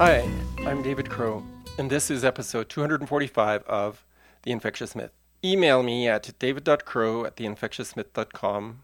Hi, 0.00 0.26
I'm 0.60 0.82
David 0.82 1.10
Crowe, 1.10 1.44
and 1.76 1.90
this 1.90 2.10
is 2.10 2.24
episode 2.24 2.70
245 2.70 3.62
of 3.64 4.06
The 4.44 4.50
Infectious 4.50 4.96
Myth. 4.96 5.10
Email 5.44 5.82
me 5.82 6.08
at 6.08 6.30
david.crowe 6.38 7.26
at 7.26 7.36
theinfectiousmyth.com. 7.36 8.78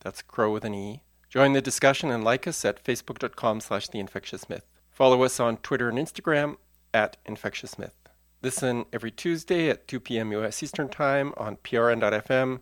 That's 0.00 0.22
crowe 0.22 0.50
with 0.50 0.64
an 0.64 0.72
E. 0.72 1.02
Join 1.28 1.52
the 1.52 1.60
discussion 1.60 2.10
and 2.10 2.24
like 2.24 2.46
us 2.48 2.64
at 2.64 2.82
facebook.com 2.82 3.60
slash 3.60 3.88
theinfectiousmyth. 3.88 4.62
Follow 4.90 5.22
us 5.24 5.38
on 5.38 5.58
Twitter 5.58 5.90
and 5.90 5.98
Instagram 5.98 6.56
at 6.94 7.18
infectiousmyth. 7.26 7.92
Listen 8.40 8.86
every 8.94 9.10
Tuesday 9.10 9.68
at 9.68 9.86
2 9.86 10.00
p.m. 10.00 10.32
U.S. 10.32 10.62
Eastern 10.62 10.88
Time 10.88 11.34
on 11.36 11.58
prn.fm 11.58 12.60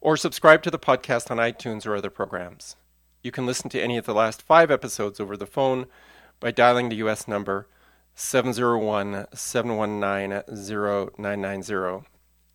or 0.00 0.16
subscribe 0.16 0.62
to 0.62 0.70
the 0.70 0.78
podcast 0.78 1.30
on 1.30 1.36
iTunes 1.36 1.84
or 1.84 1.94
other 1.94 2.08
programs. 2.08 2.76
You 3.22 3.30
can 3.30 3.44
listen 3.44 3.68
to 3.68 3.82
any 3.82 3.98
of 3.98 4.06
the 4.06 4.14
last 4.14 4.40
five 4.40 4.70
episodes 4.70 5.20
over 5.20 5.36
the 5.36 5.44
phone 5.44 5.84
by 6.42 6.50
dialing 6.50 6.88
the 6.88 6.96
U.S. 6.96 7.28
number 7.28 7.68
701 8.16 9.28
719 9.32 10.42
0990 11.16 12.06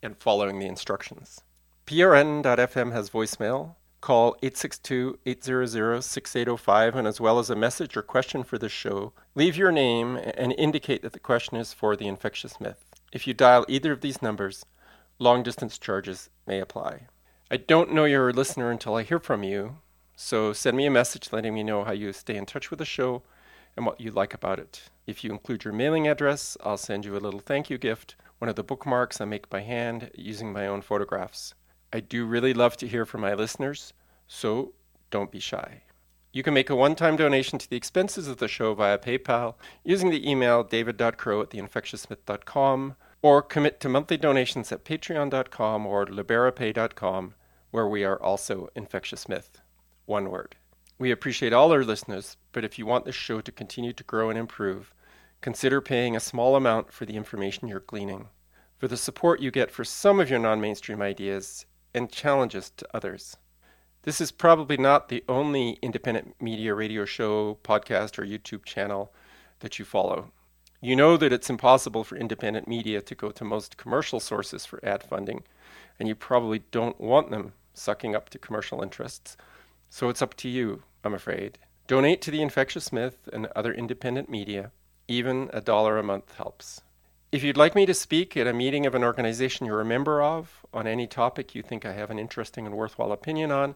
and 0.04 0.18
following 0.18 0.60
the 0.60 0.68
instructions. 0.68 1.40
PRN.FM 1.88 2.92
has 2.92 3.10
voicemail. 3.10 3.76
Call 4.02 4.38
862 4.44 5.20
800 5.26 6.02
6805 6.02 6.96
and 6.96 7.08
as 7.08 7.22
well 7.22 7.40
as 7.40 7.50
a 7.50 7.56
message 7.56 7.96
or 7.96 8.02
question 8.02 8.44
for 8.44 8.58
the 8.58 8.70
show, 8.70 9.14
leave 9.34 9.56
your 9.56 9.72
name 9.72 10.18
and 10.18 10.54
indicate 10.58 11.02
that 11.02 11.14
the 11.14 11.20
question 11.20 11.58
is 11.58 11.74
for 11.74 11.96
the 11.96 12.08
infectious 12.08 12.60
myth. 12.60 12.84
If 13.14 13.26
you 13.26 13.34
dial 13.34 13.66
either 13.70 13.94
of 13.94 14.02
these 14.02 14.22
numbers, 14.22 14.66
long 15.18 15.44
distance 15.44 15.80
charges 15.80 16.30
may 16.46 16.60
apply. 16.60 17.08
I 17.50 17.56
don't 17.56 17.94
know 17.94 18.04
you're 18.04 18.30
a 18.30 18.34
listener 18.34 18.70
until 18.70 18.96
I 18.96 19.04
hear 19.04 19.20
from 19.20 19.44
you, 19.44 19.78
so 20.16 20.52
send 20.52 20.76
me 20.76 20.86
a 20.86 20.92
message 20.92 21.32
letting 21.32 21.54
me 21.54 21.64
know 21.64 21.86
how 21.86 21.94
you 21.94 22.12
stay 22.12 22.36
in 22.36 22.46
touch 22.46 22.70
with 22.70 22.80
the 22.80 22.86
show 22.86 23.24
and 23.78 23.86
what 23.86 24.02
you 24.02 24.12
like 24.12 24.34
about 24.34 24.60
it. 24.60 24.90
If 25.06 25.24
you 25.24 25.32
include 25.32 25.64
your 25.64 25.74
mailing 25.74 26.08
address, 26.08 26.58
I'll 26.64 26.78
send 26.78 27.06
you 27.06 27.16
a 27.16 27.20
little 27.20 27.40
thank 27.40 27.70
you 27.70 27.78
gift, 27.78 28.16
one 28.40 28.50
of 28.50 28.56
the 28.56 28.64
bookmarks 28.64 29.22
I 29.22 29.26
make 29.26 29.50
by 29.50 29.62
hand 29.62 30.12
using 30.16 30.52
my 30.52 30.68
own 30.68 30.82
photographs. 30.82 31.54
I 31.94 32.02
do 32.02 32.26
really 32.26 32.54
love 32.54 32.76
to 32.78 32.88
hear 32.88 33.06
from 33.06 33.22
my 33.22 33.34
listeners, 33.34 33.94
so 34.28 34.74
don't 35.10 35.32
be 35.32 35.40
shy. 35.40 35.84
You 36.34 36.44
can 36.44 36.54
make 36.54 36.70
a 36.70 36.76
one 36.76 36.96
time 36.96 37.16
donation 37.16 37.58
to 37.60 37.70
the 37.70 37.78
expenses 37.78 38.28
of 38.28 38.38
the 38.38 38.48
show 38.48 38.74
via 38.74 38.98
PayPal 38.98 39.56
using 39.84 40.10
the 40.10 40.30
email 40.30 40.64
david.crowe 40.64 41.42
at 41.42 41.50
theinfectiousmyth.com 41.52 42.96
or 43.22 43.42
commit 43.42 43.80
to 43.80 43.90
monthly 43.90 44.18
donations 44.18 44.72
at 44.72 44.86
patreon.com 44.86 45.86
or 45.86 46.06
liberapay.com, 46.06 47.34
where 47.72 47.88
we 47.88 48.04
are 48.04 48.22
also 48.22 48.70
Infectious 48.76 49.28
Myth. 49.28 49.62
One 50.06 50.30
word. 50.30 50.58
We 51.00 51.12
appreciate 51.12 51.54
all 51.54 51.72
our 51.72 51.84
listeners, 51.84 52.38
but 52.52 52.64
if 52.66 52.80
you 52.80 52.88
want 52.88 53.06
this 53.06 53.14
show 53.14 53.40
to 53.42 53.52
continue 53.52 53.94
to 53.94 54.04
grow 54.04 54.32
and 54.32 54.40
improve, 54.40 54.94
consider 55.42 55.80
paying 55.80 56.16
a 56.16 56.20
small 56.20 56.56
amount 56.56 56.92
for 56.92 57.06
the 57.06 57.16
information 57.16 57.68
you're 57.68 57.82
gleaning, 57.82 58.30
for 58.80 58.88
the 58.88 58.98
support 58.98 59.40
you 59.40 59.52
get 59.52 59.70
for 59.70 59.84
some 59.84 60.20
of 60.20 60.28
your 60.28 60.40
non 60.40 60.60
mainstream 60.60 61.02
ideas, 61.02 61.68
and 61.94 62.12
challenges 62.12 62.72
to 62.78 62.88
others. 62.96 63.38
This 64.04 64.20
is 64.20 64.32
probably 64.32 64.78
not 64.78 65.10
the 65.10 65.24
only 65.30 65.78
independent 65.84 66.36
media 66.42 66.74
radio 66.74 67.06
show, 67.06 67.60
podcast, 67.64 68.18
or 68.18 68.26
YouTube 68.26 68.66
channel 68.66 69.14
that 69.60 69.78
you 69.78 69.86
follow. 69.86 70.32
You 70.82 70.96
know 70.96 71.16
that 71.18 71.34
it's 71.34 71.50
impossible 71.50 72.06
for 72.06 72.16
independent 72.16 72.68
media 72.68 73.02
to 73.02 73.16
go 73.16 73.30
to 73.32 73.44
most 73.44 73.78
commercial 73.78 74.20
sources 74.20 74.66
for 74.66 74.84
ad 74.84 75.04
funding, 75.04 75.44
and 76.00 76.08
you 76.08 76.16
probably 76.16 76.64
don't 76.72 77.00
want 77.00 77.30
them 77.30 77.54
sucking 77.74 78.16
up 78.16 78.30
to 78.30 78.40
commercial 78.40 78.82
interests. 78.82 79.38
So 79.90 80.10
it's 80.10 80.22
up 80.22 80.36
to 80.36 80.50
you, 80.50 80.84
I'm 81.04 81.14
afraid. 81.14 81.58
Donate 81.88 82.22
to 82.24 82.32
the 82.32 82.42
Infectious 82.42 82.92
Myth 82.92 83.30
and 83.32 83.48
other 83.56 83.74
independent 83.74 84.30
media. 84.30 84.72
Even 85.08 85.50
a 85.54 85.62
dollar 85.62 85.98
a 85.98 86.04
month 86.04 86.36
helps. 86.36 86.82
If 87.32 87.44
you'd 87.44 87.58
like 87.58 87.76
me 87.76 87.86
to 87.86 87.94
speak 87.94 88.38
at 88.38 88.48
a 88.48 88.54
meeting 88.54 88.86
of 88.86 88.96
an 88.96 89.04
organization 89.04 89.66
you're 89.66 89.82
a 89.82 89.86
member 89.86 90.22
of 90.22 90.66
on 90.74 90.88
any 90.88 91.08
topic 91.08 91.54
you 91.54 91.62
think 91.62 91.86
I 91.86 91.94
have 91.94 92.10
an 92.10 92.20
interesting 92.20 92.66
and 92.66 92.76
worthwhile 92.76 93.12
opinion 93.12 93.52
on, 93.52 93.76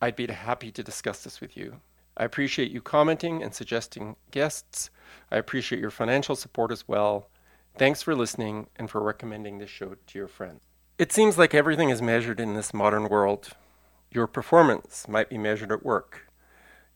I'd 0.00 0.16
be 0.16 0.26
happy 0.26 0.70
to 0.70 0.82
discuss 0.82 1.24
this 1.24 1.40
with 1.40 1.56
you. 1.56 1.80
I 2.16 2.24
appreciate 2.24 2.70
you 2.70 2.80
commenting 2.80 3.42
and 3.42 3.54
suggesting 3.54 4.16
guests. 4.30 4.90
I 5.30 5.36
appreciate 5.36 5.80
your 5.80 5.90
financial 5.90 6.36
support 6.36 6.70
as 6.70 6.86
well. 6.86 7.28
Thanks 7.76 8.02
for 8.02 8.14
listening 8.14 8.68
and 8.76 8.88
for 8.88 9.02
recommending 9.02 9.58
this 9.58 9.70
show 9.70 9.96
to 10.06 10.18
your 10.18 10.28
friends. 10.28 10.60
It 10.96 11.10
seems 11.10 11.36
like 11.36 11.54
everything 11.54 11.90
is 11.90 12.00
measured 12.00 12.38
in 12.38 12.54
this 12.54 12.72
modern 12.72 13.08
world. 13.08 13.50
Your 14.12 14.26
performance 14.26 15.08
might 15.08 15.28
be 15.28 15.38
measured 15.38 15.72
at 15.72 15.84
work. 15.84 16.30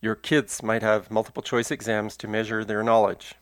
Your 0.01 0.15
kids 0.15 0.63
might 0.63 0.83
have 0.83 1.11
multiple 1.11 1.43
choice 1.43 1.71
exams 1.71 2.17
to 2.19 2.29
measure 2.29 2.65
their 2.65 2.83
knowledge. 2.83 3.35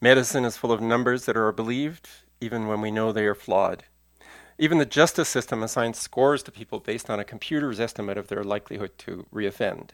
Medicine 0.00 0.44
is 0.44 0.56
full 0.56 0.70
of 0.70 0.82
numbers 0.82 1.24
that 1.24 1.36
are 1.36 1.50
believed, 1.50 2.08
even 2.40 2.66
when 2.66 2.80
we 2.80 2.90
know 2.90 3.10
they 3.10 3.24
are 3.24 3.34
flawed. 3.34 3.84
Even 4.58 4.78
the 4.78 4.84
justice 4.84 5.28
system 5.28 5.62
assigns 5.62 5.98
scores 5.98 6.42
to 6.42 6.52
people 6.52 6.78
based 6.78 7.08
on 7.08 7.18
a 7.18 7.24
computer's 7.24 7.80
estimate 7.80 8.18
of 8.18 8.28
their 8.28 8.44
likelihood 8.44 8.90
to 8.98 9.26
reoffend. 9.32 9.90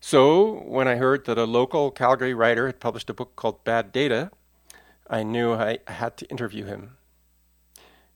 So, 0.00 0.62
when 0.66 0.86
I 0.86 0.96
heard 0.96 1.24
that 1.26 1.38
a 1.38 1.44
local 1.44 1.90
Calgary 1.90 2.32
writer 2.32 2.66
had 2.66 2.80
published 2.80 3.10
a 3.10 3.14
book 3.14 3.36
called 3.36 3.64
Bad 3.64 3.92
Data, 3.92 4.30
I 5.08 5.22
knew 5.22 5.54
I 5.54 5.78
had 5.88 6.16
to 6.18 6.26
interview 6.30 6.64
him. 6.66 6.96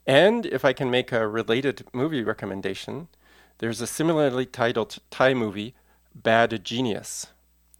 And 0.06 0.46
if 0.46 0.64
I 0.64 0.72
can 0.72 0.90
make 0.90 1.12
a 1.12 1.26
related 1.26 1.86
movie 1.92 2.22
recommendation, 2.22 3.08
there's 3.58 3.80
a 3.80 3.86
similarly 3.86 4.46
titled 4.46 4.98
Thai 5.10 5.34
movie, 5.34 5.74
Bad 6.14 6.64
Genius, 6.64 7.26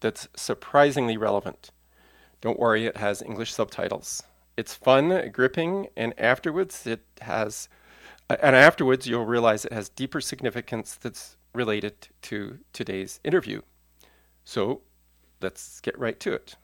that's 0.00 0.28
surprisingly 0.34 1.16
relevant. 1.16 1.70
Don't 2.40 2.58
worry, 2.58 2.86
it 2.86 2.96
has 2.96 3.22
English 3.22 3.52
subtitles. 3.52 4.22
It's 4.56 4.74
fun, 4.74 5.30
gripping, 5.32 5.88
and 5.96 6.18
afterwards 6.18 6.86
it 6.86 7.02
has, 7.22 7.68
uh, 8.28 8.36
and 8.42 8.54
afterwards 8.54 9.06
you'll 9.06 9.24
realize 9.24 9.64
it 9.64 9.72
has 9.72 9.88
deeper 9.88 10.20
significance 10.20 10.94
that's 10.94 11.36
related 11.54 12.08
to 12.22 12.58
today's 12.72 13.20
interview. 13.24 13.62
So 14.44 14.82
let's 15.40 15.80
get 15.80 15.98
right 15.98 16.18
to 16.20 16.32
it. 16.32 16.56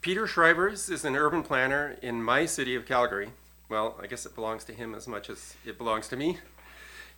Peter 0.00 0.26
Schryvers 0.26 0.90
is 0.90 1.04
an 1.04 1.16
urban 1.16 1.42
planner 1.42 1.96
in 2.02 2.22
my 2.22 2.46
city 2.46 2.74
of 2.74 2.86
Calgary. 2.86 3.30
Well, 3.68 3.98
I 4.02 4.06
guess 4.06 4.26
it 4.26 4.34
belongs 4.34 4.64
to 4.64 4.72
him 4.72 4.94
as 4.94 5.06
much 5.06 5.30
as 5.30 5.54
it 5.64 5.78
belongs 5.78 6.08
to 6.08 6.16
me. 6.16 6.38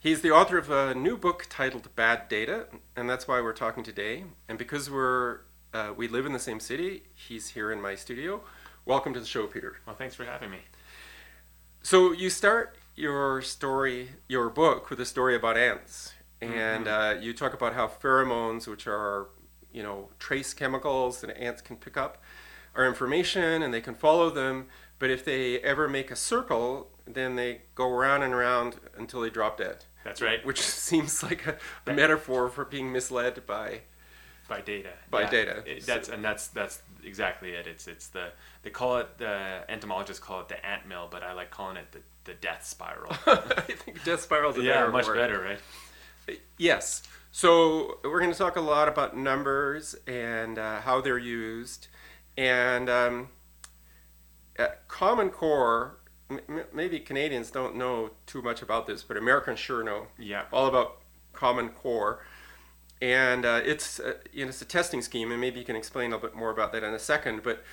He's 0.02 0.20
the 0.20 0.32
author 0.32 0.58
of 0.58 0.68
a 0.68 0.96
new 0.96 1.16
book 1.16 1.46
titled 1.48 1.94
Bad 1.94 2.28
Data, 2.28 2.66
and 2.96 3.08
that's 3.08 3.28
why 3.28 3.40
we're 3.40 3.52
talking 3.52 3.84
today. 3.84 4.24
And 4.48 4.58
because 4.58 4.90
we're 4.90 5.42
uh, 5.72 5.92
we 5.96 6.08
live 6.08 6.26
in 6.26 6.32
the 6.32 6.40
same 6.40 6.58
city, 6.58 7.04
he's 7.14 7.50
here 7.50 7.70
in 7.70 7.80
my 7.80 7.94
studio. 7.94 8.42
Welcome 8.84 9.14
to 9.14 9.20
the 9.20 9.26
show, 9.26 9.46
Peter. 9.46 9.76
Well, 9.86 9.94
thanks 9.94 10.16
for 10.16 10.24
having 10.24 10.50
me. 10.50 10.58
So 11.84 12.10
you 12.10 12.30
start 12.30 12.76
your 12.96 13.42
story, 13.42 14.08
your 14.26 14.50
book, 14.50 14.90
with 14.90 14.98
a 14.98 15.06
story 15.06 15.36
about 15.36 15.56
ants, 15.56 16.14
and 16.40 16.86
Mhm. 16.86 17.18
uh, 17.18 17.20
you 17.20 17.32
talk 17.32 17.54
about 17.54 17.74
how 17.74 17.86
pheromones, 17.86 18.66
which 18.66 18.88
are 18.88 19.28
you 19.72 19.84
know 19.84 20.10
trace 20.18 20.52
chemicals 20.52 21.20
that 21.20 21.30
ants 21.38 21.62
can 21.62 21.76
pick 21.76 21.96
up, 21.96 22.20
are 22.74 22.84
information, 22.84 23.62
and 23.62 23.72
they 23.72 23.80
can 23.80 23.94
follow 23.94 24.30
them. 24.30 24.66
But 24.98 25.10
if 25.10 25.24
they 25.24 25.60
ever 25.60 25.88
make 25.88 26.10
a 26.10 26.16
circle, 26.16 26.90
then 27.06 27.36
they 27.36 27.62
go 27.76 27.88
around 27.88 28.24
and 28.24 28.34
around 28.34 28.80
until 28.96 29.20
they 29.20 29.30
drop 29.30 29.58
dead. 29.58 29.84
That's 30.04 30.20
right. 30.22 30.44
Which 30.44 30.60
seems 30.88 31.22
like 31.22 31.46
a, 31.46 31.56
a 31.86 31.92
metaphor 31.94 32.48
for 32.48 32.64
being 32.64 32.92
misled 32.92 33.46
by. 33.46 33.80
by 34.48 34.60
data. 34.60 34.90
By 35.10 35.24
data. 35.28 35.62
It- 35.66 35.86
that's 35.86 36.08
and 36.08 36.24
that's 36.24 36.48
that's 36.48 36.82
exactly 37.04 37.50
it. 37.52 37.66
It's 37.66 37.86
it's 37.88 38.08
the 38.08 38.28
they 38.62 38.70
call 38.70 38.98
it 38.98 39.18
the 39.18 39.64
entomologists 39.68 40.22
call 40.22 40.40
it 40.40 40.48
the 40.48 40.64
ant 40.64 40.86
mill, 40.86 41.08
but 41.10 41.22
I 41.22 41.32
like 41.32 41.50
calling 41.50 41.76
it 41.76 41.92
the, 41.92 42.00
the 42.24 42.34
death 42.34 42.64
spiral. 42.66 43.12
I 43.26 43.60
think 43.62 44.04
death 44.04 44.20
spirals. 44.22 44.56
A 44.58 44.62
yeah, 44.62 44.74
better 44.80 44.92
much 44.92 45.06
word. 45.06 45.16
better, 45.16 45.40
right? 46.28 46.40
Yes. 46.58 47.02
So 47.34 47.98
we're 48.04 48.20
going 48.20 48.30
to 48.32 48.38
talk 48.38 48.56
a 48.56 48.60
lot 48.60 48.88
about 48.88 49.16
numbers 49.16 49.94
and 50.06 50.58
uh, 50.58 50.80
how 50.82 51.00
they're 51.00 51.16
used, 51.18 51.88
and 52.36 52.90
um, 52.90 53.28
Common 54.88 55.30
Core. 55.30 55.98
M- 56.48 56.64
maybe 56.72 57.00
Canadians 57.00 57.50
don't 57.50 57.76
know 57.76 58.10
too 58.26 58.42
much 58.42 58.62
about 58.62 58.86
this, 58.86 59.02
but 59.02 59.16
Americans 59.16 59.58
sure 59.58 59.82
know 59.82 60.08
Yeah. 60.18 60.44
all 60.52 60.66
about 60.66 60.98
Common 61.32 61.70
Core. 61.70 62.24
And 63.00 63.44
uh, 63.44 63.60
it's 63.64 63.98
uh, 63.98 64.14
you 64.32 64.44
know 64.44 64.50
it's 64.50 64.62
a 64.62 64.64
testing 64.66 65.02
scheme, 65.02 65.32
and 65.32 65.40
maybe 65.40 65.58
you 65.58 65.66
can 65.66 65.74
explain 65.76 66.12
a 66.12 66.16
little 66.16 66.28
bit 66.30 66.36
more 66.36 66.50
about 66.50 66.72
that 66.72 66.84
in 66.84 66.94
a 66.94 66.98
second. 67.00 67.42
But 67.42 67.64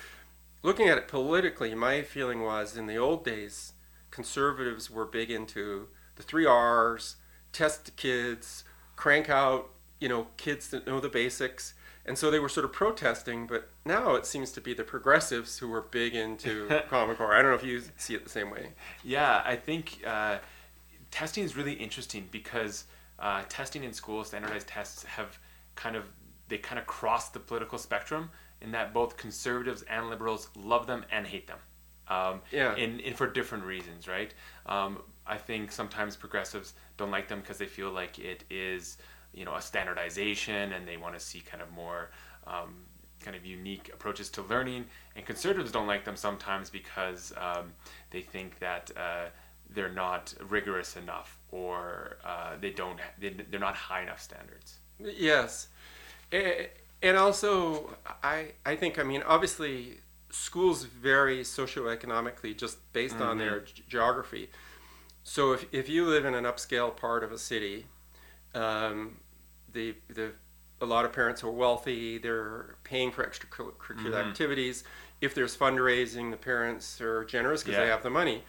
looking 0.62 0.88
at 0.88 0.98
it 0.98 1.06
politically, 1.08 1.74
my 1.74 2.02
feeling 2.02 2.42
was 2.42 2.76
in 2.76 2.86
the 2.86 2.96
old 2.98 3.24
days, 3.24 3.72
conservatives 4.10 4.90
were 4.90 5.04
big 5.06 5.30
into 5.30 5.86
the 6.16 6.22
three 6.24 6.46
R's: 6.46 7.16
test 7.52 7.84
the 7.84 7.90
kids, 7.92 8.64
crank 8.96 9.30
out 9.30 9.70
you 10.00 10.08
know 10.08 10.26
kids 10.36 10.68
that 10.70 10.86
know 10.86 10.98
the 10.98 11.08
basics, 11.08 11.74
and 12.10 12.18
so 12.18 12.28
they 12.28 12.40
were 12.40 12.48
sort 12.48 12.64
of 12.64 12.72
protesting. 12.72 13.46
But 13.46 13.70
now 13.84 14.16
it 14.16 14.26
seems 14.26 14.50
to 14.52 14.60
be 14.60 14.74
the 14.74 14.82
progressives 14.82 15.58
who 15.58 15.72
are 15.72 15.82
big 15.82 16.16
into 16.16 16.66
Common 16.90 17.14
Core. 17.14 17.32
I 17.32 17.40
don't 17.40 17.52
know 17.52 17.56
if 17.56 17.62
you 17.62 17.80
see 17.98 18.16
it 18.16 18.24
the 18.24 18.30
same 18.30 18.50
way. 18.50 18.70
Yeah, 19.04 19.42
I 19.44 19.54
think 19.54 20.02
uh, 20.04 20.38
testing 21.12 21.44
is 21.44 21.56
really 21.56 21.74
interesting 21.74 22.28
because 22.32 22.86
uh, 23.20 23.44
testing 23.48 23.84
in 23.84 23.92
schools, 23.92 24.26
standardized 24.26 24.66
tests 24.66 25.04
have 25.04 25.38
kind 25.76 25.94
of 25.94 26.02
they 26.48 26.58
kind 26.58 26.80
of 26.80 26.86
cross 26.88 27.28
the 27.28 27.38
political 27.38 27.78
spectrum, 27.78 28.28
in 28.60 28.72
that 28.72 28.92
both 28.92 29.16
conservatives 29.16 29.82
and 29.82 30.10
liberals 30.10 30.48
love 30.56 30.88
them 30.88 31.04
and 31.12 31.28
hate 31.28 31.46
them. 31.46 31.58
Um, 32.08 32.40
Yeah. 32.50 32.74
In, 32.74 32.98
in 32.98 33.14
for 33.14 33.28
different 33.28 33.62
reasons, 33.62 34.08
right? 34.08 34.34
Um, 34.66 35.00
I 35.28 35.38
think 35.38 35.70
sometimes 35.70 36.16
progressives 36.16 36.74
don't 36.96 37.12
like 37.12 37.28
them 37.28 37.38
because 37.38 37.58
they 37.58 37.66
feel 37.66 37.92
like 37.92 38.18
it 38.18 38.42
is, 38.50 38.98
you 39.32 39.44
know, 39.44 39.54
a 39.54 39.62
standardization, 39.62 40.72
and 40.72 40.86
they 40.86 40.96
want 40.96 41.14
to 41.14 41.20
see 41.20 41.40
kind 41.40 41.62
of 41.62 41.70
more 41.72 42.10
um, 42.46 42.74
kind 43.20 43.36
of 43.36 43.44
unique 43.44 43.90
approaches 43.92 44.28
to 44.30 44.42
learning. 44.42 44.86
And 45.16 45.24
conservatives 45.24 45.72
don't 45.72 45.86
like 45.86 46.04
them 46.04 46.16
sometimes 46.16 46.70
because 46.70 47.32
um, 47.36 47.72
they 48.10 48.22
think 48.22 48.58
that 48.58 48.90
uh, 48.96 49.26
they're 49.68 49.92
not 49.92 50.34
rigorous 50.48 50.96
enough, 50.96 51.38
or 51.50 52.16
uh, 52.24 52.56
they 52.60 52.70
don't 52.70 52.98
they, 53.18 53.30
they're 53.30 53.60
not 53.60 53.74
high 53.76 54.02
enough 54.02 54.20
standards. 54.20 54.78
Yes, 54.98 55.68
and 56.32 57.16
also 57.16 57.96
I 58.22 58.52
I 58.66 58.76
think 58.76 58.98
I 58.98 59.02
mean 59.02 59.22
obviously 59.26 59.98
schools 60.30 60.84
vary 60.84 61.40
socioeconomically 61.40 62.56
just 62.56 62.92
based 62.92 63.16
on 63.16 63.38
their 63.38 63.60
g- 63.60 63.82
geography. 63.88 64.50
So 65.22 65.52
if 65.52 65.66
if 65.72 65.88
you 65.88 66.06
live 66.06 66.24
in 66.24 66.34
an 66.34 66.44
upscale 66.44 66.96
part 66.96 67.24
of 67.24 67.32
a 67.32 67.38
city, 67.38 67.86
um, 68.54 69.18
the 69.72 69.94
the 70.08 70.32
a 70.82 70.86
lot 70.86 71.04
of 71.04 71.12
parents 71.12 71.44
are 71.44 71.50
wealthy. 71.50 72.18
They're 72.18 72.76
paying 72.84 73.12
for 73.12 73.22
extracurricular 73.22 74.12
Mhm. 74.14 74.28
activities. 74.28 74.82
If 75.20 75.34
there's 75.34 75.54
fundraising, 75.56 76.30
the 76.30 76.38
parents 76.38 77.00
are 77.02 77.24
generous 77.24 77.62
because 77.62 77.76
they 77.76 77.88
have 77.88 78.02
the 78.02 78.08
money. 78.10 78.44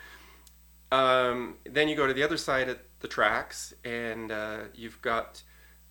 Um, 0.91 1.57
then 1.65 1.87
you 1.89 1.95
go 1.95 2.07
to 2.07 2.13
the 2.13 2.23
other 2.23 2.37
side 2.37 2.69
of 2.69 2.79
the 2.99 3.07
tracks, 3.07 3.73
and 3.83 4.31
uh, 4.31 4.59
you've 4.73 5.01
got 5.01 5.43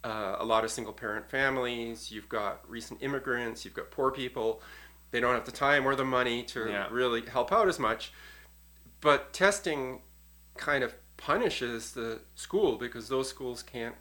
uh, 0.02 0.36
a 0.38 0.44
lot 0.46 0.64
of 0.64 0.70
single 0.70 0.94
parent 0.94 1.28
families. 1.28 2.10
You've 2.10 2.28
got 2.30 2.68
recent 2.68 3.02
immigrants. 3.02 3.66
You've 3.66 3.74
got 3.74 3.90
poor 3.90 4.10
people. 4.10 4.62
They 5.10 5.20
don't 5.20 5.34
have 5.34 5.44
the 5.44 5.52
time 5.52 5.84
or 5.86 5.94
the 5.94 6.06
money 6.06 6.42
to 6.44 6.70
Yeah. 6.70 6.88
really 6.90 7.26
help 7.26 7.52
out 7.52 7.68
as 7.68 7.78
much. 7.78 8.10
But 9.02 9.34
testing 9.34 10.00
kind 10.56 10.82
of 10.82 10.94
punishes 11.20 11.92
the 11.92 12.18
school 12.34 12.76
because 12.76 13.08
those 13.08 13.28
schools 13.28 13.62
can't 13.62 13.94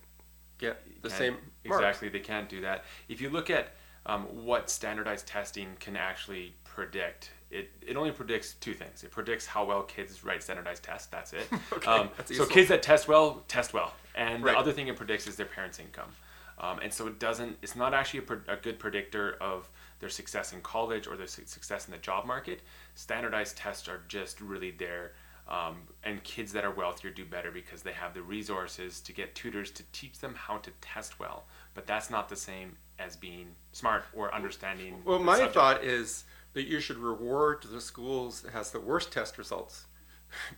get 0.58 0.82
the 1.04 1.10
same 1.10 1.34
marks. 1.66 1.82
exactly 1.82 2.10
they 2.10 2.20
can't 2.20 2.50
do 2.50 2.62
that 2.62 2.84
if 3.08 3.22
you 3.22 3.30
look 3.30 3.50
at 3.50 3.74
um, 4.06 4.24
what 4.46 4.70
standardized 4.70 5.28
testing 5.28 5.68
can 5.80 5.96
actually 5.96 6.54
predict 6.64 7.32
it, 7.52 7.72
it 7.86 7.98
only 7.98 8.12
predicts 8.12 8.54
two 8.56 8.74
things 8.74 9.04
it 9.04 9.12
predicts 9.12 9.46
how 9.46 9.66
well 9.66 9.84
kids 9.84 10.24
write 10.24 10.42
standardized 10.42 10.84
tests 10.84 11.08
that's 11.08 11.34
it 11.34 11.48
Okay, 11.74 11.88
um, 11.92 12.10
that's 12.18 12.30
so 12.30 12.36
useful. 12.44 12.54
kids 12.54 12.70
that 12.70 12.82
test 12.82 13.08
well 13.08 13.44
test 13.48 13.74
well 13.74 13.94
and 14.16 14.44
Right. 14.44 14.54
the 14.54 14.58
other 14.60 14.72
thing 14.72 14.88
it 14.88 14.96
predicts 14.96 15.28
is 15.28 15.36
their 15.36 15.46
parents 15.46 15.80
income 15.80 16.12
um, 16.58 16.80
and 16.80 16.92
so 16.94 17.08
it 17.08 17.20
doesn't 17.20 17.58
it's 17.62 17.76
not 17.76 17.94
actually 17.94 18.20
a, 18.20 18.24
pre- 18.24 18.38
a 18.48 18.56
good 18.58 18.80
predictor 18.80 19.38
of 19.42 19.70
their 20.00 20.10
success 20.10 20.54
in 20.54 20.62
college 20.62 21.08
or 21.08 21.16
their 21.18 21.28
su- 21.28 21.44
success 21.46 21.86
in 21.88 21.92
the 21.92 21.98
job 21.98 22.26
market 22.26 22.62
standardized 22.96 23.58
tests 23.58 23.88
are 23.90 24.02
just 24.08 24.40
really 24.42 24.72
there 24.72 25.12
um, 25.50 25.78
and 26.04 26.24
kids 26.24 26.54
that 26.54 26.64
are 26.64 26.72
wealthier 26.72 27.12
do 27.12 27.26
better 27.26 27.52
because 27.52 27.82
they 27.82 27.92
have 27.92 28.14
the 28.14 28.22
resources 28.22 29.02
to 29.02 29.12
get 29.12 29.36
tutors 29.36 29.72
to 29.72 29.84
teach 29.92 30.20
them 30.20 30.36
how 30.36 30.58
to 30.60 30.72
test 30.80 31.20
well. 31.20 31.46
But 31.74 31.88
that's 31.88 32.10
not 32.10 32.30
the 32.30 32.36
same 32.36 32.78
as 33.00 33.16
being 33.16 33.48
smart 33.72 34.04
or 34.14 34.34
understanding. 34.34 35.02
Well, 35.04 35.20
my 35.20 35.34
subject. 35.36 35.54
thought 35.56 35.84
is 35.84 36.24
that 36.54 36.68
you 36.68 36.80
should 36.80 36.98
reward 36.98 37.64
the 37.72 37.82
schools 37.82 38.42
that 38.42 38.52
has 38.54 38.72
the 38.72 38.80
worst 38.80 39.12
test 39.12 39.38
results. 39.38 39.86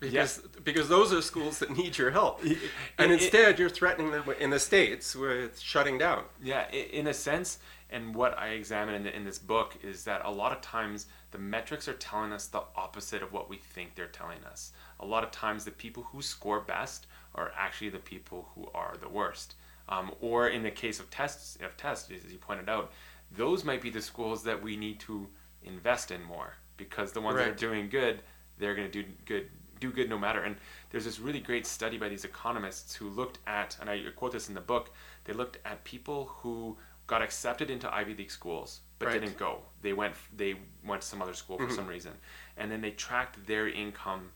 Because, 0.01 0.13
Yes. 0.13 0.37
because 0.65 0.89
those 0.89 1.13
are 1.13 1.21
schools 1.21 1.59
that 1.59 1.77
need 1.77 1.97
your 1.97 2.11
help. 2.11 2.43
And 2.43 3.09
it- 3.09 3.21
instead, 3.21 3.57
you're 3.57 3.69
threatening 3.69 4.11
them 4.11 4.25
in 4.37 4.49
the 4.49 4.59
States 4.59 5.15
with 5.15 5.57
shutting 5.61 5.97
down. 5.97 6.25
Yeah, 6.43 6.69
in 6.69 7.07
a 7.07 7.13
sense, 7.13 7.57
and 7.89 8.13
what 8.13 8.37
I 8.37 8.49
examine 8.49 8.95
in, 8.95 9.03
the, 9.03 9.15
in 9.15 9.23
this 9.23 9.39
book 9.39 9.77
is 9.81 10.03
that 10.03 10.23
a 10.25 10.29
lot 10.31 10.51
of 10.51 10.59
times 10.59 11.05
the 11.31 11.37
metrics 11.37 11.87
are 11.87 11.93
telling 11.93 12.33
us 12.33 12.47
the 12.47 12.63
opposite 12.75 13.23
of 13.23 13.31
what 13.31 13.49
we 13.49 13.57
think 13.57 13.95
they're 13.95 14.07
telling 14.07 14.43
us. 14.45 14.73
A 14.99 15.05
lot 15.05 15.23
of 15.23 15.31
times, 15.31 15.65
the 15.65 15.71
people 15.71 16.03
who 16.03 16.21
score 16.21 16.59
best 16.59 17.07
are 17.35 17.51
actually 17.57 17.89
the 17.89 17.99
people 17.99 18.49
who 18.53 18.69
are 18.73 18.95
the 18.99 19.09
worst. 19.09 19.55
Um, 19.89 20.11
or 20.21 20.47
in 20.47 20.63
the 20.63 20.71
case 20.71 20.99
of 20.99 21.09
tests, 21.09 21.57
of 21.63 21.75
tests, 21.77 22.11
as 22.11 22.31
you 22.31 22.37
pointed 22.37 22.69
out, 22.69 22.91
those 23.31 23.63
might 23.63 23.81
be 23.81 23.89
the 23.89 24.01
schools 24.01 24.43
that 24.43 24.61
we 24.61 24.75
need 24.75 24.99
to 25.01 25.27
invest 25.63 26.11
in 26.11 26.23
more 26.23 26.53
because 26.77 27.11
the 27.11 27.21
ones 27.21 27.37
that 27.37 27.47
are 27.47 27.53
doing 27.53 27.89
good, 27.89 28.21
they're 28.57 28.75
going 28.75 28.89
to 28.89 29.03
do 29.03 29.09
good 29.25 29.49
do 29.79 29.91
good 29.91 30.09
no 30.09 30.17
matter. 30.17 30.43
And 30.43 30.55
there's 30.91 31.05
this 31.05 31.19
really 31.19 31.39
great 31.39 31.65
study 31.65 31.97
by 31.97 32.07
these 32.07 32.23
economists 32.23 32.95
who 32.95 33.09
looked 33.09 33.39
at, 33.47 33.75
and 33.81 33.89
I 33.89 33.99
quote 34.15 34.31
this 34.31 34.47
in 34.47 34.53
the 34.53 34.61
book, 34.61 34.91
they 35.23 35.33
looked 35.33 35.57
at 35.65 35.83
people 35.83 36.25
who 36.25 36.77
got 37.07 37.23
accepted 37.23 37.71
into 37.71 37.93
Ivy 37.93 38.13
League 38.13 38.31
schools 38.31 38.81
but 39.01 39.07
Right. 39.13 39.21
didn't 39.21 39.37
go. 39.37 39.63
They 39.81 39.93
went 39.93 40.15
they 40.35 40.55
went 40.83 41.01
to 41.01 41.07
some 41.07 41.21
other 41.21 41.33
school 41.33 41.57
for 41.57 41.67
Mhm. 41.67 41.75
some 41.75 41.87
reason, 41.87 42.13
and 42.57 42.71
then 42.71 42.81
they 42.81 42.91
tracked 42.91 43.45
their 43.47 43.67
income 43.67 44.31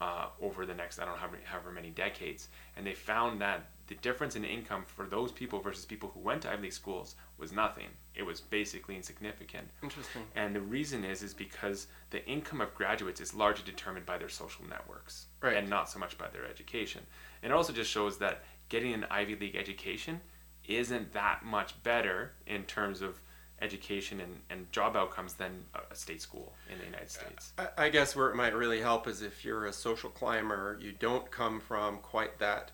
uh, 0.00 0.30
over 0.40 0.64
the 0.64 0.72
next 0.74 0.98
I 0.98 1.04
don't 1.04 1.14
know 1.14 1.20
how 1.20 1.30
however 1.44 1.70
many 1.72 1.90
decades, 1.90 2.48
and 2.76 2.86
they 2.86 2.94
found 2.94 3.40
that 3.42 3.68
the 3.86 3.94
difference 3.96 4.34
in 4.36 4.44
income 4.46 4.84
for 4.86 5.04
those 5.06 5.30
people 5.30 5.60
versus 5.60 5.84
people 5.84 6.10
who 6.10 6.20
went 6.20 6.40
to 6.42 6.50
Ivy 6.50 6.62
League 6.62 6.72
schools 6.72 7.16
was 7.36 7.52
nothing. 7.52 7.88
It 8.14 8.22
was 8.22 8.40
basically 8.40 8.96
insignificant. 8.96 9.68
Interesting. 9.82 10.26
And 10.34 10.54
the 10.56 10.60
reason 10.62 11.04
is 11.04 11.22
is 11.22 11.34
because 11.34 11.86
the 12.10 12.24
income 12.26 12.60
of 12.62 12.74
graduates 12.74 13.20
is 13.20 13.34
largely 13.34 13.64
determined 13.64 14.06
by 14.06 14.16
their 14.16 14.28
social 14.30 14.64
networks 14.66 15.26
Right. 15.42 15.56
and 15.56 15.68
not 15.68 15.90
so 15.90 15.98
much 15.98 16.16
by 16.16 16.28
their 16.28 16.46
education. 16.46 17.06
And 17.42 17.52
it 17.52 17.54
also 17.54 17.72
just 17.74 17.90
shows 17.90 18.16
that 18.20 18.42
getting 18.70 18.94
an 18.94 19.04
Ivy 19.10 19.36
League 19.36 19.56
education 19.56 20.22
isn't 20.64 21.12
that 21.12 21.44
much 21.44 21.82
better 21.82 22.36
in 22.46 22.64
terms 22.64 23.02
of 23.02 23.20
education 23.60 24.20
and, 24.20 24.40
and 24.50 24.70
job 24.72 24.96
outcomes 24.96 25.34
than 25.34 25.64
a- 25.74 25.94
state 25.94 26.22
school 26.22 26.52
in 26.72 26.78
the 26.78 26.84
United 26.84 27.10
States. 27.10 27.52
I, 27.58 27.86
I 27.86 27.88
guess 27.88 28.16
where 28.16 28.30
it 28.30 28.36
might 28.36 28.54
really 28.54 28.80
help 28.80 29.06
is 29.06 29.22
if 29.22 29.44
you're 29.44 29.66
a 29.66 29.72
social 29.72 30.10
climber, 30.10 30.78
you 30.80 30.92
don't 30.92 31.30
come 31.30 31.60
from 31.60 31.98
quite 31.98 32.38
that 32.38 32.70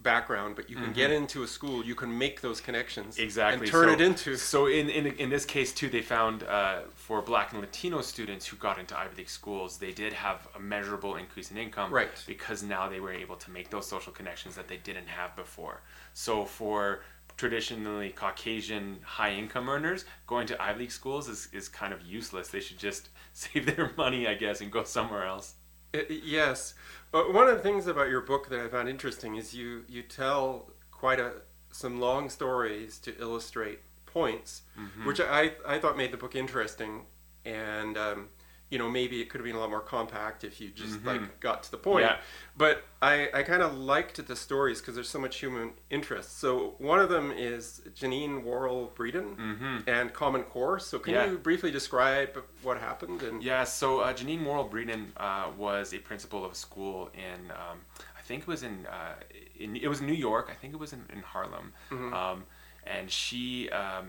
background, 0.00 0.54
but 0.54 0.68
you 0.70 0.76
can 0.76 0.92
get 0.92 1.10
into 1.10 1.42
a 1.42 1.46
school, 1.48 1.84
you 1.84 1.94
can 1.94 2.16
make 2.16 2.40
those 2.40 2.60
connections 2.60 3.16
Mm-hmm. 3.16 3.24
Exactly. 3.24 3.66
and 3.66 3.70
turn 3.70 3.88
so, 3.88 3.94
it 3.94 4.00
into. 4.00 4.36
So 4.36 4.66
in, 4.66 4.88
in 4.88 5.06
in 5.06 5.30
this 5.30 5.44
case 5.44 5.72
too, 5.72 5.88
they 5.88 6.02
found 6.02 6.42
uh, 6.44 6.80
for 6.94 7.22
Black 7.22 7.52
and 7.52 7.60
Latino 7.60 8.00
students 8.02 8.46
who 8.46 8.56
got 8.56 8.78
into 8.78 8.96
Ivy 8.96 9.16
League 9.16 9.28
schools, 9.30 9.78
they 9.78 9.92
did 9.92 10.12
have 10.12 10.46
a 10.54 10.60
measurable 10.60 11.16
increase 11.16 11.50
in 11.50 11.56
income, 11.56 11.92
Right. 11.92 12.08
Because 12.26 12.62
now 12.62 12.88
they 12.88 13.00
were 13.00 13.12
able 13.12 13.36
to 13.36 13.50
make 13.50 13.70
those 13.70 13.86
social 13.86 14.12
connections 14.12 14.54
that 14.54 14.68
they 14.68 14.76
didn't 14.76 15.08
have 15.08 15.34
before. 15.34 15.80
So 16.12 16.44
for 16.44 17.00
traditionally 17.36 18.10
Caucasian 18.10 18.98
high 19.02 19.32
income 19.32 19.68
earners, 19.68 20.04
going 20.26 20.46
to 20.48 20.62
Ivy 20.62 20.80
League 20.80 20.90
schools 20.92 21.28
is, 21.28 21.48
is 21.52 21.68
kind 21.68 21.92
of 21.92 22.02
useless. 22.02 22.48
They 22.48 22.60
should 22.60 22.78
just 22.78 23.08
save 23.32 23.66
their 23.76 23.92
money, 23.96 24.26
I 24.26 24.34
guess, 24.34 24.60
and 24.60 24.70
go 24.72 24.84
somewhere 24.84 25.24
else. 25.26 25.54
I- 25.94 26.06
yes. 26.08 26.74
But 27.12 27.32
one 27.32 27.48
of 27.48 27.56
the 27.56 27.62
things 27.62 27.86
about 27.86 28.08
your 28.08 28.20
book 28.20 28.48
that 28.50 28.60
I 28.60 28.68
found 28.68 28.88
interesting 28.88 29.36
is 29.36 29.54
you, 29.54 29.84
you 29.88 30.02
tell 30.02 30.70
quite 30.90 31.20
a 31.20 31.32
some 31.70 32.00
long 32.00 32.30
stories 32.30 32.98
to 33.00 33.14
illustrate 33.20 33.80
points, 34.06 34.62
Mm-hmm. 34.78 35.06
which 35.06 35.20
I, 35.20 35.52
I 35.66 35.78
thought 35.78 35.96
made 35.96 36.10
the 36.12 36.16
book 36.16 36.34
interesting. 36.34 37.04
And, 37.44 37.96
um, 37.98 38.28
you 38.68 38.78
know, 38.78 38.88
maybe 38.90 39.20
it 39.20 39.28
could 39.30 39.38
have 39.40 39.46
been 39.46 39.54
a 39.54 39.60
lot 39.60 39.70
more 39.70 39.80
compact 39.80 40.42
if 40.42 40.60
you 40.60 40.70
just 40.70 41.04
like 41.04 41.38
got 41.40 41.62
to 41.62 41.70
the 41.70 41.76
point. 41.76 42.04
Mm-hmm. 42.04 42.14
Yeah. 42.16 42.20
But 42.56 42.82
I, 43.00 43.28
I 43.32 43.42
kind 43.44 43.62
of 43.62 43.78
liked 43.78 44.26
the 44.26 44.34
stories 44.34 44.80
because 44.80 44.94
there's 44.96 45.08
so 45.08 45.20
much 45.20 45.36
human 45.38 45.70
interest. 45.88 46.38
So 46.40 46.74
one 46.78 46.98
of 46.98 47.08
them 47.08 47.30
is 47.30 47.80
Jeanine 47.94 48.42
Worrell 48.42 48.92
Breeden 48.96 49.36
Mm-hmm. 49.36 49.88
and 49.88 50.12
Common 50.12 50.42
Core. 50.42 50.80
So 50.80 50.98
can 50.98 51.14
Yeah. 51.14 51.26
you 51.30 51.38
briefly 51.38 51.70
describe 51.70 52.42
what 52.62 52.78
happened? 52.78 53.22
And 53.22 53.40
Yeah, 53.42 53.62
so 53.64 54.00
uh, 54.00 54.12
Jeanine 54.12 54.44
Worrell 54.44 54.68
Breeden 54.68 55.06
uh, 55.16 55.50
was 55.56 55.94
a 55.94 55.98
principal 55.98 56.44
of 56.44 56.52
a 56.52 56.54
school 56.56 57.10
in, 57.14 57.50
um, 57.52 57.78
I 58.18 58.22
think 58.22 58.42
it 58.42 58.48
was 58.48 58.64
in, 58.64 58.86
uh, 58.86 59.14
in, 59.56 59.76
it 59.76 59.86
was 59.86 60.00
New 60.00 60.12
York. 60.12 60.48
I 60.50 60.54
think 60.54 60.74
it 60.74 60.80
was 60.80 60.92
in, 60.92 61.04
in 61.12 61.20
Harlem, 61.20 61.72
um, 61.92 62.42
and 62.84 63.08
she 63.08 63.70
um, 63.70 64.08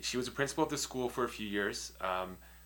she 0.00 0.16
was 0.16 0.26
a 0.28 0.30
principal 0.30 0.64
of 0.64 0.70
the 0.70 0.78
school 0.78 1.08
for 1.10 1.24
a 1.24 1.28
few 1.28 1.46
years. 1.46 1.92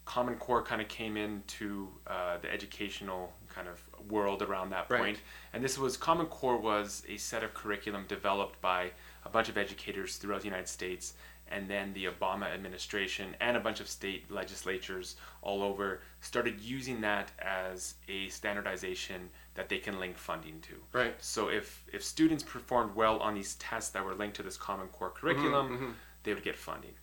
Common 0.08 0.36
Core 0.36 0.62
kind 0.62 0.80
of 0.80 0.88
came 0.88 1.18
into 1.18 1.88
uh, 2.06 2.38
the 2.38 2.50
educational 2.50 3.30
kind 3.54 3.68
of 3.68 3.78
world 4.10 4.40
around 4.40 4.70
that 4.70 4.88
Right. 4.90 5.20
and 5.52 5.62
this 5.62 5.76
was 5.78 5.98
Common 5.98 6.26
Core 6.26 6.56
was 6.56 7.02
a 7.08 7.18
set 7.18 7.44
of 7.44 7.52
curriculum 7.52 8.06
developed 8.08 8.58
by 8.62 8.92
a 9.26 9.28
bunch 9.28 9.50
of 9.50 9.58
educators 9.58 10.16
throughout 10.16 10.40
the 10.40 10.46
United 10.46 10.68
States 10.68 11.12
and 11.50 11.68
then 11.68 11.92
the 11.92 12.06
Obama 12.06 12.46
administration 12.54 13.34
and 13.40 13.54
a 13.56 13.60
bunch 13.60 13.80
of 13.80 13.88
state 13.88 14.30
legislatures 14.30 15.16
all 15.42 15.62
over 15.62 16.00
started 16.20 16.58
using 16.60 17.02
that 17.02 17.30
as 17.38 17.94
a 18.08 18.28
standardization 18.28 19.28
that 19.54 19.68
they 19.68 19.78
can 19.78 19.98
link 20.00 20.16
funding 20.16 20.58
to. 20.62 20.74
Right. 20.92 21.14
So 21.20 21.48
if 21.48 21.84
if 21.92 22.02
students 22.02 22.42
performed 22.42 22.94
well 22.94 23.18
on 23.18 23.34
these 23.34 23.56
tests 23.56 23.90
that 23.90 24.02
were 24.04 24.14
linked 24.14 24.36
to 24.36 24.42
this 24.42 24.56
Common 24.56 24.88
Core 24.88 25.10
curriculum, 25.10 25.96
they 26.22 26.32
would 26.34 26.44
get 26.44 26.56
funding. 26.56 26.94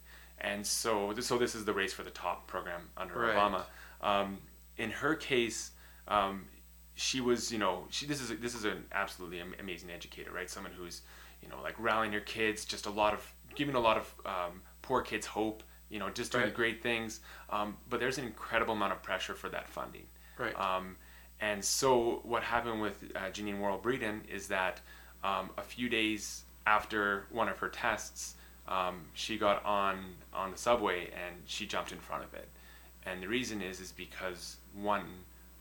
And 0.46 0.66
so 0.66 1.14
so 1.20 1.38
this 1.38 1.56
is 1.56 1.64
the 1.66 1.74
race 1.74 1.94
for 1.94 2.04
the 2.04 2.12
top 2.26 2.48
program 2.48 2.82
under 2.98 3.14
Right. 3.20 3.36
Obama. 3.36 3.64
Um, 4.02 4.38
in 4.78 4.92
her 4.92 5.16
case, 5.16 5.72
um, 6.08 6.46
she 6.94 7.20
was 7.22 7.52
you 7.52 7.58
know 7.58 7.86
she 7.90 8.06
this 8.06 8.22
is 8.22 8.30
a, 8.32 8.36
this 8.36 8.56
is 8.56 8.64
an 8.66 8.86
absolutely 8.92 9.42
amazing 9.60 9.90
educator, 9.92 10.32
right? 10.32 10.50
Someone 10.50 10.74
who's 10.80 11.02
you 11.42 11.50
know 11.50 11.60
like 11.68 11.76
rallying 11.80 12.14
her 12.14 12.26
kids, 12.38 12.66
just 12.66 12.86
a 12.86 12.92
lot 12.92 13.14
of 13.14 13.22
giving 13.56 13.76
a 13.76 13.80
lot 13.80 13.98
of 13.98 14.14
um, 14.26 14.62
poor 14.82 15.02
kids 15.02 15.26
hope 15.26 15.64
you 15.88 16.00
know, 16.00 16.10
just 16.10 16.32
doing 16.32 16.46
Right. 16.46 16.54
great 16.54 16.82
things. 16.82 17.20
Um, 17.52 17.78
but 17.90 18.00
there's 18.00 18.18
an 18.18 18.26
incredible 18.26 18.74
amount 18.74 18.92
of 18.92 19.04
pressure 19.04 19.36
for 19.36 19.50
that 19.50 19.70
funding. 19.70 20.08
Right. 20.38 20.60
Um, 20.60 20.96
and 21.40 21.64
so 21.64 22.22
what 22.24 22.42
happened 22.42 22.82
with 22.82 22.98
uh, 23.16 23.20
Jeanine 23.36 23.60
Worrell 23.60 23.78
Breeden 23.78 24.28
is 24.28 24.48
that 24.48 24.82
um, 25.24 25.52
a 25.60 25.62
few 25.62 25.88
days 25.88 26.44
after 26.66 27.28
one 27.30 27.48
of 27.50 27.60
her 27.60 27.70
tests, 27.70 28.34
um, 28.68 29.02
she 29.14 29.38
got 29.38 29.64
on 29.66 29.98
on 30.34 30.52
the 30.52 30.58
subway 30.58 31.06
and 31.06 31.36
she 31.46 31.66
jumped 31.66 31.92
in 31.92 32.00
front 32.00 32.24
of 32.24 32.34
it. 32.34 32.48
And 33.06 33.22
the 33.22 33.28
reason 33.28 33.62
is 33.62 33.80
is 33.80 33.92
because 33.92 34.58
one 34.74 35.06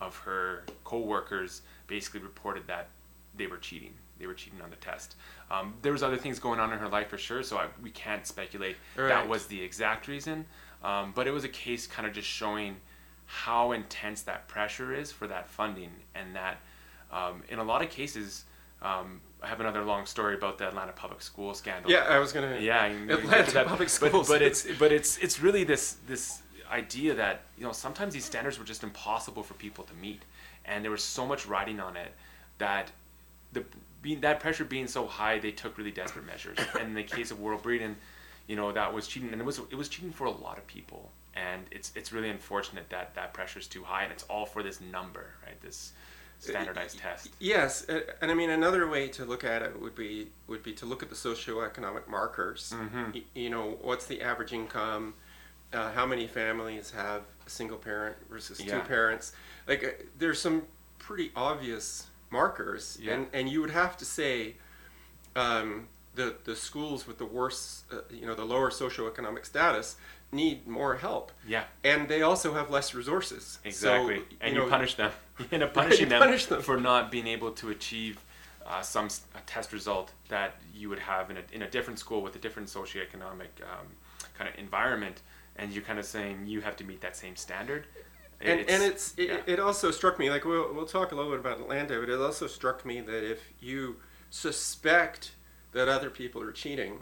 of 0.01 0.17
her 0.19 0.65
coworkers 0.85 1.63
basically 1.87 2.21
reported 2.21 2.67
that 2.67 2.89
they 3.37 3.47
were 3.47 3.59
cheating. 3.59 3.93
They 4.19 4.27
were 4.27 4.35
cheating 4.35 4.61
on 4.63 4.71
the 4.71 4.77
test. 4.77 5.17
Um, 5.51 5.75
there 5.83 5.93
was 5.93 6.03
other 6.03 6.17
things 6.17 6.39
going 6.39 6.61
on 6.61 6.73
in 6.73 6.79
her 6.79 6.89
life 6.89 7.09
for 7.09 7.19
sure, 7.19 7.43
so 7.43 7.57
I, 7.59 7.67
we 7.83 7.91
can't 7.91 8.27
speculate 8.27 8.77
Right. 8.97 9.09
that 9.09 9.29
was 9.29 9.47
the 9.47 9.61
exact 9.61 10.09
reason. 10.09 10.47
Um, 10.83 11.13
but 11.15 11.27
it 11.27 11.31
was 11.33 11.45
a 11.45 11.49
case 11.49 11.87
kind 11.87 12.07
of 12.07 12.15
just 12.15 12.29
showing 12.29 12.77
how 13.27 13.73
intense 13.73 14.23
that 14.23 14.47
pressure 14.49 14.95
is 14.95 15.11
for 15.11 15.27
that 15.27 15.49
funding, 15.49 15.91
and 16.15 16.35
that 16.37 16.59
um, 17.11 17.43
in 17.49 17.59
a 17.59 17.65
lot 17.65 17.83
of 17.83 17.91
cases, 17.91 18.45
um, 18.85 19.21
I 19.43 19.49
have 19.49 19.61
another 19.61 19.83
long 19.83 20.07
story 20.07 20.35
about 20.35 20.59
the 20.59 20.69
Atlanta 20.69 20.93
public 20.93 21.21
school 21.23 21.53
scandal. 21.55 21.91
Yeah, 21.91 22.07
I 22.09 22.19
was 22.19 22.33
gonna. 22.33 22.59
Yeah, 22.61 22.85
Atlanta 22.85 23.51
that. 23.53 23.67
public 23.67 23.89
But- 23.89 23.91
schools. 23.91 24.29
But, 24.29 24.43
it's 24.43 24.67
but 24.79 24.93
it's 24.93 25.19
it's 25.19 25.41
really 25.41 25.65
this 25.65 25.97
this 26.07 26.43
idea 26.71 27.15
that 27.15 27.43
you 27.59 27.65
know 27.65 27.73
sometimes 27.73 28.15
these 28.15 28.25
standards 28.25 28.59
were 28.59 28.65
just 28.65 28.83
impossible 28.83 29.43
for 29.43 29.55
people 29.55 29.85
to 29.85 29.95
meet, 29.95 30.23
and 30.65 30.85
there 30.85 30.91
was 30.91 31.03
so 31.03 31.27
much 31.27 31.47
riding 31.47 31.81
on 31.81 31.97
it 31.97 32.13
that 32.59 32.91
the 33.53 33.65
being 34.03 34.21
that 34.21 34.41
pressure 34.41 34.65
being 34.65 34.87
so 34.87 35.07
high, 35.07 35.39
they 35.39 35.51
took 35.51 35.79
really 35.79 35.91
desperate 35.91 36.27
measures. 36.27 36.59
and 36.79 36.89
in 36.89 36.95
the 36.95 37.03
case 37.03 37.31
of 37.31 37.41
Worrell 37.41 37.59
Breeden, 37.59 37.95
you 38.47 38.57
know 38.57 38.73
that 38.73 38.93
was 38.93 39.07
cheating, 39.09 39.31
and 39.33 39.41
it 39.41 39.45
was 39.45 39.59
it 39.59 39.77
was 39.77 39.89
cheating 39.89 40.13
for 40.13 40.27
a 40.27 40.31
lot 40.31 40.59
of 40.59 40.67
people. 40.67 41.11
And 41.35 41.63
it's 41.71 41.93
it's 41.97 42.13
really 42.13 42.31
unfortunate 42.31 42.89
that 42.91 43.15
that 43.17 43.35
pressure 43.35 43.59
is 43.59 43.67
too 43.67 43.83
high, 43.83 44.05
and 44.05 44.13
it's 44.13 44.25
all 44.25 44.47
for 44.47 44.63
this 44.63 44.81
number, 44.81 45.27
right? 45.45 45.61
This 45.61 45.93
standardized 46.53 46.99
test. 46.99 47.31
Yes, 47.39 47.85
and 48.21 48.31
I 48.31 48.35
mean 48.35 48.51
another 48.51 48.87
way 48.89 49.09
to 49.09 49.25
look 49.25 49.45
at 49.45 49.63
it 49.63 49.81
would 49.81 49.95
be 49.95 50.31
would 50.47 50.63
be 50.63 50.73
to 50.75 50.87
look 50.87 51.03
at 51.03 51.09
the 51.09 51.15
socioeconomic 51.15 52.07
markers. 52.09 52.73
Mhm. 52.77 53.15
Y- 53.15 53.25
you 53.35 53.51
know, 53.51 53.79
what's 53.83 54.07
the 54.07 54.23
average 54.23 54.53
income? 54.53 55.15
Uh, 55.73 55.91
how 55.93 56.07
many 56.07 56.27
families 56.29 56.93
have 56.93 57.23
a 57.47 57.51
single 57.51 57.79
parent 57.79 58.17
versus 58.31 58.59
two 58.59 58.81
parents? 58.81 59.33
Like, 59.67 59.83
uh, 59.85 59.89
there's 60.19 60.41
some 60.41 60.67
pretty 60.99 61.33
obvious 61.35 62.07
markers, 62.31 62.97
Yeah. 63.01 63.15
and 63.15 63.27
and 63.33 63.49
you 63.49 63.61
would 63.61 63.71
have 63.73 63.97
to 63.99 64.05
say, 64.05 64.57
um, 65.37 65.89
the 66.15 66.37
the 66.45 66.55
schools 66.55 67.07
with 67.07 67.19
the 67.19 67.27
worst, 67.27 67.85
uh, 67.93 68.03
you 68.11 68.27
know, 68.27 68.35
the 68.35 68.45
lower 68.45 68.71
socioeconomic 68.71 69.45
status 69.45 69.97
need 70.35 70.67
more 70.67 70.97
help, 70.97 71.33
Yeah. 71.47 71.65
and 71.83 72.09
they 72.09 72.23
also 72.23 72.53
have 72.55 72.71
less 72.71 72.95
resources. 72.95 73.59
Exactly, 73.65 74.19
So, 74.19 74.25
and 74.41 74.55
you, 74.55 74.61
know, 74.61 74.69
punish 74.69 74.95
them. 74.95 75.13
You 75.39 75.47
end 75.53 75.63
up 75.63 75.75
punishing 75.75 76.09
them, 76.09 76.21
punish 76.21 76.47
them. 76.47 76.63
for 76.63 76.77
not 76.79 77.11
being 77.11 77.27
able 77.27 77.51
to 77.53 77.71
achieve 77.71 78.19
uh, 78.67 78.83
some 78.83 79.09
test 79.47 79.73
result 79.73 80.13
that 80.29 80.55
you 80.75 80.89
would 80.89 81.01
have 81.01 81.31
in 81.31 81.37
a, 81.39 81.43
in 81.53 81.63
a 81.63 81.71
different 81.71 81.99
school 81.99 82.23
with 82.23 82.35
a 82.37 82.39
different 82.39 82.69
socioeconomic 82.69 83.51
um, 83.63 83.87
kind 84.39 84.49
of 84.51 84.59
environment, 84.59 85.23
and 85.57 85.73
you're 85.73 85.83
kind 85.85 85.99
of 85.99 86.05
saying 86.05 86.47
you 86.47 86.61
have 86.61 86.77
to 86.77 86.85
meet 86.85 87.01
that 87.01 87.17
same 87.17 87.37
standard. 87.37 87.87
and 88.41 88.61
and 88.69 88.83
it's 88.83 89.15
it, 89.17 89.29
yeah. 89.29 89.53
it 89.55 89.59
also 89.61 89.91
struck 89.91 90.19
me 90.19 90.31
like 90.31 90.45
we'll 90.45 90.73
we'll 90.75 90.87
talk 90.87 91.13
a 91.13 91.15
little 91.15 91.31
bit 91.31 91.41
about 91.41 91.61
Atlanta, 91.61 91.99
but 92.01 92.09
it 92.09 92.21
also 92.21 92.47
struck 92.47 92.85
me 92.85 93.01
that 93.01 93.23
if 93.29 93.41
you 93.61 93.97
suspect 94.31 95.33
that 95.73 95.89
other 95.89 96.11
people 96.11 96.41
are 96.43 96.53
cheating, 96.53 96.99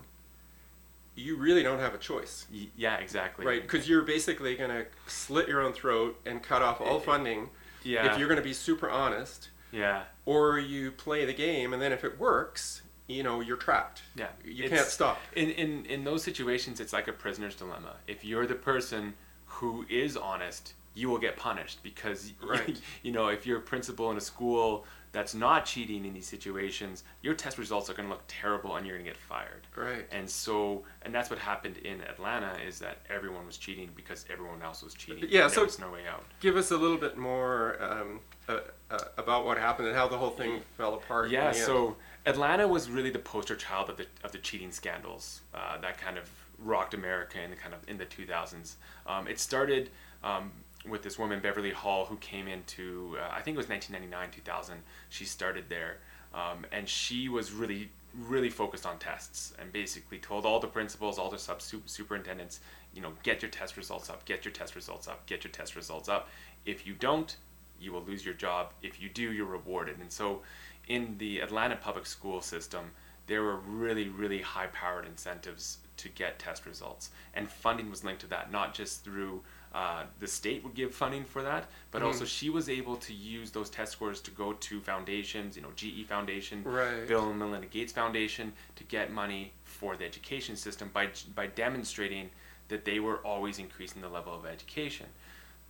you 1.15 1.37
really 1.37 1.63
don't 1.63 1.79
have 1.81 1.95
a 1.95 1.99
choice, 1.99 2.47
Y- 2.53 2.69
yeah, 2.77 2.97
exactly. 2.97 3.45
right? 3.45 3.63
Because 3.63 3.89
you're 3.89 4.03
basically 4.03 4.55
going 4.57 4.71
to 4.71 4.87
slit 5.07 5.49
your 5.49 5.61
own 5.61 5.73
throat 5.73 6.19
and 6.25 6.43
cut 6.43 6.63
off 6.63 6.81
all 6.81 6.97
eh, 6.99 7.01
funding 7.01 7.51
yeah, 7.85 8.11
if 8.13 8.19
you're 8.19 8.29
going 8.29 8.39
to 8.41 8.45
be 8.45 8.53
super 8.55 8.89
honest, 8.89 9.49
yeah, 9.73 10.05
or 10.25 10.59
you 10.59 10.93
play 10.93 11.25
the 11.25 11.35
game, 11.35 11.73
and 11.73 11.83
then 11.83 11.93
if 11.93 12.05
it 12.05 12.19
works, 12.19 12.83
you 13.09 13.23
know 13.23 13.41
you're 13.41 13.57
trapped. 13.57 14.03
yeah. 14.15 14.29
You 14.45 14.65
It's- 14.65 14.71
can't 14.81 14.91
stop. 14.91 15.21
In, 15.35 15.51
in 15.51 15.85
in 15.87 16.05
those 16.05 16.23
situations, 16.23 16.79
it's 16.81 16.93
like 16.93 17.09
a 17.09 17.13
prisoner's 17.13 17.57
dilemma. 17.57 17.97
If 18.07 18.25
you're 18.25 18.47
the 18.47 18.55
person 18.55 19.15
who 19.47 19.85
is 19.91 20.17
honest, 20.17 20.75
you 20.95 21.09
will 21.11 21.19
get 21.19 21.37
punished 21.37 21.83
because 21.83 22.33
Right. 22.41 22.81
you 23.03 23.11
know 23.13 23.29
if 23.29 23.47
you're 23.47 23.59
a 23.59 23.63
principal 23.63 24.11
in 24.13 24.17
a 24.17 24.21
school 24.21 24.87
that's 25.13 25.35
not 25.35 25.67
cheating 25.67 26.07
in 26.07 26.15
these 26.15 26.27
situations, 26.27 27.05
your 27.21 27.35
test 27.35 27.59
results 27.59 27.91
are 27.91 27.95
going 27.95 28.09
to 28.09 28.15
look 28.15 28.25
terrible 28.29 28.77
and 28.77 28.87
you're 28.87 28.97
going 28.97 29.05
to 29.05 29.11
get 29.11 29.21
fired. 29.21 29.67
Right. 29.77 30.07
And 30.11 30.29
so, 30.29 30.85
and 31.03 31.15
that's 31.15 31.29
what 31.29 31.39
happened 31.39 31.77
in 31.79 32.01
Atlanta 32.03 32.57
is 32.67 32.79
that 32.79 32.99
everyone 33.11 33.47
was 33.47 33.59
cheating 33.59 33.91
because 33.95 34.25
everyone 34.33 34.63
else 34.63 34.83
was 34.83 34.95
cheating. 34.95 35.27
Yeah, 35.29 35.49
so- 35.49 35.57
there 35.57 35.65
was 35.65 35.79
no 35.79 35.91
way 35.91 36.07
out. 36.11 36.25
Give 36.41 36.57
us 36.57 36.71
a 36.71 36.77
little 36.77 36.97
bit 36.97 37.19
more 37.19 37.77
um, 37.83 38.21
uh, 38.49 38.61
uh, 38.91 38.99
about 39.19 39.45
what 39.45 39.59
happened 39.59 39.89
and 39.89 39.97
how 39.97 40.09
the 40.09 40.17
whole 40.17 40.31
thing 40.31 40.63
fell 40.77 40.95
apart. 40.95 41.31
Yeah, 41.31 41.53
so 41.53 41.97
Atlanta 42.27 42.67
was 42.67 42.91
really 42.91 43.11
the 43.11 43.19
poster 43.19 43.55
child 43.57 43.91
of 43.91 43.97
the 43.99 44.07
of 44.25 44.33
the 44.33 44.39
cheating 44.39 44.71
scandals 44.73 45.43
uh, 45.55 45.79
that 45.81 45.99
kind 45.99 46.19
of 46.19 46.29
rocked 46.59 46.95
America 46.95 47.41
in 47.41 47.51
the 47.51 47.57
kind 47.57 47.75
of 47.75 47.81
in 47.89 47.99
the 47.99 48.07
2000s. 48.07 48.75
Um, 49.07 49.27
it 49.27 49.39
started 49.39 49.91
um, 50.25 50.53
with 50.89 51.03
this 51.03 51.19
woman 51.19 51.41
Beverly 51.41 51.71
Hall 51.71 52.07
who 52.07 52.17
came 52.17 52.49
into 52.49 53.17
uh, 53.21 53.29
I 53.33 53.41
think 53.41 53.55
it 53.55 53.59
was 53.59 53.69
1999 53.69 54.31
2000. 54.31 54.83
She 55.09 55.25
started 55.25 55.65
there, 55.69 55.99
um, 56.35 56.67
and 56.73 56.89
she 56.89 57.29
was 57.29 57.53
really 57.53 57.91
really 58.15 58.51
focused 58.51 58.85
on 58.85 58.99
tests 58.99 59.55
and 59.59 59.73
basically 59.73 60.19
told 60.19 60.45
all 60.45 60.61
the 60.61 60.67
principals, 60.67 61.19
all 61.19 61.31
the 61.31 61.39
sub 61.39 61.63
superintendents, 61.63 62.61
you 62.95 63.01
know, 63.01 63.13
get 63.23 63.41
your 63.41 63.51
test 63.51 63.77
results 63.77 64.11
up, 64.11 64.25
get 64.25 64.45
your 64.45 64.53
test 64.53 64.75
results 64.75 65.09
up, 65.09 65.25
get 65.27 65.45
your 65.45 65.51
test 65.51 65.77
results 65.77 66.09
up. 66.09 66.29
If 66.67 66.87
you 66.87 66.93
don't, 66.93 67.35
you 67.81 67.93
will 67.93 68.03
lose 68.03 68.25
your 68.25 68.35
job. 68.35 68.73
If 68.83 69.01
you 69.01 69.09
do, 69.09 69.33
you're 69.33 69.47
rewarded. 69.47 69.99
And 69.99 70.13
so, 70.13 70.43
in 70.89 71.17
the 71.19 71.41
Atlanta 71.41 71.77
public 71.77 72.07
school 72.07 72.41
system, 72.41 72.91
there 73.27 73.43
were 73.43 73.57
really, 73.57 74.09
really 74.09 74.41
high 74.41 74.67
powered 74.67 75.07
incentives 75.07 75.79
to 75.97 76.09
get 76.09 76.39
test 76.39 76.67
results. 76.67 77.11
And 77.35 77.49
funding 77.49 77.89
was 77.89 78.05
linked 78.05 78.21
to 78.23 78.27
that, 78.29 78.51
not 78.51 78.75
just 78.75 79.05
through 79.05 79.43
uh, 79.75 80.05
the 80.21 80.27
state 80.27 80.63
would 80.63 80.75
give 80.75 80.95
funding 80.95 81.25
for 81.25 81.43
that, 81.43 81.71
but 81.91 82.03
Mhm. 82.03 82.07
also 82.07 82.25
she 82.25 82.51
was 82.51 82.69
able 82.69 82.97
to 82.97 83.13
use 83.13 83.51
those 83.53 83.71
test 83.71 83.93
scores 83.93 84.21
to 84.21 84.31
go 84.31 84.53
to 84.53 84.81
foundations, 84.81 85.57
you 85.57 85.63
know, 85.63 85.73
GE 85.75 86.05
Foundation, 86.05 86.63
Right. 86.65 87.07
Bill 87.09 87.31
and 87.31 87.39
Melinda 87.39 87.67
Gates 87.67 87.93
Foundation, 87.93 88.53
to 88.77 88.85
get 88.85 89.11
money 89.11 89.53
for 89.65 89.97
the 89.97 90.05
education 90.05 90.57
system 90.57 90.91
by, 90.93 91.11
by 91.35 91.47
demonstrating 91.47 92.31
that 92.69 92.85
they 92.85 93.01
were 93.01 93.19
always 93.19 93.59
increasing 93.59 94.03
the 94.03 94.09
level 94.09 94.35
of 94.35 94.45
education. 94.47 95.07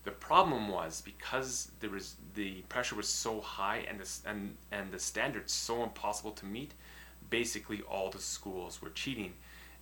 The 0.04 0.10
problem 0.10 0.68
was 0.68 1.00
because 1.00 1.70
there 1.78 1.90
was 1.90 2.16
the 2.34 2.62
pressure 2.62 2.96
was 2.96 3.08
so 3.08 3.40
high 3.40 3.78
and 3.88 4.00
the 4.00 4.28
and 4.28 4.56
and 4.72 4.90
the 4.90 4.98
standards 4.98 5.52
so 5.52 5.84
impossible 5.84 6.32
to 6.32 6.44
meet. 6.46 6.74
Basically, 7.30 7.82
all 7.82 8.10
the 8.10 8.18
schools 8.18 8.82
were 8.82 8.90
cheating, 8.90 9.34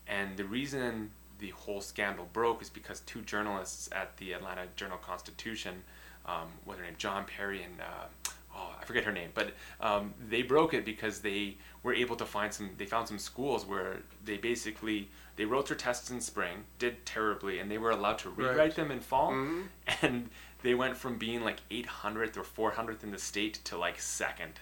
and 0.06 0.36
the 0.36 0.44
reason 0.44 1.10
the 1.40 1.50
whole 1.50 1.80
scandal 1.80 2.28
broke 2.32 2.62
is 2.62 2.70
because 2.70 3.00
two 3.00 3.22
journalists 3.22 3.88
at 3.92 4.16
the 4.18 4.32
Atlanta 4.32 4.66
Journal 4.76 4.98
Constitution, 4.98 5.82
um, 6.26 6.48
what 6.64 6.76
their 6.76 6.84
name, 6.86 6.94
John 6.98 7.24
Perry 7.24 7.62
and 7.62 7.80
uh, 7.80 8.30
oh, 8.54 8.74
I 8.80 8.84
forget 8.84 9.04
her 9.04 9.12
name, 9.12 9.30
but 9.34 9.52
um, 9.80 10.12
they 10.28 10.42
broke 10.42 10.74
it 10.74 10.84
because 10.84 11.20
they 11.20 11.56
were 11.82 11.94
able 11.94 12.16
to 12.16 12.26
find 12.26 12.52
some. 12.52 12.70
They 12.76 12.86
found 12.86 13.08
some 13.08 13.18
schools 13.18 13.64
where 13.66 13.96
they 14.24 14.36
basically 14.36 15.08
they 15.36 15.44
wrote 15.46 15.68
their 15.68 15.76
tests 15.76 16.10
in 16.10 16.20
spring, 16.20 16.64
did 16.78 17.04
terribly, 17.06 17.58
and 17.58 17.70
they 17.70 17.78
were 17.78 17.90
allowed 17.90 18.18
to 18.18 18.30
rewrite 18.30 18.56
Right. 18.58 18.74
them 18.74 18.90
in 18.90 19.00
fall, 19.00 19.32
Mhm. 19.32 19.68
and 20.02 20.30
they 20.62 20.74
went 20.74 20.96
from 20.98 21.16
being 21.16 21.42
like 21.42 21.60
800th 21.70 22.36
or 22.36 22.44
400th 22.44 23.02
in 23.02 23.10
the 23.12 23.18
state 23.18 23.54
to 23.64 23.78
like 23.78 23.98
second. 23.98 24.60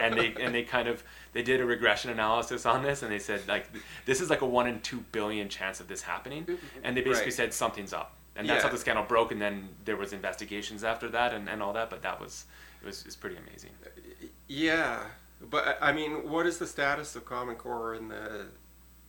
And 0.00 0.14
they 0.14 0.34
and 0.40 0.54
they 0.54 0.62
kind 0.62 0.88
of 0.88 1.02
they 1.32 1.42
did 1.42 1.60
a 1.60 1.64
regression 1.64 2.10
analysis 2.10 2.66
on 2.66 2.82
this 2.82 3.02
and 3.02 3.10
they 3.12 3.18
said 3.18 3.40
like 3.48 3.68
this 4.04 4.20
is 4.20 4.30
like 4.30 4.40
a 4.42 4.46
one 4.46 4.66
in 4.66 4.80
two 4.80 5.04
billion 5.12 5.48
chance 5.48 5.80
of 5.80 5.88
this 5.88 6.02
happening 6.02 6.44
mm-hmm. 6.44 6.78
and 6.84 6.96
they 6.96 7.00
basically 7.02 7.26
Right. 7.26 7.34
said 7.34 7.54
something's 7.54 7.92
up 7.92 8.14
and 8.36 8.48
that's 8.48 8.62
how 8.64 8.70
the 8.70 8.78
scandal 8.78 9.04
broke 9.04 9.32
and 9.32 9.40
then 9.40 9.68
there 9.84 9.96
was 9.96 10.12
investigations 10.12 10.84
after 10.84 11.08
that 11.08 11.32
and, 11.34 11.48
and 11.48 11.62
all 11.62 11.72
that 11.72 11.90
but 11.90 12.02
that 12.02 12.20
was 12.20 12.44
it 12.82 12.86
was 12.86 13.04
it's 13.06 13.16
pretty 13.16 13.36
amazing 13.36 13.70
Yeah, 14.48 15.02
but 15.50 15.78
I 15.80 15.88
I 15.88 15.92
mean, 15.92 16.28
what 16.30 16.46
is 16.46 16.58
the 16.58 16.66
status 16.66 17.16
of 17.16 17.24
Common 17.24 17.56
Core 17.56 17.94
in 17.94 18.08
the 18.08 18.46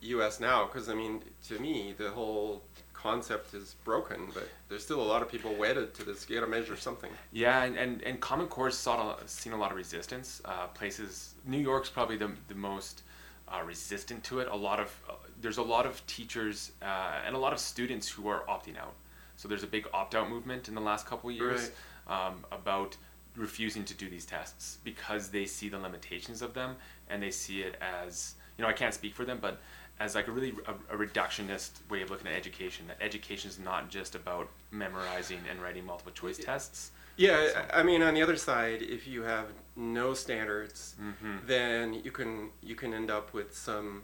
U.S. 0.00 0.40
now? 0.40 0.64
Because 0.66 0.88
I 0.88 0.94
mean, 0.94 1.22
to 1.48 1.58
me, 1.58 1.94
the 1.96 2.10
whole 2.10 2.62
concept 3.02 3.54
is 3.54 3.76
broken, 3.84 4.28
but 4.34 4.48
there's 4.68 4.82
still 4.82 5.00
a 5.00 5.08
lot 5.12 5.22
of 5.22 5.30
people 5.30 5.54
wedded 5.54 5.94
to 5.94 6.04
this. 6.04 6.28
You 6.28 6.34
got 6.34 6.44
to 6.44 6.50
measure 6.50 6.76
something. 6.76 7.10
Yeah, 7.32 7.62
and, 7.62 7.76
and, 7.76 8.02
and 8.02 8.20
Common 8.20 8.48
Core's 8.48 8.76
saw, 8.76 9.16
seen 9.26 9.52
a 9.52 9.56
lot 9.56 9.70
of 9.70 9.76
resistance. 9.76 10.42
Uh, 10.44 10.66
places, 10.68 11.34
New 11.46 11.58
York's 11.58 11.88
probably 11.88 12.16
the, 12.16 12.30
the 12.48 12.56
most 12.56 13.02
uh, 13.46 13.62
resistant 13.64 14.24
to 14.24 14.40
it. 14.40 14.48
A 14.48 14.56
lot 14.56 14.80
of 14.80 15.00
uh, 15.08 15.12
there's 15.40 15.58
a 15.58 15.62
lot 15.62 15.86
of 15.86 16.04
teachers 16.06 16.72
uh, 16.82 17.20
and 17.24 17.36
a 17.36 17.38
lot 17.38 17.52
of 17.52 17.60
students 17.60 18.08
who 18.08 18.26
are 18.28 18.42
opting 18.48 18.76
out. 18.76 18.94
So 19.36 19.46
there's 19.46 19.62
a 19.62 19.68
big 19.68 19.86
opt 19.94 20.16
out 20.16 20.28
movement 20.28 20.66
in 20.66 20.74
the 20.74 20.80
last 20.80 21.06
couple 21.06 21.30
of 21.30 21.36
years 21.36 21.70
um, 22.08 22.44
about 22.50 22.96
refusing 23.36 23.84
to 23.84 23.94
do 23.94 24.10
these 24.10 24.26
tests 24.26 24.78
because 24.82 25.28
they 25.28 25.46
see 25.46 25.68
the 25.68 25.78
limitations 25.78 26.42
of 26.42 26.54
them 26.54 26.74
and 27.08 27.22
they 27.22 27.30
see 27.30 27.60
it 27.60 27.76
as 27.80 28.34
you 28.56 28.62
know 28.64 28.68
I 28.68 28.72
can't 28.72 28.92
speak 28.92 29.14
for 29.14 29.24
them, 29.24 29.38
but 29.40 29.60
as 30.00 30.14
like 30.14 30.28
a 30.28 30.30
really 30.30 30.54
a, 30.66 30.94
a, 30.94 30.98
reductionist 30.98 31.70
way 31.90 32.02
of 32.02 32.10
looking 32.10 32.26
at 32.28 32.34
education. 32.34 32.86
That 32.86 32.98
education 33.00 33.50
is 33.50 33.58
not 33.58 33.88
just 33.88 34.14
about 34.14 34.48
memorizing 34.70 35.40
and 35.50 35.60
writing 35.60 35.84
multiple 35.84 36.12
choice 36.12 36.38
tests. 36.38 36.92
Yeah, 37.16 37.48
so. 37.52 37.64
I 37.72 37.82
mean, 37.82 38.02
on 38.02 38.14
the 38.14 38.22
other 38.22 38.36
side, 38.36 38.80
if 38.80 39.08
you 39.08 39.22
have 39.22 39.46
no 39.74 40.14
standards, 40.14 40.94
mm-hmm. 41.00 41.46
then 41.46 41.94
you 41.94 42.12
can 42.12 42.50
you 42.62 42.74
can 42.74 42.94
end 42.94 43.10
up 43.10 43.34
with 43.34 43.56
some 43.56 44.02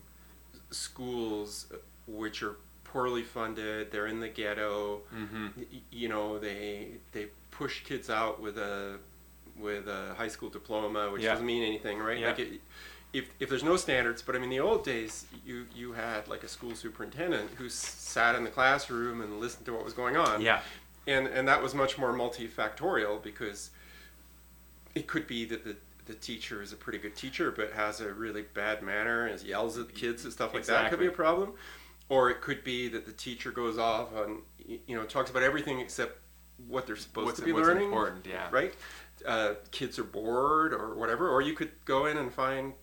schools 0.70 1.66
which 2.06 2.42
are 2.42 2.56
poorly 2.82 3.22
funded. 3.22 3.92
They're 3.92 4.08
in 4.08 4.20
the 4.20 4.28
ghetto. 4.28 5.02
Mm-hmm. 5.14 5.62
You 5.90 6.08
know, 6.08 6.38
they 6.38 6.88
they 7.12 7.26
push 7.52 7.84
kids 7.84 8.10
out 8.10 8.40
with 8.40 8.58
a 8.58 8.98
with 9.56 9.86
a 9.88 10.14
high 10.16 10.28
school 10.28 10.48
diploma, 10.48 11.10
which 11.10 11.22
yeah. 11.22 11.30
doesn't 11.30 11.46
mean 11.46 11.62
anything, 11.62 11.98
right? 11.98 12.18
Yeah. 12.18 12.28
Like 12.28 12.38
it, 12.40 12.60
if, 13.14 13.30
if 13.38 13.48
there's 13.48 13.62
no 13.62 13.76
standards, 13.76 14.20
but 14.20 14.34
I 14.34 14.40
mean, 14.40 14.50
the 14.50 14.58
old 14.58 14.84
days, 14.84 15.26
you, 15.46 15.66
you 15.72 15.92
had 15.92 16.26
like 16.26 16.42
a 16.42 16.48
school 16.48 16.74
superintendent 16.74 17.48
who 17.56 17.68
sat 17.68 18.34
in 18.34 18.42
the 18.42 18.50
classroom 18.50 19.20
and 19.20 19.38
listened 19.38 19.64
to 19.66 19.72
what 19.72 19.84
was 19.84 19.94
going 19.94 20.16
on. 20.16 20.42
Yeah. 20.42 20.60
And, 21.06 21.28
and 21.28 21.46
that 21.46 21.62
was 21.62 21.74
much 21.74 21.96
more 21.96 22.12
multifactorial 22.12 23.22
because 23.22 23.70
it 24.96 25.06
could 25.06 25.28
be 25.28 25.44
that 25.44 25.64
the, 25.64 25.76
the 26.06 26.14
teacher 26.14 26.60
is 26.60 26.72
a 26.72 26.76
pretty 26.76 26.98
good 26.98 27.14
teacher 27.14 27.52
but 27.52 27.72
has 27.72 28.00
a 28.00 28.12
really 28.12 28.42
bad 28.42 28.82
manner 28.82 29.26
and 29.26 29.40
yells 29.42 29.78
at 29.78 29.86
the 29.86 29.92
kids 29.92 30.24
and 30.24 30.32
stuff 30.32 30.52
like 30.52 30.62
exactly. 30.62 30.82
that 30.82 30.90
could 30.90 31.00
be 31.00 31.06
a 31.06 31.12
problem. 31.12 31.52
Or 32.08 32.30
it 32.30 32.40
could 32.40 32.64
be 32.64 32.88
that 32.88 33.06
the 33.06 33.12
teacher 33.12 33.52
goes 33.52 33.78
off 33.78 34.08
on, 34.14 34.42
you 34.66 34.96
know, 34.96 35.04
talks 35.04 35.30
about 35.30 35.44
everything 35.44 35.78
except 35.78 36.18
what 36.66 36.86
they're 36.86 36.96
supposed 36.96 37.26
what's, 37.26 37.38
to 37.38 37.44
be 37.44 37.52
what's 37.52 37.68
learning. 37.68 37.84
important, 37.84 38.26
yeah. 38.26 38.48
Right? 38.50 38.74
Uh, 39.24 39.54
kids 39.70 40.00
are 40.00 40.04
bored 40.04 40.74
or 40.74 40.96
whatever. 40.96 41.30
Or 41.30 41.40
you 41.40 41.54
could 41.54 41.70
go 41.84 42.06
in 42.06 42.18
and 42.18 42.32
find 42.32 42.74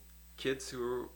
kids 0.42 0.70
who 0.70 1.10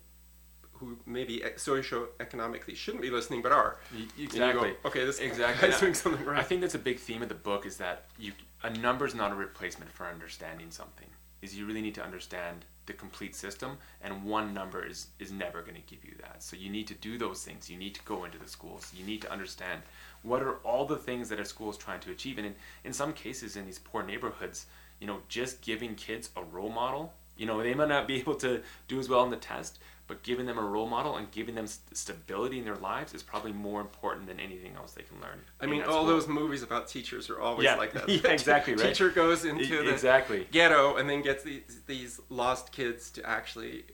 who 0.74 0.98
maybe 1.06 1.42
socioeconomically 1.56 2.76
shouldn't 2.76 3.02
be 3.02 3.10
listening 3.10 3.42
but 3.42 3.52
are. 3.52 3.78
Exactly. 4.20 4.72
Go, 4.72 4.90
okay, 4.90 5.06
this 5.06 5.20
exactly. 5.20 5.70
guy's 5.70 5.80
doing 5.80 5.94
something 5.94 6.26
right. 6.26 6.38
I 6.38 6.44
think 6.44 6.62
that's 6.62 6.76
a 6.76 6.80
big 6.80 7.00
theme 7.00 7.22
of 7.22 7.30
the 7.30 7.36
book 7.36 7.66
is 7.66 7.78
that 7.78 8.06
you 8.20 8.34
a 8.64 8.70
number 8.70 9.06
is 9.06 9.16
not 9.16 9.32
a 9.32 9.36
replacement 9.36 9.92
for 9.92 10.06
understanding 10.06 10.72
something. 10.72 11.08
Is 11.42 11.56
you 11.58 11.66
really 11.66 11.82
need 11.82 11.96
to 11.96 12.04
understand 12.04 12.66
the 12.88 12.94
complete 12.94 13.36
system, 13.36 13.78
and 14.02 14.24
one 14.24 14.54
number 14.54 14.86
is 14.86 15.08
is 15.18 15.32
never 15.32 15.62
going 15.62 15.76
to 15.76 15.88
give 15.96 16.04
you 16.04 16.16
that. 16.22 16.44
So 16.44 16.56
you 16.58 16.70
need 16.70 16.88
to 16.88 16.94
do 16.94 17.18
those 17.18 17.44
things. 17.44 17.70
You 17.70 17.78
need 17.78 17.96
to 17.96 18.04
go 18.04 18.26
into 18.26 18.38
the 18.38 18.48
schools. 18.48 18.92
You 18.96 19.06
need 19.06 19.22
to 19.22 19.32
understand 19.32 19.82
what 20.24 20.42
are 20.44 20.56
all 20.58 20.86
the 20.86 20.98
things 20.98 21.30
that 21.30 21.40
a 21.40 21.46
school 21.46 21.70
is 21.70 21.78
trying 21.78 22.02
to 22.02 22.12
achieve. 22.12 22.38
And 22.38 22.48
in, 22.48 22.56
in 22.84 22.94
some 22.94 23.14
cases, 23.14 23.56
in 23.56 23.66
these 23.66 23.80
poor 23.80 24.04
neighborhoods, 24.04 24.66
you 25.00 25.08
know, 25.08 25.20
just 25.30 25.62
giving 25.62 25.96
kids 25.96 26.30
a 26.36 26.44
role 26.44 26.70
model 26.70 27.14
you 27.38 27.46
know, 27.46 27.62
they 27.62 27.74
might 27.74 27.90
not 27.90 28.08
be 28.08 28.16
able 28.20 28.36
to 28.36 28.62
do 28.88 29.00
as 29.00 29.10
well 29.10 29.24
in 29.24 29.30
the 29.30 29.38
test, 29.38 29.80
but 30.08 30.22
giving 30.24 30.46
them 30.46 30.58
a 30.58 30.62
role 30.62 30.88
model 30.88 31.18
and 31.18 31.32
giving 31.32 31.56
them 31.56 31.68
st- 31.68 31.98
stability 31.98 32.60
in 32.60 32.66
their 32.66 32.76
lives 32.76 33.14
is 33.14 33.24
probably 33.24 33.52
more 33.52 33.82
important 33.82 34.28
than 34.28 34.40
anything 34.40 34.76
else 34.76 34.92
they 34.92 35.02
can 35.02 35.20
learn. 35.20 35.40
I 35.60 35.66
mean, 35.66 35.82
all 35.82 36.04
school. 36.04 36.06
those 36.06 36.28
movies 36.28 36.62
about 36.62 36.88
teachers 36.88 37.30
are 37.30 37.40
always 37.40 37.66
yeah. 37.66 37.76
like 37.76 37.94
that. 37.94 38.08
yeah, 38.10 38.30
exactly. 38.30 38.76
Right. 38.76 38.88
Teacher 38.88 39.10
goes 39.10 39.46
into 39.46 39.84
the 39.84 39.92
exactly. 39.92 40.48
ghetto 40.52 40.98
and 40.98 41.10
then 41.10 41.22
gets 41.22 41.44
these 41.44 41.82
these 41.88 42.20
lost 42.30 42.72
kids 42.72 43.10
to 43.12 43.28
actually 43.28 43.86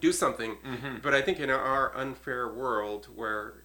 do 0.00 0.12
something. 0.12 0.56
Mm-hmm. 0.56 0.96
But 1.02 1.14
I 1.14 1.22
think 1.22 1.38
in 1.38 1.50
our 1.50 1.96
unfair 1.96 2.48
world 2.48 3.08
where 3.14 3.64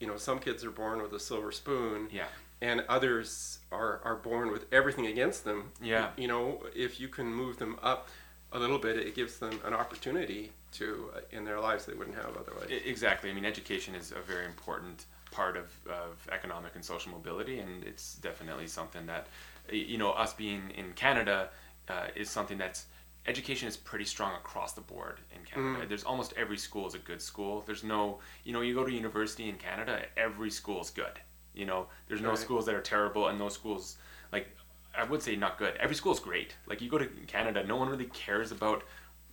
you 0.00 0.06
know 0.06 0.16
some 0.16 0.38
kids 0.38 0.64
are 0.64 0.70
born 0.70 1.00
with 1.00 1.12
a 1.14 1.20
silver 1.20 1.52
spoon, 1.52 2.08
yeah. 2.12 2.26
and 2.60 2.84
others 2.88 3.60
are 3.72 4.00
are 4.04 4.16
born 4.16 4.52
with 4.52 4.66
everything 4.72 5.06
against 5.06 5.44
them. 5.44 5.72
Yeah. 5.82 6.10
You 6.18 6.28
know, 6.28 6.64
if 6.74 7.00
you 7.00 7.08
can 7.08 7.32
move 7.32 7.58
them 7.58 7.78
up 7.82 8.08
a 8.54 8.58
little 8.58 8.78
bit, 8.78 8.96
it 8.96 9.14
gives 9.14 9.38
them 9.38 9.58
an 9.64 9.74
opportunity 9.74 10.52
to 10.72 11.10
uh, 11.14 11.20
in 11.36 11.44
their 11.44 11.60
lives 11.60 11.84
they 11.84 11.94
wouldn't 11.94 12.16
have 12.16 12.36
otherwise. 12.36 12.68
Exactly. 12.86 13.30
I 13.30 13.32
mean, 13.34 13.44
education 13.44 13.94
is 13.94 14.12
a 14.12 14.20
very 14.20 14.46
important 14.46 15.06
part 15.30 15.56
of, 15.56 15.66
of 15.88 16.26
economic 16.30 16.72
and 16.76 16.84
social 16.84 17.10
mobility, 17.10 17.58
and 17.58 17.84
it's 17.84 18.14
definitely 18.16 18.68
something 18.68 19.04
that, 19.06 19.26
you 19.70 19.98
know, 19.98 20.12
us 20.12 20.32
being 20.32 20.70
in 20.76 20.92
Canada 20.92 21.48
uh, 21.88 22.06
is 22.14 22.30
something 22.30 22.56
that's 22.56 22.86
education 23.26 23.66
is 23.66 23.76
pretty 23.76 24.04
strong 24.04 24.34
across 24.36 24.72
the 24.74 24.80
board 24.82 25.18
in 25.34 25.44
Canada. 25.44 25.84
Mm. 25.84 25.88
There's 25.88 26.04
almost 26.04 26.34
every 26.36 26.58
school 26.58 26.86
is 26.86 26.94
a 26.94 26.98
good 26.98 27.20
school. 27.20 27.64
There's 27.66 27.82
no, 27.82 28.20
you 28.44 28.52
know, 28.52 28.60
you 28.60 28.74
go 28.74 28.84
to 28.84 28.92
university 28.92 29.48
in 29.48 29.56
Canada, 29.56 30.02
every 30.16 30.50
school 30.50 30.80
is 30.80 30.90
good. 30.90 31.18
You 31.54 31.66
know, 31.66 31.86
there's 32.06 32.20
no 32.20 32.30
right. 32.30 32.38
schools 32.38 32.66
that 32.66 32.74
are 32.74 32.80
terrible, 32.80 33.28
and 33.28 33.40
those 33.40 33.54
schools 33.54 33.96
like 34.32 34.48
I 34.96 35.04
would 35.04 35.22
say 35.22 35.36
not 35.36 35.58
good. 35.58 35.76
Every 35.76 35.96
school 35.96 36.12
is 36.12 36.20
great. 36.20 36.54
Like 36.66 36.80
you 36.80 36.90
go 36.90 36.98
to 36.98 37.06
Canada, 37.26 37.64
no 37.66 37.76
one 37.76 37.88
really 37.88 38.06
cares 38.06 38.52
about 38.52 38.84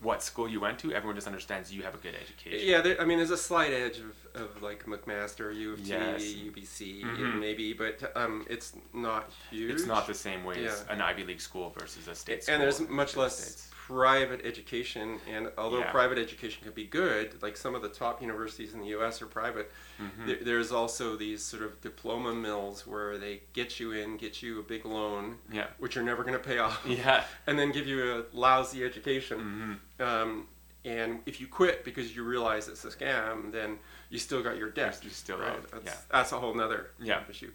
what 0.01 0.23
school 0.23 0.49
you 0.49 0.59
went 0.59 0.79
to. 0.79 0.93
Everyone 0.93 1.15
just 1.15 1.27
understands 1.27 1.71
you 1.71 1.83
have 1.83 1.93
a 1.93 1.97
good 1.99 2.15
education. 2.15 2.67
Yeah, 2.67 2.81
there, 2.81 2.99
I 2.99 3.05
mean, 3.05 3.19
there's 3.19 3.31
a 3.31 3.37
slight 3.37 3.71
edge 3.71 3.99
of, 3.99 4.41
of 4.41 4.61
like 4.61 4.85
McMaster, 4.85 5.55
U 5.55 5.73
of 5.73 5.83
T, 5.83 5.89
yes. 5.89 6.21
UBC, 6.21 7.03
mm-hmm. 7.03 7.39
maybe, 7.39 7.73
but 7.73 8.11
um, 8.15 8.45
it's 8.49 8.73
not 8.93 9.29
huge. 9.51 9.71
It's 9.71 9.85
not 9.85 10.07
the 10.07 10.13
same 10.13 10.43
way 10.43 10.63
yeah. 10.63 10.69
as 10.69 10.85
an 10.89 11.01
Ivy 11.01 11.23
League 11.23 11.41
school 11.41 11.73
versus 11.77 12.07
a 12.07 12.15
state 12.15 12.43
school. 12.43 12.55
And 12.55 12.63
there's 12.63 12.79
much 12.89 13.15
less 13.15 13.37
States 13.37 13.71
private 13.91 14.45
education, 14.45 15.19
and 15.29 15.51
although 15.57 15.79
yeah. 15.79 15.91
private 15.91 16.17
education 16.17 16.63
can 16.63 16.71
be 16.71 16.85
good, 16.85 17.41
like 17.41 17.57
some 17.57 17.75
of 17.75 17.81
the 17.81 17.89
top 17.89 18.21
universities 18.21 18.73
in 18.73 18.79
the 18.79 18.87
U.S. 18.87 19.21
are 19.21 19.27
private, 19.27 19.69
mm-hmm. 20.01 20.27
there, 20.27 20.37
there's 20.41 20.71
also 20.71 21.17
these 21.17 21.43
sort 21.43 21.61
of 21.63 21.79
diploma 21.81 22.33
mills 22.33 22.87
where 22.87 23.17
they 23.17 23.41
get 23.51 23.79
you 23.79 23.91
in, 23.91 24.15
get 24.15 24.41
you 24.41 24.59
a 24.59 24.63
big 24.63 24.85
loan, 24.85 25.35
yeah. 25.51 25.67
which 25.77 25.95
you're 25.95 26.05
never 26.05 26.23
going 26.23 26.37
to 26.37 26.39
pay 26.39 26.59
off, 26.59 26.81
yeah. 26.87 27.23
and 27.47 27.59
then 27.59 27.71
give 27.71 27.85
you 27.85 28.19
a 28.19 28.23
lousy 28.35 28.83
education. 28.85 29.79
Mm-hmm. 29.99 30.03
Um, 30.03 30.47
and 30.85 31.19
if 31.25 31.39
you 31.41 31.47
quit 31.47 31.83
because 31.83 32.15
you 32.15 32.23
realize 32.23 32.67
it's 32.67 32.85
a 32.85 32.89
scam, 32.89 33.51
then 33.51 33.77
you 34.09 34.17
still 34.17 34.41
got 34.41 34.57
your 34.57 34.69
debt. 34.69 34.99
You 35.03 35.11
still 35.11 35.37
right? 35.37 35.71
That's, 35.71 35.85
yeah. 35.85 35.95
that's 36.09 36.31
a 36.31 36.39
whole 36.39 36.55
nother 36.55 36.91
yeah. 36.99 37.21
issue 37.29 37.51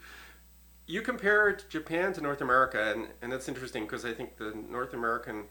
you 0.87 1.03
compared 1.03 1.69
Japan 1.69 2.13
to 2.13 2.21
North 2.21 2.41
America, 2.41 2.93
and, 2.93 3.09
and 3.21 3.33
that's 3.33 3.49
interesting 3.49 3.83
because 3.83 4.05
I 4.05 4.13
think 4.13 4.37
the 4.37 4.55
North 4.71 4.95
American 4.95 5.45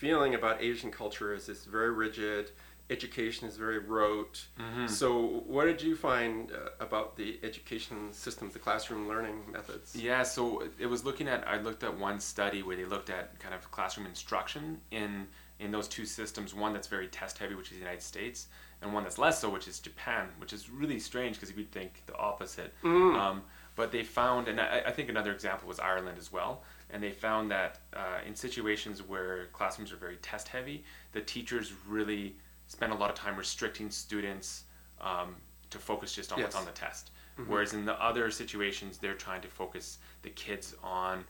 feeling 0.00 0.34
about 0.34 0.62
Asian 0.62 0.90
culture 0.90 1.34
is 1.34 1.50
it's 1.50 1.66
very 1.66 1.90
rigid. 1.90 2.50
Education 2.88 3.46
is 3.46 3.56
very 3.56 3.78
rote. 3.78 4.46
Mm-hmm. 4.58 4.86
So, 4.86 5.44
what 5.46 5.66
did 5.66 5.82
you 5.82 5.94
find 5.94 6.50
uh, 6.50 6.70
about 6.80 7.16
the 7.16 7.38
education 7.42 8.08
systems, 8.12 8.54
the 8.54 8.58
classroom 8.58 9.06
learning 9.06 9.42
methods? 9.52 9.94
Yeah, 9.94 10.22
so 10.22 10.64
it 10.78 10.86
was 10.86 11.04
looking 11.04 11.28
at. 11.28 11.46
I 11.46 11.60
looked 11.60 11.84
at 11.84 11.96
one 11.96 12.18
study 12.18 12.62
where 12.62 12.76
they 12.76 12.86
looked 12.86 13.10
at 13.10 13.38
kind 13.38 13.54
of 13.54 13.70
classroom 13.70 14.06
instruction 14.06 14.80
in 14.90 15.28
in 15.60 15.70
those 15.70 15.86
two 15.86 16.06
systems. 16.06 16.54
One 16.54 16.72
that's 16.72 16.88
very 16.88 17.06
test 17.06 17.38
heavy, 17.38 17.54
which 17.54 17.70
is 17.70 17.74
the 17.74 17.84
United 17.84 18.02
States, 18.02 18.48
and 18.80 18.92
one 18.94 19.04
that's 19.04 19.18
less 19.18 19.38
so, 19.38 19.50
which 19.50 19.68
is 19.68 19.78
Japan, 19.78 20.28
which 20.38 20.54
is 20.54 20.70
really 20.70 20.98
strange 20.98 21.38
because 21.38 21.54
you'd 21.54 21.70
think 21.70 22.02
the 22.06 22.16
opposite. 22.16 22.72
Mm. 22.82 23.14
Um, 23.14 23.42
but 23.76 23.92
they 23.92 24.02
found, 24.02 24.48
and 24.48 24.60
I, 24.60 24.82
I, 24.86 24.90
think 24.90 25.08
another 25.08 25.32
example 25.32 25.68
was 25.68 25.78
Ireland 25.78 26.18
as 26.18 26.32
well 26.32 26.64
and 26.92 27.02
they 27.02 27.10
found 27.10 27.50
that 27.50 27.80
uh, 27.94 28.18
in 28.26 28.34
situations 28.34 29.02
where 29.02 29.46
classrooms 29.52 29.92
are 29.92 29.96
very 29.96 30.16
test 30.16 30.48
heavy, 30.48 30.84
the 31.12 31.20
teachers 31.20 31.72
really 31.86 32.36
spend 32.66 32.92
a 32.92 32.96
lot 32.96 33.10
of 33.10 33.16
time 33.16 33.36
restricting 33.36 33.90
students 33.90 34.64
um, 35.00 35.36
to 35.70 35.78
focus 35.78 36.14
just 36.14 36.32
on 36.32 36.38
yes. 36.38 36.46
what's 36.46 36.56
on 36.56 36.64
the 36.64 36.72
test. 36.72 37.10
Mm-hmm. 37.38 37.50
Whereas 37.50 37.72
in 37.72 37.84
the 37.84 38.00
other 38.02 38.30
situations, 38.30 38.98
they're 38.98 39.14
trying 39.14 39.40
to 39.42 39.48
focus 39.48 39.98
the 40.22 40.30
kids 40.30 40.74
on 40.82 41.24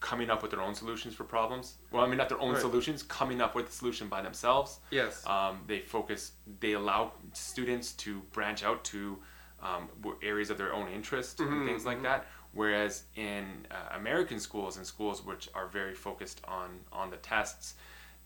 coming 0.00 0.28
up 0.28 0.42
with 0.42 0.50
their 0.50 0.60
own 0.60 0.74
solutions 0.74 1.14
for 1.14 1.24
problems. 1.24 1.76
Well, 1.90 2.04
I 2.04 2.06
mean, 2.06 2.18
not 2.18 2.28
their 2.28 2.40
own 2.40 2.52
right. 2.52 2.60
solutions, 2.60 3.02
coming 3.02 3.40
up 3.40 3.54
with 3.54 3.70
a 3.70 3.72
solution 3.72 4.08
by 4.08 4.20
themselves. 4.20 4.80
Yes. 4.90 5.26
Um, 5.26 5.62
they 5.66 5.80
focus, 5.80 6.32
they 6.60 6.72
allow 6.72 7.12
students 7.32 7.92
to 7.92 8.20
branch 8.32 8.62
out 8.62 8.84
to 8.84 9.18
um, 9.62 9.88
areas 10.22 10.50
of 10.50 10.58
their 10.58 10.74
own 10.74 10.88
interest 10.88 11.38
mm-hmm. 11.38 11.52
and 11.52 11.66
things 11.66 11.86
like 11.86 11.96
mm-hmm. 11.96 12.04
that. 12.04 12.26
Whereas 12.54 13.04
in 13.16 13.66
uh, 13.70 13.96
American 13.96 14.38
schools 14.38 14.76
and 14.76 14.86
schools 14.86 15.24
which 15.24 15.48
are 15.54 15.66
very 15.66 15.94
focused 15.94 16.40
on, 16.46 16.80
on 16.92 17.10
the 17.10 17.16
tests, 17.16 17.74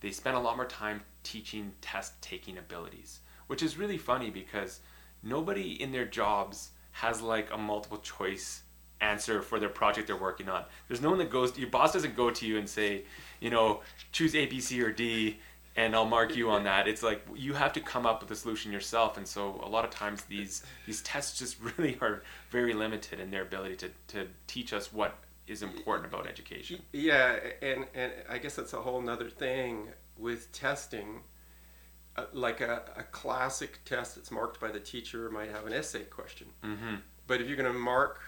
they 0.00 0.10
spend 0.10 0.36
a 0.36 0.40
lot 0.40 0.56
more 0.56 0.66
time 0.66 1.02
teaching 1.22 1.72
test 1.80 2.20
taking 2.20 2.58
abilities, 2.58 3.20
which 3.46 3.62
is 3.62 3.78
really 3.78 3.98
funny 3.98 4.30
because 4.30 4.80
nobody 5.22 5.82
in 5.82 5.92
their 5.92 6.04
jobs 6.04 6.70
has 6.92 7.22
like 7.22 7.52
a 7.52 7.58
multiple 7.58 7.98
choice 7.98 8.62
answer 9.00 9.42
for 9.42 9.60
their 9.60 9.68
project 9.68 10.08
they're 10.08 10.16
working 10.16 10.48
on. 10.48 10.64
There's 10.88 11.00
no 11.00 11.10
one 11.10 11.18
that 11.18 11.30
goes, 11.30 11.56
your 11.58 11.70
boss 11.70 11.92
doesn't 11.92 12.16
go 12.16 12.30
to 12.30 12.46
you 12.46 12.58
and 12.58 12.68
say, 12.68 13.04
you 13.40 13.50
know, 13.50 13.80
choose 14.12 14.34
A, 14.34 14.46
B, 14.46 14.60
C, 14.60 14.82
or 14.82 14.92
D 14.92 15.38
and 15.78 15.94
I'll 15.94 16.04
mark 16.04 16.36
you 16.36 16.50
on 16.50 16.64
that. 16.70 16.88
It's 16.88 17.02
like 17.02 17.24
you 17.34 17.54
have 17.54 17.72
to 17.74 17.80
come 17.80 18.04
up 18.04 18.20
with 18.20 18.30
a 18.32 18.36
solution 18.36 18.72
yourself, 18.72 19.16
and 19.16 19.26
so 19.26 19.60
a 19.62 19.68
lot 19.68 19.84
of 19.84 19.90
times 19.90 20.24
these 20.24 20.62
these 20.84 21.00
tests 21.02 21.38
just 21.38 21.56
really 21.78 21.96
are 22.02 22.22
very 22.50 22.74
limited 22.74 23.20
in 23.20 23.30
their 23.30 23.42
ability 23.42 23.76
to, 23.76 23.90
to 24.08 24.26
teach 24.46 24.72
us 24.72 24.92
what 24.92 25.16
is 25.46 25.62
important 25.62 26.12
about 26.12 26.26
education. 26.26 26.82
Yeah, 26.92 27.38
and 27.62 27.86
and 27.94 28.12
I 28.28 28.38
guess 28.38 28.56
that's 28.56 28.74
a 28.74 28.82
whole 28.82 29.00
nother 29.00 29.30
thing 29.30 29.88
with 30.18 30.52
testing. 30.52 31.22
Uh, 32.16 32.24
like 32.32 32.60
a, 32.60 32.82
a 32.96 33.04
classic 33.04 33.78
test 33.84 34.16
that's 34.16 34.32
marked 34.32 34.58
by 34.58 34.72
the 34.72 34.80
teacher 34.80 35.30
might 35.30 35.52
have 35.52 35.66
an 35.66 35.72
essay 35.72 36.02
question, 36.02 36.48
mm-hmm. 36.64 36.96
but 37.28 37.40
if 37.40 37.46
you're 37.46 37.56
going 37.56 37.72
to 37.72 37.78
mark 37.78 38.18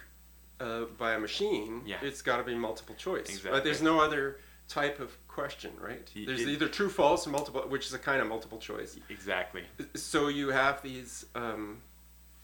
uh, 0.60 0.84
by 0.96 1.14
a 1.14 1.18
machine, 1.18 1.82
yeah. 1.84 1.96
it's 2.00 2.22
got 2.22 2.36
to 2.36 2.44
be 2.44 2.54
multiple 2.54 2.94
choice. 2.94 3.28
Exactly. 3.28 3.50
But 3.50 3.64
there's 3.64 3.82
no 3.82 4.00
other 4.00 4.38
type 4.70 5.00
of 5.00 5.10
question, 5.28 5.72
right? 5.80 6.08
There's 6.14 6.42
it- 6.42 6.48
either 6.48 6.68
true, 6.68 6.88
false, 6.88 7.26
multiple, 7.26 7.60
which 7.62 7.86
is 7.86 7.92
a 7.92 7.98
kind 7.98 8.22
of 8.22 8.28
multiple 8.28 8.58
choice. 8.58 8.96
Exactly. 9.10 9.64
So 9.96 10.28
you 10.28 10.48
have 10.50 10.80
these, 10.82 11.26
um, 11.34 11.82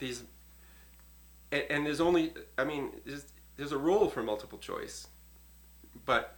these, 0.01 0.25
and, 1.53 1.63
and 1.71 1.87
there's 1.87 2.01
only, 2.01 2.35
I 2.59 2.65
mean, 2.65 2.91
there's, 3.07 3.25
there's 3.57 3.73
a 3.73 3.79
role 3.79 4.09
for 4.11 4.23
multiple 4.23 4.59
choice, 4.59 5.07
but 6.05 6.37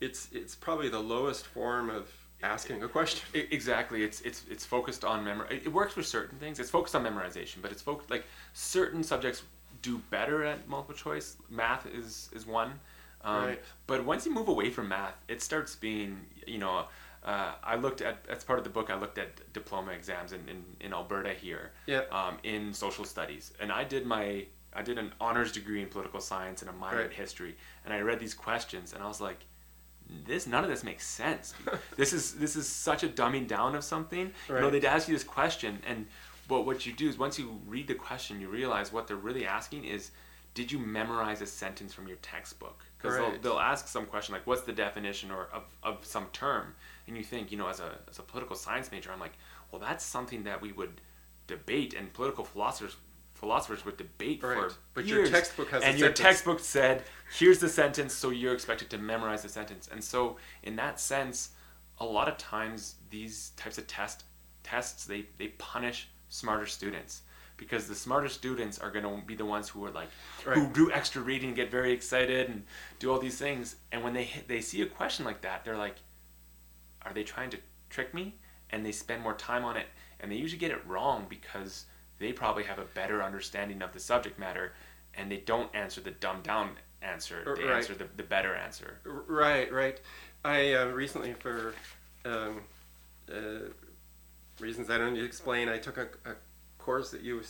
it's 0.00 0.28
it's 0.32 0.54
probably 0.54 0.88
the 0.88 0.98
lowest 1.00 1.46
form 1.46 1.88
of 1.90 2.10
asking 2.42 2.82
a 2.82 2.88
question. 2.88 3.26
I- 3.34 3.48
exactly. 3.50 4.02
It's 4.02 4.20
it's 4.22 4.44
it's 4.50 4.64
focused 4.66 5.04
on 5.04 5.24
memory. 5.24 5.46
It 5.56 5.62
it 5.66 5.72
works 5.72 5.94
for 5.94 6.02
certain 6.02 6.38
things. 6.38 6.58
It's 6.60 6.70
focused 6.70 6.94
on 6.94 7.04
memorization, 7.04 7.62
but 7.62 7.72
it's 7.72 7.82
focused 7.82 8.10
like 8.10 8.24
certain 8.52 9.02
subjects 9.02 9.42
do 9.82 9.98
better 10.10 10.44
at 10.44 10.68
multiple 10.68 10.94
choice. 10.94 11.36
Math 11.48 11.86
is 11.86 12.28
is 12.34 12.46
one. 12.46 12.78
Um, 13.22 13.44
Right. 13.44 13.62
But 13.86 14.04
once 14.04 14.24
you 14.26 14.32
move 14.32 14.48
away 14.48 14.70
from 14.70 14.88
math, 14.88 15.14
it 15.28 15.42
starts 15.42 15.74
being 15.76 16.26
you 16.46 16.58
know. 16.58 16.86
Uh, 17.24 17.52
I 17.64 17.74
looked 17.74 18.00
at 18.00 18.24
as 18.28 18.44
part 18.44 18.58
of 18.60 18.64
the 18.64 18.70
book. 18.70 18.90
I 18.90 18.94
looked 18.98 19.18
at 19.18 19.52
diploma 19.52 19.90
exams 19.92 20.32
in, 20.32 20.48
in, 20.48 20.64
in 20.80 20.92
Alberta 20.94 21.34
here, 21.34 21.72
Yeah. 21.86 22.02
um, 22.12 22.38
in 22.44 22.72
social 22.72 23.04
studies, 23.04 23.52
and 23.60 23.72
I 23.72 23.82
did 23.84 24.06
my 24.06 24.46
I 24.72 24.82
did 24.82 24.98
an 24.98 25.12
honors 25.20 25.50
degree 25.52 25.82
in 25.82 25.88
political 25.88 26.20
science 26.20 26.62
and 26.62 26.70
a 26.70 26.72
minor 26.74 27.02
in 27.02 27.10
history, 27.10 27.56
and 27.84 27.92
I 27.92 28.00
read 28.00 28.20
these 28.20 28.34
questions, 28.34 28.92
and 28.92 29.02
I 29.02 29.08
was 29.08 29.20
like, 29.20 29.40
this 30.26 30.46
none 30.46 30.62
of 30.64 30.70
this 30.70 30.84
makes 30.84 31.06
sense. 31.06 31.54
this 31.96 32.12
is 32.12 32.34
this 32.34 32.54
is 32.56 32.68
such 32.68 33.02
a 33.02 33.08
dumbing 33.08 33.46
down 33.48 33.74
of 33.74 33.82
something. 33.84 34.32
You 34.48 34.54
know, 34.54 34.70
they'd 34.70 34.84
ask 34.84 35.08
you 35.08 35.14
this 35.14 35.24
question, 35.24 35.80
and 35.86 36.06
but 36.46 36.64
what 36.64 36.86
you 36.86 36.92
do 36.92 37.08
is 37.08 37.18
once 37.18 37.38
you 37.38 37.60
read 37.66 37.88
the 37.88 37.94
question, 37.94 38.40
you 38.40 38.48
realize 38.48 38.92
what 38.92 39.06
they're 39.08 39.16
really 39.16 39.44
asking 39.44 39.84
is, 39.84 40.12
did 40.54 40.70
you 40.72 40.78
memorize 40.78 41.42
a 41.42 41.46
sentence 41.46 41.92
from 41.92 42.06
your 42.06 42.16
textbook? 42.18 42.84
Because 42.98 43.16
Right. 43.16 43.32
they'll, 43.42 43.52
they'll 43.52 43.60
ask 43.60 43.86
some 43.88 44.06
question 44.06 44.32
like, 44.34 44.46
what's 44.46 44.62
the 44.62 44.72
definition 44.72 45.30
or 45.30 45.48
of, 45.52 45.62
of 45.82 46.04
some 46.04 46.26
term, 46.32 46.74
and 47.06 47.16
you 47.16 47.22
think, 47.22 47.50
you 47.52 47.56
know, 47.58 47.68
as 47.68 47.80
a 47.80 47.98
as 48.10 48.18
a 48.18 48.22
political 48.22 48.56
science 48.56 48.90
major, 48.90 49.12
I'm 49.12 49.20
like, 49.20 49.34
well, 49.70 49.80
that's 49.80 50.04
something 50.04 50.42
that 50.44 50.60
we 50.60 50.72
would 50.72 51.00
debate, 51.46 51.94
and 51.94 52.12
political 52.12 52.44
philosophers 52.44 52.96
philosophers 53.34 53.84
would 53.84 53.96
debate 53.96 54.42
Right. 54.42 54.70
for 54.70 54.76
But 54.94 55.06
your 55.06 55.24
textbook 55.24 55.70
has 55.70 55.82
a 55.84 55.86
and 55.86 55.96
your 55.98 56.08
sentence. 56.08 56.20
textbook 56.26 56.58
said 56.60 57.04
here's 57.38 57.60
the 57.60 57.68
sentence 57.68 58.12
so 58.12 58.30
you're 58.30 58.52
expected 58.52 58.90
to 58.90 58.98
memorize 58.98 59.42
the 59.44 59.48
sentence 59.48 59.88
and 59.92 60.02
so 60.02 60.38
in 60.64 60.74
that 60.74 60.98
sense 60.98 61.50
a 62.00 62.04
lot 62.04 62.26
of 62.28 62.36
times 62.36 62.96
these 63.10 63.50
types 63.56 63.78
of 63.78 63.86
test 63.86 64.24
tests 64.64 65.04
they, 65.04 65.26
they 65.38 65.48
punish 65.56 66.08
smarter 66.28 66.66
students 66.66 67.22
because 67.58 67.86
the 67.86 67.94
smarter 67.94 68.28
students 68.28 68.78
are 68.78 68.90
going 68.90 69.04
to 69.04 69.26
be 69.26 69.34
the 69.34 69.44
ones 69.44 69.68
who 69.68 69.84
are 69.84 69.90
like 69.90 70.08
who 70.44 70.68
do 70.72 70.90
extra 70.90 71.20
reading 71.20 71.52
get 71.52 71.70
very 71.70 71.92
excited 71.92 72.48
and 72.48 72.64
do 72.98 73.12
all 73.12 73.18
these 73.18 73.36
things. 73.36 73.76
And 73.92 74.02
when 74.02 74.14
they 74.14 74.24
hit, 74.24 74.48
they 74.48 74.62
see 74.62 74.80
a 74.80 74.86
question 74.86 75.26
like 75.26 75.42
that 75.42 75.64
they're 75.64 75.76
like 75.76 75.96
are 77.02 77.12
they 77.12 77.24
trying 77.24 77.50
to 77.50 77.58
trick 77.90 78.14
me? 78.14 78.34
And 78.70 78.84
they 78.84 78.92
spend 78.92 79.22
more 79.22 79.34
time 79.34 79.64
on 79.64 79.76
it. 79.76 79.86
And 80.20 80.32
they 80.32 80.36
usually 80.36 80.58
get 80.58 80.70
it 80.70 80.84
wrong 80.86 81.26
because 81.28 81.84
they 82.18 82.32
probably 82.32 82.64
have 82.64 82.78
a 82.78 82.84
better 82.84 83.22
understanding 83.22 83.82
of 83.82 83.92
the 83.92 84.00
subject 84.00 84.38
matter 84.38 84.72
and 85.14 85.30
they 85.30 85.38
don't 85.38 85.74
answer 85.74 86.00
the 86.00 86.10
dumbed 86.10 86.44
down 86.44 86.70
answer 87.02 87.54
they 87.56 87.64
right. 87.64 87.76
answer 87.76 87.94
the, 87.94 88.06
the 88.16 88.22
better 88.22 88.54
answer. 88.54 88.98
Right, 89.04 89.72
right. 89.72 90.00
I 90.44 90.74
uh, 90.74 90.86
recently, 90.86 91.34
for 91.34 91.74
um, 92.24 92.60
uh, 93.32 93.70
reasons 94.60 94.90
I 94.90 94.98
don't 94.98 95.14
need 95.14 95.20
to 95.20 95.26
explain, 95.26 95.68
I 95.68 95.78
took 95.78 95.96
a, 95.96 96.08
a 96.28 96.34
course 96.88 97.12
at 97.12 97.22
U 97.22 97.38
of 97.38 97.46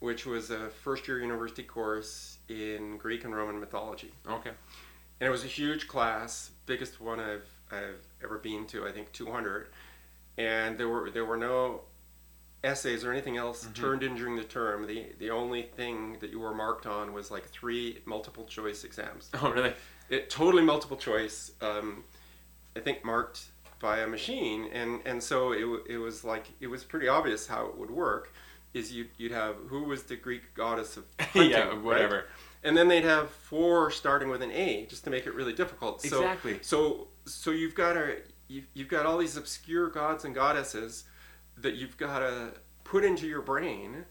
which 0.00 0.26
was 0.26 0.50
a 0.50 0.68
first 0.68 1.08
year 1.08 1.20
university 1.20 1.62
course 1.62 2.36
in 2.50 2.98
Greek 2.98 3.24
and 3.24 3.34
Roman 3.34 3.58
mythology. 3.58 4.12
okay 4.28 4.50
And 5.20 5.26
it 5.28 5.30
was 5.30 5.42
a 5.44 5.46
huge 5.60 5.88
class, 5.88 6.50
biggest 6.66 7.00
one 7.00 7.18
I've, 7.18 7.48
I've 7.70 8.02
ever 8.22 8.36
been 8.38 8.66
to, 8.68 8.86
I 8.86 8.92
think 8.92 9.10
200. 9.12 9.68
And 10.36 10.76
there 10.78 10.88
were, 10.88 11.10
there 11.10 11.24
were 11.24 11.36
no 11.38 11.82
essays 12.62 13.04
or 13.04 13.10
anything 13.12 13.36
else 13.38 13.64
Mhm. 13.64 13.74
turned 13.74 14.02
in 14.02 14.14
during 14.16 14.36
the 14.36 14.44
term. 14.44 14.86
The, 14.86 15.06
the 15.18 15.30
only 15.30 15.62
thing 15.62 16.18
that 16.20 16.30
you 16.30 16.40
were 16.40 16.54
marked 16.54 16.86
on 16.86 17.12
was 17.14 17.30
like 17.30 17.46
three 17.48 18.00
multiple 18.04 18.44
choice 18.44 18.84
exams 18.84 19.30
oh 19.34 19.50
really 19.50 19.72
it 20.10 20.28
totally 20.28 20.62
multiple 20.62 20.96
choice 20.98 21.52
um, 21.62 22.04
i 22.76 22.80
think 22.80 23.02
marked 23.04 23.38
by 23.80 23.98
a 24.00 24.06
machine 24.06 24.68
and 24.72 25.00
and 25.06 25.22
so 25.22 25.52
it, 25.52 25.64
it 25.88 25.98
was 25.98 26.22
like 26.24 26.46
it 26.60 26.66
was 26.68 26.84
pretty 26.84 27.08
obvious 27.08 27.46
how 27.46 27.66
it 27.66 27.76
would 27.78 27.90
work 27.90 28.32
is 28.74 28.92
you, 28.92 29.06
you'd 29.16 29.32
have 29.32 29.56
who 29.68 29.82
was 29.84 30.04
the 30.04 30.16
greek 30.16 30.54
goddess 30.54 30.96
of 30.96 31.04
hunting, 31.20 31.50
yeah 31.50 31.68
right? 31.68 31.82
whatever 31.82 32.26
and 32.62 32.76
then 32.76 32.88
they'd 32.88 33.04
have 33.04 33.30
four 33.30 33.90
starting 33.90 34.28
with 34.28 34.42
an 34.42 34.50
a 34.52 34.86
just 34.86 35.02
to 35.04 35.10
make 35.10 35.26
it 35.26 35.34
really 35.34 35.52
difficult 35.54 36.00
so 36.02 36.18
Exactly. 36.18 36.58
so 36.62 37.08
so 37.26 37.50
you've 37.50 37.74
got 37.74 37.94
to 37.94 38.16
you've, 38.48 38.66
you've 38.74 38.88
got 38.88 39.06
all 39.06 39.18
these 39.18 39.36
obscure 39.36 39.88
gods 39.88 40.24
and 40.24 40.34
goddesses 40.34 41.04
that 41.56 41.74
you've 41.74 41.96
got 41.96 42.20
to 42.20 42.52
put 42.84 43.04
into 43.04 43.26
your 43.26 43.40
brain 43.42 44.04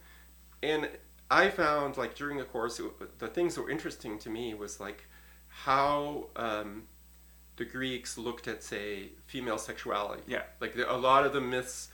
and 0.63 0.89
i 1.29 1.49
found 1.49 1.95
like 1.97 2.15
during 2.15 2.37
the 2.37 2.43
course 2.43 2.79
it, 2.79 3.19
the 3.19 3.27
things 3.27 3.55
that 3.55 3.61
were 3.61 3.69
interesting 3.69 4.17
to 4.17 4.29
me 4.29 4.53
was 4.53 4.79
like 4.79 5.05
how 5.47 6.27
um, 6.35 6.83
the 7.59 7.65
greeks 7.65 8.17
looked 8.17 8.47
at 8.47 8.63
say 8.63 9.09
female 9.27 9.57
sexuality 9.59 10.23
yeah 10.27 10.41
like 10.59 10.73
the, 10.75 10.91
a 10.91 10.95
lot 10.97 11.25
of 11.25 11.33
the 11.33 11.41
myths 11.41 11.89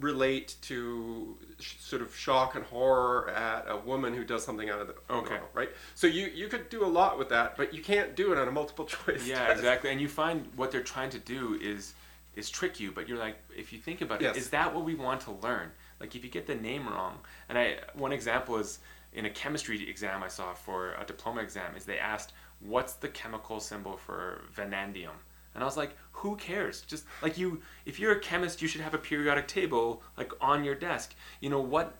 relate 0.00 0.54
to 0.62 1.36
sh- 1.60 1.74
sort 1.80 2.00
of 2.00 2.14
shock 2.16 2.54
and 2.54 2.64
horror 2.64 3.28
at 3.30 3.66
a 3.68 3.76
woman 3.76 4.14
who 4.14 4.24
does 4.24 4.44
something 4.44 4.70
out 4.70 4.80
of 4.80 4.86
the 4.86 4.94
Okay. 5.10 5.30
normal, 5.34 5.48
right 5.52 5.70
so 5.94 6.06
you 6.06 6.26
you 6.26 6.48
could 6.48 6.68
do 6.68 6.84
a 6.84 6.86
lot 7.00 7.18
with 7.18 7.28
that 7.28 7.56
but 7.56 7.74
you 7.74 7.82
can't 7.82 8.14
do 8.16 8.32
it 8.32 8.38
on 8.38 8.48
a 8.48 8.50
multiple 8.50 8.84
choice 8.96 9.26
yeah 9.26 9.46
test. 9.46 9.58
exactly 9.58 9.90
and 9.90 10.00
you 10.00 10.08
find 10.08 10.46
what 10.56 10.70
they're 10.70 10.80
trying 10.82 11.10
to 11.10 11.18
do 11.18 11.58
is 11.60 11.94
is 12.36 12.48
trick 12.50 12.80
you 12.80 12.90
but 12.92 13.08
you're 13.08 13.18
like 13.18 13.36
if 13.56 13.72
you 13.72 13.78
think 13.78 14.00
about 14.00 14.20
Yes. 14.20 14.36
it 14.36 14.40
is 14.40 14.50
that 14.50 14.74
what 14.74 14.84
we 14.84 14.94
want 14.94 15.20
to 15.22 15.32
learn 15.32 15.70
like 16.00 16.14
if 16.16 16.24
you 16.24 16.30
get 16.30 16.46
the 16.46 16.54
name 16.54 16.88
wrong 16.88 17.18
and 17.48 17.58
i 17.58 17.76
one 17.94 18.12
example 18.12 18.56
is 18.56 18.78
in 19.12 19.26
a 19.26 19.30
chemistry 19.30 19.88
exam 19.90 20.22
i 20.22 20.28
saw 20.28 20.54
for 20.54 20.94
a 20.94 21.04
diploma 21.04 21.40
exam 21.42 21.76
is 21.76 21.84
they 21.84 21.98
asked 21.98 22.32
what's 22.60 22.94
the 22.94 23.08
chemical 23.08 23.60
symbol 23.60 23.96
for 23.96 24.42
vanadium? 24.52 25.14
And 25.54 25.62
i 25.62 25.66
was 25.66 25.76
like 25.76 25.96
who 26.12 26.36
cares? 26.36 26.80
Just 26.82 27.04
like 27.22 27.36
you 27.36 27.60
if 27.84 28.00
you're 28.00 28.12
a 28.12 28.20
chemist 28.20 28.62
you 28.62 28.68
should 28.68 28.80
have 28.80 28.94
a 28.94 28.98
periodic 28.98 29.46
table 29.46 30.02
like 30.16 30.32
on 30.40 30.64
your 30.64 30.74
desk. 30.74 31.14
You 31.40 31.50
know 31.50 31.60
what 31.60 31.96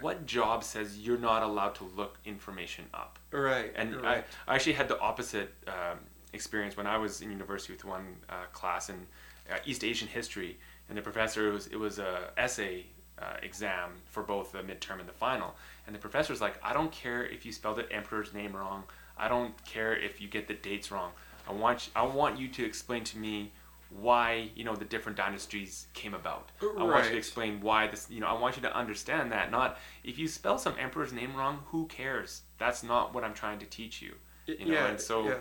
what 0.00 0.26
job 0.26 0.62
says 0.64 0.98
you're 0.98 1.18
not 1.18 1.42
allowed 1.42 1.74
to 1.76 1.84
look 1.84 2.18
information 2.24 2.84
up? 2.94 3.18
Right 3.30 3.72
and 3.74 3.96
right. 3.96 4.24
I, 4.46 4.52
I 4.52 4.54
actually 4.54 4.74
had 4.74 4.88
the 4.88 4.98
opposite 5.00 5.52
um, 5.66 5.98
experience 6.32 6.76
when 6.76 6.86
I 6.86 6.98
was 6.98 7.22
in 7.22 7.30
university 7.30 7.72
with 7.72 7.84
one 7.84 8.16
uh, 8.28 8.44
class 8.52 8.90
in 8.90 9.06
uh, 9.50 9.56
East 9.64 9.84
Asian 9.84 10.08
history, 10.08 10.58
and 10.88 10.96
the 10.98 11.02
professor 11.02 11.48
it 11.48 11.52
was 11.52 11.66
it 11.68 11.76
was 11.76 11.98
a 11.98 12.30
essay 12.36 12.86
uh, 13.20 13.36
exam 13.42 13.90
for 14.06 14.22
both 14.22 14.52
the 14.52 14.58
midterm 14.58 15.00
and 15.00 15.08
the 15.08 15.12
final, 15.12 15.54
and 15.86 15.94
the 15.94 16.00
professor 16.00 16.32
was 16.32 16.40
like, 16.40 16.54
I 16.62 16.72
don't 16.72 16.90
care 16.90 17.24
if 17.24 17.46
you 17.46 17.52
spelled 17.52 17.76
the 17.76 17.90
emperor's 17.92 18.32
name 18.32 18.54
wrong, 18.56 18.84
I 19.16 19.28
don't 19.28 19.52
care 19.64 19.96
if 19.96 20.20
you 20.20 20.28
get 20.28 20.48
the 20.48 20.54
dates 20.54 20.90
wrong. 20.90 21.12
I 21.48 21.52
want 21.52 21.90
I 21.94 22.02
want 22.02 22.38
you 22.38 22.48
to 22.48 22.64
explain 22.64 23.04
to 23.04 23.18
me 23.18 23.52
why 23.90 24.50
you 24.56 24.64
know 24.64 24.74
the 24.74 24.84
different 24.84 25.16
dynasties 25.16 25.86
came 25.94 26.14
about. 26.14 26.50
I 26.62 26.82
want 26.82 27.04
you 27.04 27.10
to 27.12 27.16
explain 27.16 27.60
why 27.60 27.86
this. 27.86 28.08
You 28.10 28.20
know, 28.20 28.26
I 28.26 28.32
want 28.32 28.56
you 28.56 28.62
to 28.62 28.76
understand 28.76 29.30
that. 29.32 29.50
Not 29.50 29.78
if 30.02 30.18
you 30.18 30.26
spell 30.26 30.58
some 30.58 30.74
emperor's 30.78 31.12
name 31.12 31.34
wrong, 31.36 31.60
who 31.66 31.86
cares? 31.86 32.42
That's 32.58 32.82
not 32.82 33.14
what 33.14 33.24
I'm 33.24 33.34
trying 33.34 33.58
to 33.60 33.66
teach 33.66 34.02
you. 34.02 34.14
You 34.46 34.66
know, 34.66 34.72
yeah, 34.72 34.86
and 34.88 35.00
so 35.00 35.28
yeah. 35.28 35.34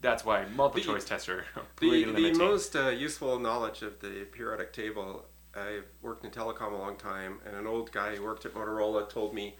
that's 0.00 0.24
why 0.24 0.44
multiple 0.54 0.82
The- 0.82 0.98
choice 0.98 1.04
tests 1.04 1.28
are 1.28 1.44
The, 1.80 2.04
the 2.04 2.32
most 2.34 2.76
uh, 2.76 2.88
useful 2.88 3.38
knowledge 3.38 3.82
of 3.82 4.00
the 4.00 4.26
periodic 4.30 4.72
table, 4.72 5.24
I've 5.54 5.86
worked 6.02 6.24
in 6.24 6.30
telecom 6.30 6.72
a 6.72 6.76
long 6.76 6.96
time, 6.96 7.38
and 7.46 7.56
an 7.56 7.66
old 7.66 7.92
guy 7.92 8.16
who 8.16 8.22
worked 8.22 8.46
at 8.46 8.54
Motorola 8.54 9.08
told 9.08 9.34
me 9.34 9.56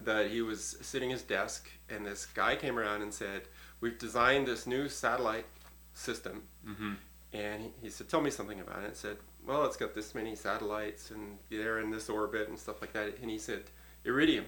that 0.00 0.30
he 0.30 0.42
was 0.42 0.76
sitting 0.80 1.10
at 1.10 1.14
his 1.18 1.22
desk, 1.22 1.70
and 1.88 2.06
this 2.06 2.26
guy 2.26 2.56
came 2.56 2.78
around 2.78 3.02
and 3.02 3.12
said, 3.12 3.42
We've 3.80 3.98
designed 3.98 4.46
this 4.46 4.66
new 4.66 4.88
satellite 4.88 5.46
system. 5.94 6.42
hmm 6.64 6.94
And 7.32 7.62
he, 7.62 7.70
he 7.82 7.90
said, 7.90 8.08
Tell 8.08 8.20
me 8.20 8.30
something 8.30 8.60
about 8.60 8.82
it. 8.82 8.86
And 8.86 8.96
said, 8.96 9.16
Well, 9.46 9.64
it's 9.64 9.76
got 9.76 9.94
this 9.94 10.14
many 10.14 10.34
satellites, 10.36 11.10
and 11.10 11.38
they're 11.50 11.80
in 11.80 11.90
this 11.90 12.08
orbit, 12.08 12.48
and 12.48 12.58
stuff 12.58 12.80
like 12.80 12.92
that. 12.92 13.18
And 13.20 13.30
he 13.30 13.38
said, 13.38 13.64
Iridium. 14.04 14.46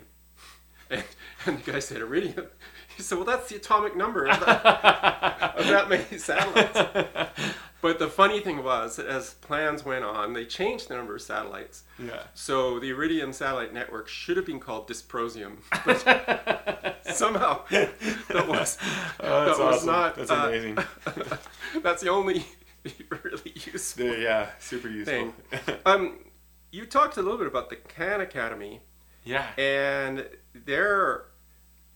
And, 0.91 1.05
and 1.47 1.59
the 1.63 1.73
guy 1.73 1.79
said, 1.81 2.01
Iridium? 2.01 2.47
He 2.99 3.03
said, 3.03 3.17
Well, 3.19 3.27
that's 3.27 3.49
the 3.51 3.57
atomic 3.57 3.95
number 3.97 4.27
of 4.27 4.41
that, 4.41 5.55
of 5.59 5.67
that 5.67 5.89
many 5.89 6.19
satellites. 6.19 7.31
But 7.83 7.99
the 7.99 8.09
funny 8.09 8.41
thing 8.41 8.65
was 8.65 8.97
that 8.97 9.07
as 9.07 9.35
plans 9.35 9.85
went 9.85 10.03
on, 10.05 10.33
they 10.33 10.45
changed 10.47 10.89
the 10.89 10.97
number 10.97 11.15
of 11.15 11.21
satellites. 11.23 11.85
yeah. 11.99 12.23
So 12.35 12.81
the 12.81 12.89
Iridium 12.91 13.33
satellite 13.35 13.73
network 13.75 14.09
should 14.09 14.37
have 14.39 14.47
been 14.47 14.61
called 14.61 14.89
Dysprosium. 14.89 15.59
But 15.85 17.07
somehow 17.15 17.63
that 17.71 18.49
was 18.49 18.79
Oh, 19.21 19.45
that's 19.47 19.59
that 19.59 19.65
was 19.65 19.77
awesome. 19.77 19.87
not 19.87 20.17
That's 20.17 20.31
uh, 20.31 20.35
amazing. 20.49 20.79
that's 21.83 22.03
the 22.03 22.09
only 22.09 22.45
really 23.11 23.53
useful 23.55 24.07
They're- 24.07 24.19
yeah, 24.21 24.49
super 24.59 24.89
useful. 24.89 25.33
thing. 25.53 25.77
Um, 25.85 26.19
you 26.73 26.87
talked 26.87 27.17
a 27.19 27.23
little 27.23 27.39
bit 27.39 27.47
about 27.47 27.69
the 27.71 27.77
Khan 27.77 28.21
Academy 28.21 28.81
yeah. 29.25 29.47
and 29.59 30.27
their 30.55 31.27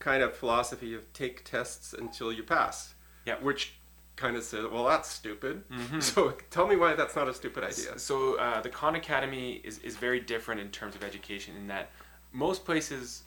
kind 0.00 0.22
of 0.24 0.34
philosophy 0.36 0.94
of 0.94 1.10
take 1.12 1.44
tests 1.44 1.92
until 1.92 2.32
you 2.32 2.42
pass. 2.42 2.94
Yeah. 3.24 3.36
Which 3.40 3.74
kind 4.16 4.36
of 4.36 4.42
said, 4.42 4.70
"Well, 4.70 4.84
that's 4.86 5.08
stupid." 5.08 5.62
Mhm. 5.70 6.02
So 6.02 6.32
tell 6.50 6.66
me 6.66 6.74
why 6.76 6.94
that's 6.94 7.14
not 7.14 7.28
a 7.28 7.32
stupid 7.34 7.62
idea. 7.64 7.98
So 7.98 8.34
uh, 8.34 8.60
the 8.60 8.68
Khan 8.70 8.94
Academy 8.96 9.60
is, 9.62 9.78
is 9.78 9.96
very 9.96 10.18
different 10.20 10.60
in 10.60 10.70
terms 10.70 10.94
of 10.96 11.04
education 11.04 11.54
in 11.56 11.68
that 11.68 11.90
most 12.32 12.64
places 12.64 13.22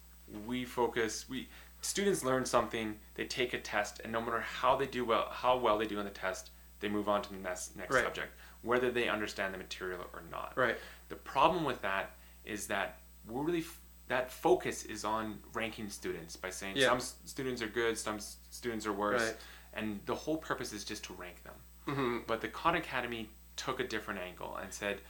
we 0.48 0.66
focus 0.66 1.26
we 1.30 1.48
students 1.82 2.24
learn 2.24 2.46
something 2.46 2.98
they 3.16 3.26
take 3.26 3.54
a 3.54 3.60
test 3.60 4.00
and 4.04 4.12
no 4.14 4.22
matter 4.22 4.40
how 4.40 4.76
they 4.76 4.86
do 4.88 5.04
well 5.04 5.28
how 5.30 5.58
well 5.58 5.78
they 5.78 5.86
do 5.86 6.00
on 6.00 6.06
the 6.06 6.12
test 6.12 6.50
they 6.80 6.88
move 6.88 7.10
on 7.10 7.22
to 7.22 7.30
the 7.30 7.36
next 7.40 7.76
next 7.76 7.94
Right. 7.94 8.04
subject 8.06 8.32
whether 8.62 8.90
they 8.90 9.10
understand 9.10 9.54
the 9.54 9.58
material 9.58 10.00
or 10.14 10.24
not. 10.32 10.54
Right. 10.56 10.78
The 11.10 11.18
problem 11.18 11.66
with 11.66 11.82
that 11.82 12.12
is 12.46 12.68
that 12.68 13.00
we're 13.28 13.44
really 13.44 13.60
f- 13.60 13.80
that 14.08 14.32
focus 14.32 14.84
is 14.86 15.06
on 15.06 15.40
ranking 15.54 15.90
students 15.90 16.36
by 16.36 16.50
saying 16.50 16.78
Yeah. 16.78 16.90
some 16.90 17.00
students 17.26 17.62
are 17.62 17.68
good, 17.68 17.98
some 17.98 18.20
students 18.20 18.86
are 18.86 18.94
worse, 18.94 19.22
Right. 19.22 19.36
and 19.74 20.00
the 20.06 20.16
whole 20.16 20.38
purpose 20.38 20.74
is 20.74 20.84
just 20.84 21.04
to 21.06 21.14
rank 21.14 21.44
them. 21.44 21.56
hmm 21.86 22.20
But 22.28 22.42
the 22.42 22.48
Khan 22.50 22.76
Academy 22.76 23.30
took 23.56 23.80
a 23.80 23.88
different 23.88 24.20
angle 24.20 24.58
and 24.58 24.74
said, 24.74 25.02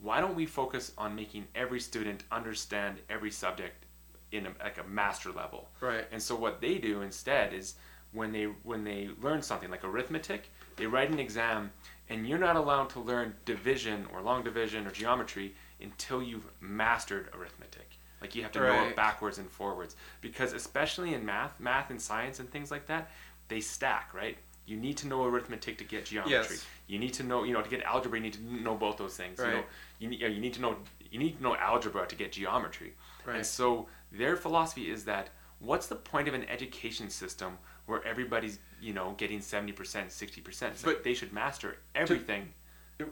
why 0.00 0.20
don't 0.20 0.34
we 0.34 0.46
focus 0.46 0.92
on 0.96 1.14
making 1.14 1.46
every 1.54 1.80
student 1.80 2.24
understand 2.32 3.00
every 3.10 3.30
subject 3.30 3.84
in 4.32 4.46
a, 4.46 4.52
like 4.64 4.78
a 4.78 4.84
master 4.84 5.30
level? 5.30 5.68
Right. 5.80 6.06
And 6.10 6.22
so 6.22 6.34
what 6.34 6.60
they 6.60 6.78
do 6.78 7.02
instead 7.02 7.52
is 7.52 7.74
when 8.12 8.32
they 8.32 8.44
when 8.64 8.82
they 8.82 9.10
learn 9.20 9.42
something 9.42 9.70
like 9.70 9.84
arithmetic, 9.84 10.50
they 10.76 10.86
write 10.86 11.10
an 11.10 11.18
exam 11.18 11.70
and 12.08 12.26
you're 12.26 12.38
not 12.38 12.56
allowed 12.56 12.88
to 12.90 13.00
learn 13.00 13.34
division 13.44 14.06
or 14.12 14.20
long 14.22 14.42
division 14.42 14.86
or 14.86 14.90
geometry 14.90 15.54
until 15.80 16.22
you've 16.22 16.48
mastered 16.60 17.28
arithmetic. 17.34 17.98
Like 18.20 18.34
you 18.34 18.42
have 18.42 18.52
to 18.52 18.60
know 18.60 18.84
it 18.86 18.96
backwards 18.96 19.38
and 19.38 19.48
forwards 19.50 19.96
because 20.20 20.52
especially 20.52 21.14
in 21.14 21.24
math, 21.24 21.58
math 21.58 21.90
and 21.90 22.00
science 22.00 22.38
and 22.40 22.50
things 22.50 22.70
like 22.70 22.86
that, 22.86 23.10
they 23.48 23.60
stack, 23.60 24.12
right? 24.14 24.36
You 24.66 24.76
need 24.76 24.98
to 24.98 25.08
know 25.08 25.24
arithmetic 25.24 25.78
to 25.78 25.84
get 25.84 26.04
geometry. 26.04 26.36
Yes. 26.38 26.66
You 26.86 26.98
need 26.98 27.14
to 27.14 27.22
know, 27.22 27.44
you 27.44 27.52
know, 27.54 27.62
to 27.62 27.68
get 27.70 27.82
algebra, 27.82 28.18
you 28.18 28.22
need 28.22 28.34
to 28.34 28.42
know 28.62 28.74
both 28.76 28.98
those 28.98 29.16
things. 29.16 29.38
You 29.38 29.46
know, 29.46 29.54
Right. 29.54 29.66
you 29.98 30.08
need, 30.08 30.20
you 30.20 30.40
need 30.40 30.54
to 30.54 30.60
know 30.60 30.76
you 31.10 31.18
need 31.18 31.38
to 31.38 31.42
know 31.42 31.56
algebra 31.56 32.06
to 32.06 32.14
get 32.14 32.30
geometry. 32.32 32.94
Right. 33.26 33.36
And 33.36 33.46
so 33.46 33.88
their 34.12 34.36
philosophy 34.36 34.90
is 34.90 35.04
that 35.06 35.30
what's 35.58 35.86
the 35.88 35.96
point 35.96 36.28
of 36.28 36.34
an 36.34 36.44
education 36.48 37.10
system 37.10 37.58
where 37.86 38.04
everybody's, 38.06 38.60
you 38.80 38.92
know, 38.92 39.14
getting 39.16 39.40
70%, 39.40 40.12
60%? 40.12 40.72
It's 40.72 40.86
like 40.86 40.96
But- 40.96 41.04
they 41.04 41.14
should 41.14 41.32
master 41.32 41.78
everything. 41.96 42.54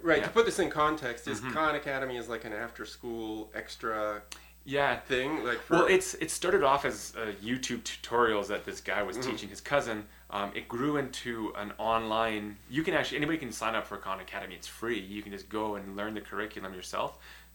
Right. 0.02 0.18
Yeah. 0.18 0.24
To 0.26 0.30
put 0.30 0.44
this 0.46 0.58
in 0.60 0.70
context, 0.70 1.26
is 1.26 1.40
Mhm. 1.40 1.52
Khan 1.54 1.74
Academy 1.74 2.18
is 2.18 2.28
like 2.28 2.44
an 2.44 2.52
after-school 2.52 3.50
extra 3.54 4.22
yeah. 4.68 5.00
thing, 5.00 5.44
like 5.44 5.60
for 5.66 5.74
Well, 5.76 5.86
it's 5.86 6.14
it 6.14 6.30
started 6.30 6.62
off 6.62 6.84
as 6.84 7.14
uh, 7.16 7.32
YouTube 7.42 7.82
tutorials 7.82 8.46
that 8.48 8.64
this 8.64 8.80
guy 8.80 9.02
was 9.02 9.16
Mhm. 9.16 9.24
teaching 9.30 9.48
his 9.48 9.60
cousin. 9.60 9.98
Um, 10.30 10.52
it 10.54 10.68
grew 10.68 10.98
into 10.98 11.52
an 11.56 11.72
online. 11.78 12.44
You 12.76 12.82
can 12.86 12.94
actually 12.94 13.16
anybody 13.22 13.38
can 13.38 13.52
sign 13.52 13.74
up 13.74 13.86
for 13.86 13.96
Khan 13.96 14.20
Academy. 14.20 14.54
It's 14.54 14.66
free. 14.80 14.98
You 15.16 15.22
can 15.22 15.32
just 15.32 15.48
go 15.48 15.76
and 15.76 15.96
learn 15.96 16.12
the 16.14 16.20
curriculum 16.30 16.74
yourself. 16.74 17.10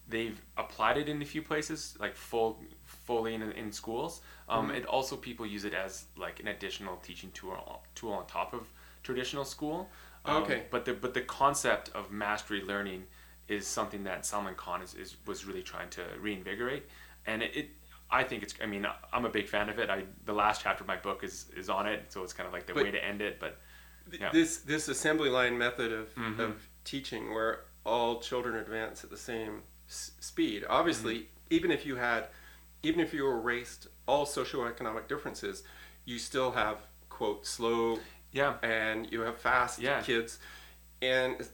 They've 0.09 0.39
applied 0.57 0.97
it 0.97 1.07
in 1.07 1.21
a 1.21 1.25
few 1.25 1.41
places, 1.51 1.95
like 1.99 2.15
full 2.15 2.59
fully 3.05 3.33
in, 3.35 3.41
in 3.63 3.71
schools. 3.71 4.21
Um, 4.49 4.69
Mhm. 4.69 4.75
And 4.77 4.85
also 4.87 5.15
people 5.15 5.45
use 5.45 5.65
it 5.65 5.73
as 5.73 6.05
like 6.25 6.39
an 6.39 6.47
additional 6.47 6.95
teaching 7.07 7.31
tool 7.31 7.83
tool 7.95 8.13
on 8.13 8.25
top 8.27 8.53
of 8.53 8.63
traditional 9.03 9.45
school. 9.45 9.89
Um, 10.25 10.43
Okay. 10.43 10.59
But 10.71 10.85
the 10.85 10.93
but 10.93 11.13
the 11.13 11.21
concept 11.41 11.89
of 11.93 12.11
mastery 12.11 12.61
learning 12.61 13.01
is 13.47 13.67
something 13.67 14.03
that 14.05 14.25
Salman 14.25 14.55
Khan 14.55 14.81
is, 14.81 14.93
is 14.95 15.15
was 15.25 15.45
really 15.45 15.63
trying 15.63 15.89
to 15.91 16.03
reinvigorate, 16.19 16.83
and 17.25 17.41
it, 17.43 17.55
it 17.55 17.69
I 18.11 18.23
think 18.23 18.43
it's 18.43 18.53
I 18.61 18.65
mean 18.65 18.85
I'm 19.11 19.25
a 19.25 19.29
big 19.29 19.47
fan 19.47 19.69
of 19.69 19.79
it. 19.79 19.89
I 19.89 20.03
the 20.25 20.33
last 20.33 20.61
chapter 20.61 20.83
of 20.83 20.87
my 20.87 20.97
book 20.97 21.23
is 21.23 21.47
is 21.55 21.69
on 21.69 21.87
it, 21.87 22.11
so 22.11 22.23
it's 22.23 22.33
kind 22.33 22.47
of 22.47 22.53
like 22.53 22.65
the 22.67 22.73
But- 22.73 22.83
way 22.83 22.91
to 22.91 23.03
end 23.03 23.21
it. 23.21 23.39
But 23.39 23.59
yeah. 24.11 24.31
this 24.31 24.57
this 24.57 24.87
assembly 24.87 25.29
line 25.29 25.57
method 25.57 25.91
of, 25.91 26.13
Mhm. 26.15 26.39
of 26.39 26.67
teaching 26.83 27.33
where 27.33 27.65
all 27.85 28.19
children 28.21 28.55
advance 28.55 29.03
at 29.03 29.09
the 29.09 29.17
same 29.17 29.63
s- 29.87 30.11
speed. 30.19 30.63
Obviously, 30.69 31.15
Mm-hmm. 31.15 31.27
even 31.55 31.71
if 31.71 31.85
you 31.85 31.95
had, 31.97 32.27
even 32.83 32.99
if 32.99 33.13
you 33.13 33.27
erased 33.29 33.87
all 34.07 34.25
socioeconomic 34.25 35.07
differences, 35.07 35.63
you 36.05 36.19
still 36.19 36.51
have 36.51 36.77
quote 37.09 37.45
slow 37.45 37.99
yeah, 38.31 38.57
and 38.63 39.11
you 39.11 39.21
have 39.21 39.37
fast 39.37 39.79
Yeah. 39.79 40.01
kids. 40.01 40.39
And 41.03 41.47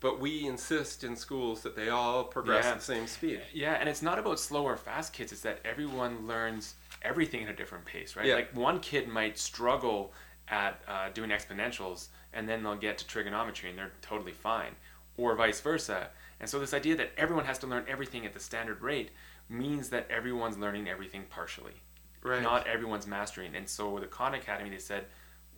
but 0.00 0.20
we 0.20 0.46
insist 0.46 1.04
in 1.04 1.14
schools 1.14 1.62
that 1.62 1.76
they 1.76 1.90
all 1.90 2.24
progress 2.24 2.64
Yeah. 2.64 2.70
at 2.72 2.78
the 2.78 2.84
same 2.84 3.06
speed. 3.06 3.42
yeah, 3.52 3.74
and 3.74 3.88
it's 3.88 4.00
not 4.02 4.18
about 4.18 4.40
slow 4.40 4.64
or 4.64 4.76
fast 4.76 5.12
kids. 5.12 5.32
It's 5.32 5.42
that 5.42 5.60
everyone 5.64 6.26
learns 6.26 6.74
everything 7.02 7.44
at 7.44 7.50
a 7.50 7.52
different 7.52 7.84
pace, 7.84 8.16
right? 8.16 8.26
Yeah. 8.26 8.36
Like 8.36 8.54
one 8.56 8.80
kid 8.80 9.06
might 9.08 9.38
struggle 9.38 10.12
at 10.48 10.80
uh, 10.88 11.10
doing 11.12 11.30
exponentials, 11.30 12.08
and 12.32 12.48
then 12.48 12.62
they'll 12.62 12.74
get 12.76 12.96
to 12.98 13.06
trigonometry, 13.06 13.68
and 13.70 13.78
they're 13.78 13.92
totally 14.00 14.32
fine, 14.32 14.74
or 15.16 15.34
vice 15.36 15.60
versa. 15.60 16.08
And 16.40 16.48
so 16.48 16.58
this 16.58 16.72
idea 16.72 16.96
that 16.96 17.10
everyone 17.18 17.44
has 17.44 17.58
to 17.58 17.66
learn 17.66 17.84
everything 17.86 18.24
at 18.24 18.32
the 18.32 18.40
standard 18.40 18.80
rate 18.80 19.10
means 19.48 19.90
that 19.90 20.06
everyone's 20.10 20.56
learning 20.56 20.88
everything 20.88 21.24
partially. 21.28 21.74
Right. 22.22 22.42
Not 22.42 22.66
everyone's 22.66 23.06
mastering. 23.06 23.54
And 23.54 23.68
so 23.68 23.98
the 23.98 24.06
Khan 24.06 24.34
Academy, 24.34 24.70
they 24.70 24.78
said, 24.78 25.04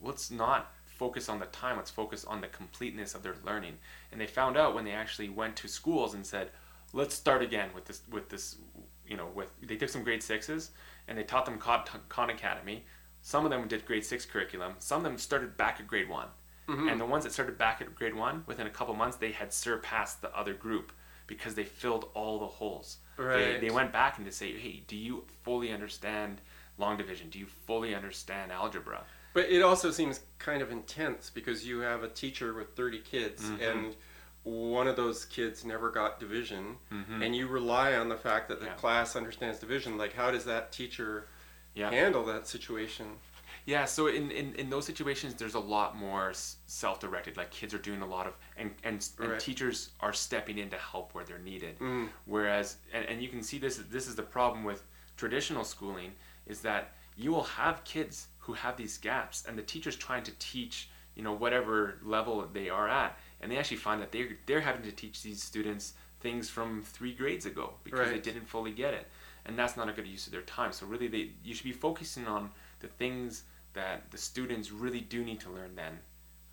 let's 0.03 0.31
not 0.31 0.73
focus 1.03 1.29
on 1.29 1.41
the 1.41 1.47
time, 1.47 1.77
let's 1.77 1.91
focus 1.91 2.25
on 2.25 2.41
the 2.41 2.47
completeness 2.47 3.13
of 3.17 3.25
their 3.25 3.35
learning. 3.45 3.77
And 4.13 4.21
they 4.21 4.27
found 4.29 4.57
out 4.57 4.73
when 4.73 4.85
they 4.85 4.93
actually 4.93 5.29
went 5.31 5.57
to 5.57 5.67
schools 5.67 6.15
and 6.15 6.25
said, 6.25 6.51
let's 6.93 7.13
start 7.13 7.43
again 7.43 7.71
with 7.75 7.87
this, 7.87 8.03
with 8.09 8.29
this, 8.29 8.57
you 9.05 9.17
know, 9.17 9.27
with, 9.35 9.49
they 9.61 9.75
took 9.75 9.89
some 9.89 10.05
grade 10.05 10.23
sixes 10.23 10.71
and 11.09 11.19
they 11.19 11.25
taught 11.25 11.45
them 11.45 11.59
Khan, 11.59 11.83
Khan 12.09 12.31
Academy. 12.31 12.85
Some 13.21 13.45
of 13.45 13.51
them 13.51 13.67
did 13.67 13.85
grade 13.85 14.05
six 14.05 14.25
curriculum. 14.25 14.75
Some 14.79 14.99
of 14.99 15.03
them 15.03 15.19
started 15.19 15.57
back 15.57 15.81
at 15.81 15.89
grade 15.89 16.09
one. 16.09 16.29
Mhm. 16.69 16.93
And 16.93 17.01
the 17.01 17.05
ones 17.05 17.25
that 17.25 17.33
started 17.33 17.59
back 17.59 17.81
at 17.81 17.93
grade 17.97 18.15
one, 18.15 18.45
within 18.47 18.69
a 18.69 18.71
couple 18.71 18.95
months, 18.95 19.17
they 19.17 19.33
had 19.33 19.53
surpassed 19.53 20.23
the 20.23 20.33
other 20.39 20.55
group 20.55 20.93
because 21.27 21.57
they 21.57 21.65
filled 21.65 22.11
all 22.15 22.39
the 22.39 22.47
holes. 22.47 22.99
They, 23.17 23.25
Right. 23.25 23.61
they 23.61 23.71
went 23.71 23.91
back 23.93 24.19
and 24.19 24.27
to 24.27 24.31
say, 24.33 24.53
hey, 24.57 24.85
do 24.87 24.95
you 24.97 25.25
fully 25.43 25.73
understand 25.73 26.41
long 26.79 26.97
division? 26.97 27.29
Do 27.29 27.41
you 27.41 27.47
fully 27.67 27.93
understand 27.93 28.53
algebra? 28.53 29.05
But 29.35 29.49
it 29.51 29.63
also 29.63 29.91
seems 29.91 30.21
kind 30.39 30.63
of 30.63 30.71
intense 30.71 31.31
because 31.31 31.67
you 31.67 31.81
have 31.81 32.03
a 32.03 32.09
teacher 32.09 32.53
with 32.55 32.75
30 32.77 32.99
kids 33.01 33.43
Mhm. 33.43 33.61
and 33.73 33.97
one 34.45 34.89
of 34.89 34.97
those 34.97 35.25
kids 35.25 35.65
never 35.65 35.91
got 35.91 36.19
division 36.19 36.77
Mhm. 36.91 37.25
and 37.25 37.37
you 37.37 37.47
rely 37.47 37.95
on 37.95 38.09
the 38.09 38.17
fact 38.17 38.49
that 38.49 38.59
the 38.61 38.67
Yeah. 38.67 38.75
class 38.75 39.15
understands 39.15 39.59
division 39.61 39.97
like 39.97 40.15
how 40.15 40.31
does 40.33 40.45
that 40.47 40.73
teacher 40.73 41.29
Yeah. 41.75 41.91
handle 41.91 42.25
that 42.27 42.47
situation 42.49 43.19
Yeah, 43.65 43.85
so 43.85 44.09
in, 44.09 44.33
in, 44.33 44.57
in 44.57 44.71
those 44.71 44.85
situations, 44.87 45.35
there's 45.35 45.55
a 45.55 45.61
lot 45.61 45.95
more 45.95 46.33
self-directed. 46.67 47.37
Like 47.37 47.53
kids 47.53 47.73
are 47.73 47.79
doing 47.79 48.03
a 48.03 48.07
lot 48.07 48.27
of, 48.27 48.35
and, 48.57 48.75
and, 48.83 49.09
and 49.21 49.31
Right. 49.31 49.39
teachers 49.39 49.91
are 50.01 50.13
stepping 50.13 50.59
in 50.59 50.69
to 50.71 50.77
help 50.79 51.15
where 51.15 51.23
they're 51.23 51.39
needed. 51.39 51.79
Mm. 51.79 52.09
Whereas, 52.25 52.79
and, 52.93 53.05
and 53.07 53.23
you 53.23 53.29
can 53.29 53.41
see 53.41 53.59
this, 53.59 53.77
this 53.77 54.09
is 54.09 54.17
the 54.17 54.23
problem 54.25 54.65
with 54.65 54.85
traditional 55.17 55.63
schooling, 55.63 56.17
is 56.47 56.63
that 56.63 56.97
you 57.17 57.31
will 57.31 57.45
have 57.45 57.85
kids 57.85 58.27
who 58.43 58.53
have 58.53 58.77
these 58.77 58.99
gaps, 58.99 59.45
and 59.47 59.59
the 59.59 59.63
teacher's 59.63 59.97
trying 59.97 60.23
to 60.25 60.33
teach, 60.39 60.89
you 61.15 61.23
know, 61.23 61.33
whatever 61.33 61.99
level 62.03 62.47
they 62.53 62.69
are 62.69 62.89
at, 62.89 63.19
and 63.41 63.51
they 63.51 63.57
actually 63.57 63.77
find 63.79 64.01
that 64.01 64.13
they're, 64.13 64.37
they're 64.47 64.61
having 64.61 64.83
to 64.83 64.93
teach 64.93 65.23
these 65.23 65.43
students 65.43 65.95
things 66.21 66.49
from 66.49 66.83
three 66.83 67.13
grades 67.13 67.47
ago 67.47 67.75
because 67.83 68.11
they 68.11 68.19
didn't 68.19 68.49
fully 68.49 68.71
get 68.71 68.95
it. 68.95 69.09
And 69.45 69.59
that's 69.59 69.77
not 69.77 69.89
a 69.89 69.93
good 69.93 70.07
use 70.07 70.27
of 70.27 70.33
their 70.33 70.43
time. 70.43 70.71
So 70.71 70.87
really, 70.87 71.09
they 71.09 71.31
you 71.43 71.53
should 71.55 71.65
be 71.65 71.73
focusing 71.73 72.29
on 72.29 72.51
the 72.79 72.87
things 72.87 73.43
that 73.75 74.11
the 74.11 74.19
students 74.19 74.71
really 74.71 75.01
do 75.01 75.25
need 75.25 75.41
to 75.41 75.51
learn 75.51 75.75
then. 75.75 75.99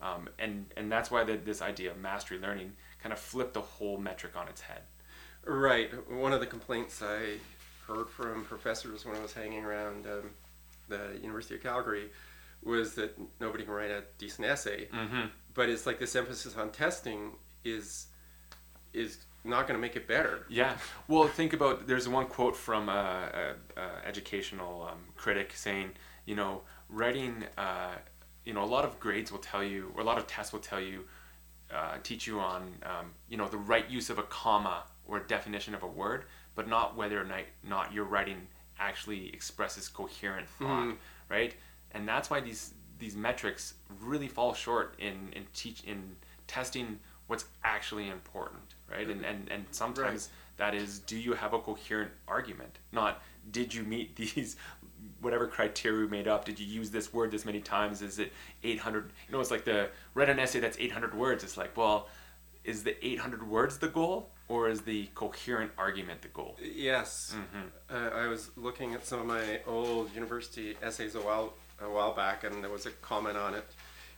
Um, 0.02 0.28
and, 0.38 0.66
and 0.76 0.90
that's 0.90 1.10
why 1.10 1.24
the, 1.24 1.36
this 1.36 1.60
idea 1.60 1.90
of 1.90 1.98
mastery 1.98 2.38
learning 2.38 2.72
kind 3.02 3.12
of 3.12 3.18
flipped 3.18 3.54
the 3.54 3.60
whole 3.60 3.98
metric 3.98 4.32
on 4.36 4.48
its 4.48 4.60
head. 4.62 4.80
right 5.44 5.90
one 6.10 6.32
of 6.32 6.40
the 6.40 6.46
complaints 6.46 7.02
i 7.02 7.34
heard 7.86 8.08
from 8.08 8.44
professors 8.44 9.04
when 9.04 9.16
i 9.16 9.20
was 9.20 9.32
hanging 9.32 9.64
around 9.64 10.06
um, 10.06 10.30
the 10.90 11.18
university 11.22 11.54
of 11.54 11.62
calgary 11.62 12.10
was 12.62 12.94
that 12.96 13.16
nobody 13.40 13.64
can 13.64 13.72
write 13.72 13.90
a 13.90 14.02
decent 14.18 14.46
essay 14.46 14.88
Mm-hmm. 14.92 15.26
but 15.54 15.68
it's 15.70 15.86
like 15.86 15.98
this 15.98 16.14
emphasis 16.14 16.56
on 16.56 16.70
testing 16.70 17.32
is 17.64 18.06
is 18.92 19.18
not 19.44 19.66
going 19.66 19.76
to 19.78 19.80
make 19.80 19.96
it 19.96 20.06
better 20.06 20.44
Yeah. 20.50 20.74
Well, 21.08 21.26
think 21.28 21.52
about 21.54 21.86
there's 21.86 22.06
one 22.08 22.26
quote 22.26 22.56
from 22.56 22.88
a, 22.90 23.54
a, 23.76 23.80
a 23.80 24.06
educational 24.06 24.86
um, 24.90 24.98
critic 25.16 25.52
saying, 25.54 25.92
you 26.26 26.34
know, 26.34 26.60
writing, 26.90 27.44
uh, 27.56 27.94
you 28.44 28.52
know, 28.52 28.62
a 28.62 28.70
lot 28.76 28.84
of 28.84 29.00
grades 29.00 29.32
will 29.32 29.38
tell 29.38 29.64
you, 29.64 29.92
or 29.94 30.02
a 30.02 30.04
lot 30.04 30.18
of 30.18 30.26
tests 30.26 30.52
will 30.52 30.60
tell 30.72 30.80
you, 30.80 31.04
uh, 31.74 31.96
teach 32.02 32.26
you 32.26 32.38
on, 32.40 32.62
um, 32.82 33.06
you 33.30 33.36
know, 33.38 33.48
the 33.48 33.56
right 33.72 33.88
use 33.88 34.10
of 34.10 34.18
a 34.18 34.24
comma 34.24 34.82
or 35.06 35.20
definition 35.20 35.74
of 35.74 35.82
a 35.82 35.86
word, 35.86 36.24
but 36.54 36.68
not 36.68 36.94
whether 36.96 37.18
or 37.18 37.24
not, 37.24 37.44
not 37.66 37.92
your 37.94 38.04
writing 38.04 38.46
actually 38.80 39.32
expresses 39.32 39.88
coherent 39.88 40.48
thought, 40.48 40.84
Mhm. 40.88 40.96
right? 41.28 41.54
And 41.92 42.08
that's 42.08 42.30
why 42.30 42.40
these 42.40 42.74
these 42.98 43.16
metrics 43.16 43.74
really 44.00 44.28
fall 44.28 44.52
short 44.54 44.94
in 44.98 45.32
in 45.32 45.46
teach 45.54 45.82
in 45.84 46.16
testing 46.46 46.98
what's 47.28 47.44
actually 47.64 48.08
important, 48.08 48.74
right? 48.90 49.08
And 49.08 49.24
and 49.24 49.48
and 49.50 49.66
sometimes 49.70 50.30
That 50.56 50.74
is, 50.74 50.98
do 50.98 51.16
you 51.16 51.32
have 51.32 51.54
a 51.54 51.58
coherent 51.58 52.12
argument? 52.28 52.80
Not 52.92 53.22
did 53.50 53.72
you 53.72 53.82
meet 53.82 54.14
these 54.22 54.56
whatever 55.22 55.46
criteria 55.46 56.00
we 56.00 56.06
made 56.08 56.28
up? 56.28 56.44
Did 56.44 56.58
you 56.60 56.66
use 56.66 56.90
this 56.90 57.14
word 57.14 57.30
this 57.30 57.46
many 57.46 57.60
times? 57.62 58.02
Is 58.02 58.18
it 58.18 58.30
800? 58.62 59.10
You 59.26 59.32
know, 59.32 59.40
it's 59.40 59.50
like 59.50 59.64
the 59.64 59.88
read 60.12 60.28
an 60.28 60.38
essay 60.38 60.60
that's 60.60 60.76
800 60.78 61.14
words. 61.14 61.42
It's 61.44 61.56
like, 61.56 61.74
well, 61.78 62.08
is 62.64 62.84
the 62.84 62.94
800 63.06 63.42
words 63.48 63.78
the 63.78 63.88
goal, 63.88 64.32
or 64.50 64.68
is 64.68 64.80
the 64.82 65.08
coherent 65.14 65.70
argument 65.78 66.20
the 66.22 66.28
goal? 66.28 66.56
Yes. 66.60 67.34
Mm-hmm. 67.36 67.94
Uh, 67.96 68.20
I 68.22 68.26
was 68.26 68.50
looking 68.56 68.94
at 68.94 69.06
some 69.06 69.20
of 69.20 69.26
my 69.26 69.60
old 69.66 70.12
university 70.14 70.76
essays 70.82 71.14
a 71.14 71.20
while 71.20 71.54
a 71.80 71.88
while 71.88 72.12
back, 72.12 72.44
and 72.44 72.62
there 72.62 72.70
was 72.70 72.84
a 72.84 72.90
comment 72.90 73.36
on 73.38 73.54
it, 73.54 73.64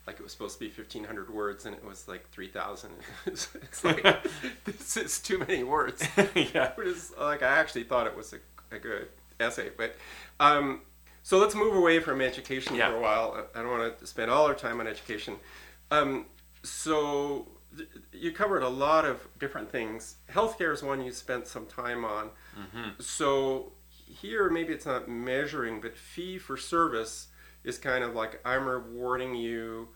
like 0.07 0.17
it 0.19 0.23
was 0.23 0.33
supposed 0.33 0.55
to 0.59 0.65
be 0.65 0.71
fifteen 0.71 1.05
hundred 1.05 1.29
words, 1.33 1.67
and 1.67 1.77
it 1.77 1.85
was 1.85 2.09
like 2.09 2.29
three 2.31 2.49
thousand. 2.49 2.91
it's 3.27 3.55
it's 3.55 3.85
like 3.85 4.03
this 4.65 4.97
is 4.97 5.21
too 5.21 5.39
many 5.39 5.63
words. 5.63 6.03
yeah. 6.35 6.73
It 6.79 6.87
is 6.87 7.13
like 7.21 7.43
I 7.43 7.59
actually 7.59 7.85
thought 7.85 8.07
it 8.07 8.17
was 8.17 8.33
a, 8.33 8.41
a 8.75 8.79
good 8.79 9.09
essay, 9.39 9.71
but 9.77 9.95
um, 10.41 10.81
so 11.23 11.39
let's 11.39 11.55
move 11.55 11.77
away 11.77 12.01
from 12.01 12.21
education 12.23 12.75
Yeah. 12.75 12.91
for 12.91 12.97
a 12.97 13.01
while. 13.01 13.47
I 13.55 13.61
don't 13.61 13.71
want 13.71 13.99
to 13.99 14.07
spend 14.07 14.31
all 14.31 14.47
our 14.47 14.55
time 14.55 14.81
on 14.81 14.87
education. 14.87 15.37
Um, 15.91 16.27
so 16.63 17.47
you 18.13 18.33
covered 18.33 18.63
a 18.63 18.69
lot 18.69 19.05
of 19.05 19.27
different 19.39 19.71
things. 19.71 20.17
Healthcare 20.31 20.73
is 20.73 20.83
one 20.83 21.03
you 21.03 21.13
spent 21.13 21.47
some 21.47 21.67
time 21.67 22.05
on. 22.05 22.31
Mm-hmm. 22.59 23.01
So 23.01 23.73
here, 23.91 24.51
maybe 24.51 24.73
it's 24.73 24.87
not 24.87 25.09
measuring, 25.09 25.81
but 25.81 25.97
fee 25.97 26.39
for 26.39 26.57
service 26.57 27.29
is 27.65 27.79
kind 27.79 28.05
of 28.05 28.15
like 28.15 28.41
I'm 28.45 28.67
rewarding 28.67 29.35
you, 29.35 29.89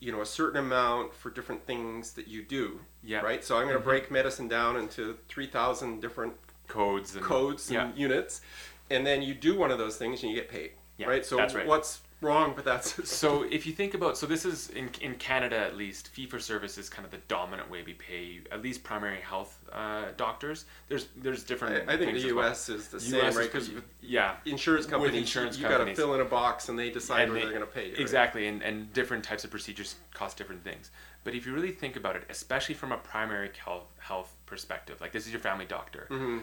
you 0.00 0.12
know, 0.12 0.20
a 0.20 0.26
certain 0.26 0.58
amount 0.58 1.14
for 1.14 1.30
different 1.30 1.66
things 1.66 2.12
that 2.12 2.28
you 2.28 2.42
do. 2.42 2.80
Yeah. 3.02 3.20
Right. 3.20 3.44
So 3.44 3.56
I'm 3.56 3.64
going 3.64 3.74
to 3.74 3.80
mm-hmm. 3.80 3.88
break 3.88 4.10
medicine 4.10 4.48
down 4.48 4.76
into 4.76 5.18
three 5.28 5.46
thousand 5.46 6.00
different 6.00 6.34
Codes 6.68 7.14
and 7.14 7.24
codes 7.24 7.68
and 7.68 7.74
Yeah. 7.74 7.90
units, 7.94 8.40
and 8.88 9.06
then 9.06 9.20
you 9.20 9.34
do 9.34 9.56
one 9.56 9.70
of 9.70 9.78
those 9.78 9.96
things 9.96 10.22
and 10.22 10.30
you 10.30 10.36
get 10.36 10.48
paid. 10.48 10.72
Yeah, 11.02 11.08
right. 11.08 11.24
So 11.24 11.36
that's 11.36 11.54
right. 11.54 11.66
what's 11.66 12.00
wrong 12.20 12.54
with 12.54 12.64
that? 12.66 12.84
So 12.84 13.42
if 13.42 13.66
you 13.66 13.72
think 13.72 13.94
about, 13.94 14.16
so 14.16 14.26
this 14.26 14.44
is 14.44 14.70
in, 14.70 14.88
in 15.00 15.14
Canada 15.16 15.56
at 15.58 15.76
least, 15.76 16.08
fee 16.08 16.26
for 16.26 16.38
service 16.38 16.78
is 16.78 16.88
kind 16.88 17.04
of 17.04 17.10
the 17.10 17.18
dominant 17.26 17.68
way 17.68 17.82
we 17.82 17.94
pay 17.94 18.40
at 18.52 18.62
least 18.62 18.84
primary 18.84 19.20
health 19.20 19.58
uh, 19.72 20.04
doctors. 20.16 20.64
There's 20.88 21.08
there's 21.16 21.42
different. 21.42 21.88
I, 21.88 21.94
I 21.94 21.96
think 21.96 22.12
the 22.12 22.18
as 22.18 22.24
well. 22.32 22.44
U.S. 22.46 22.68
is 22.68 22.88
the 22.88 22.98
US 22.98 23.04
same, 23.04 23.24
is 23.24 23.36
right? 23.36 23.52
Because 23.52 23.70
yeah, 24.00 24.36
insurance 24.46 24.84
With 24.86 24.92
companies, 24.92 25.16
insurance 25.20 25.58
you, 25.58 25.68
got 25.68 25.78
to 25.84 25.94
fill 25.96 26.14
in 26.14 26.20
a 26.20 26.24
box 26.24 26.68
and 26.68 26.78
they 26.78 26.90
decide 26.90 27.22
And 27.24 27.32
whether 27.32 27.46
they- 27.46 27.50
they're 27.52 27.58
going 27.60 27.68
to 27.70 27.74
pay 27.74 27.86
you. 27.86 27.92
right? 27.92 28.00
Exactly, 28.00 28.46
and, 28.46 28.62
and 28.62 28.92
different 28.92 29.24
types 29.24 29.42
of 29.44 29.50
procedures 29.50 29.96
cost 30.14 30.36
different 30.36 30.62
things. 30.62 30.90
But 31.24 31.34
if 31.34 31.44
you 31.46 31.52
really 31.54 31.70
think 31.72 31.96
about 31.96 32.14
it, 32.16 32.24
especially 32.30 32.74
from 32.76 32.90
a 32.92 32.96
primary 32.98 33.50
health, 33.64 33.86
health 33.98 34.34
perspective, 34.46 35.00
like 35.00 35.10
this 35.12 35.26
is 35.26 35.32
your 35.32 35.40
family 35.40 35.64
doctor, 35.64 36.06
Mm-hmm. 36.10 36.38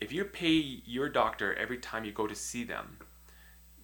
if 0.00 0.12
you 0.12 0.24
pay 0.24 0.54
your 0.86 1.08
doctor 1.08 1.54
every 1.54 1.78
time 1.78 2.04
you 2.04 2.12
go 2.12 2.26
to 2.26 2.34
see 2.34 2.64
them, 2.64 2.98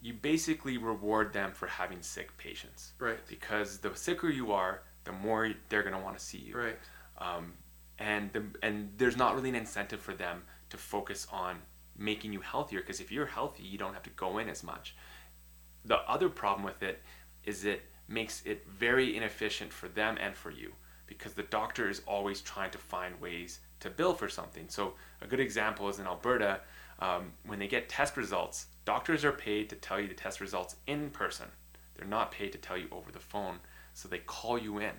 you 0.02 0.12
basically 0.14 0.78
reward 0.78 1.32
them 1.32 1.52
for 1.52 1.66
having 1.66 2.02
sick 2.02 2.36
patients. 2.38 2.92
Right. 2.98 3.18
Because 3.28 3.78
the 3.78 3.94
sicker 3.94 4.28
you 4.28 4.52
are, 4.52 4.82
the 5.04 5.12
more 5.12 5.52
they're 5.68 5.82
going 5.82 5.94
to 5.94 6.00
want 6.00 6.18
to 6.18 6.24
see 6.24 6.38
you. 6.38 6.56
Right. 6.56 6.78
Um, 7.18 7.54
and 7.98 8.32
the, 8.32 8.44
and 8.62 8.92
there's 8.96 9.16
not 9.16 9.34
really 9.34 9.48
an 9.48 9.54
incentive 9.54 10.00
for 10.00 10.14
them 10.14 10.42
to 10.70 10.76
focus 10.76 11.26
on 11.32 11.58
making 11.98 12.32
you 12.32 12.40
healthier 12.40 12.80
because 12.80 13.00
if 13.00 13.10
you're 13.10 13.26
healthy, 13.26 13.62
you 13.62 13.78
don't 13.78 13.94
have 13.94 14.02
to 14.02 14.10
go 14.10 14.38
in 14.38 14.48
as 14.48 14.62
much. 14.62 14.94
The 15.84 15.98
other 16.08 16.28
problem 16.28 16.64
with 16.64 16.82
it 16.82 17.02
is 17.44 17.64
it 17.64 17.82
makes 18.08 18.44
it 18.44 18.66
very 18.68 19.16
inefficient 19.16 19.72
for 19.72 19.88
them 19.88 20.18
and 20.20 20.34
for 20.34 20.50
you 20.50 20.72
because 21.06 21.34
the 21.34 21.42
doctor 21.44 21.88
is 21.88 22.02
always 22.06 22.40
trying 22.40 22.70
to 22.70 22.78
find 22.78 23.18
ways 23.20 23.60
to 23.80 23.90
bill 23.90 24.14
for 24.14 24.28
something. 24.28 24.66
So 24.68 24.94
a 25.20 25.26
good 25.26 25.40
example 25.40 25.88
is 25.88 25.98
in 25.98 26.06
Alberta, 26.06 26.60
um, 26.98 27.32
when 27.44 27.58
they 27.58 27.68
get 27.68 27.88
test 27.88 28.16
results, 28.16 28.66
doctors 28.86 29.24
are 29.24 29.32
paid 29.32 29.68
to 29.68 29.76
tell 29.76 30.00
you 30.00 30.08
the 30.08 30.14
test 30.14 30.40
results 30.40 30.76
in 30.86 31.10
person. 31.10 31.46
They're 31.96 32.06
not 32.08 32.30
paid 32.32 32.52
to 32.52 32.58
tell 32.58 32.78
you 32.78 32.86
over 32.90 33.12
the 33.12 33.18
phone. 33.20 33.58
So 33.92 34.08
they 34.08 34.18
call 34.18 34.58
you 34.58 34.78
in. 34.78 34.92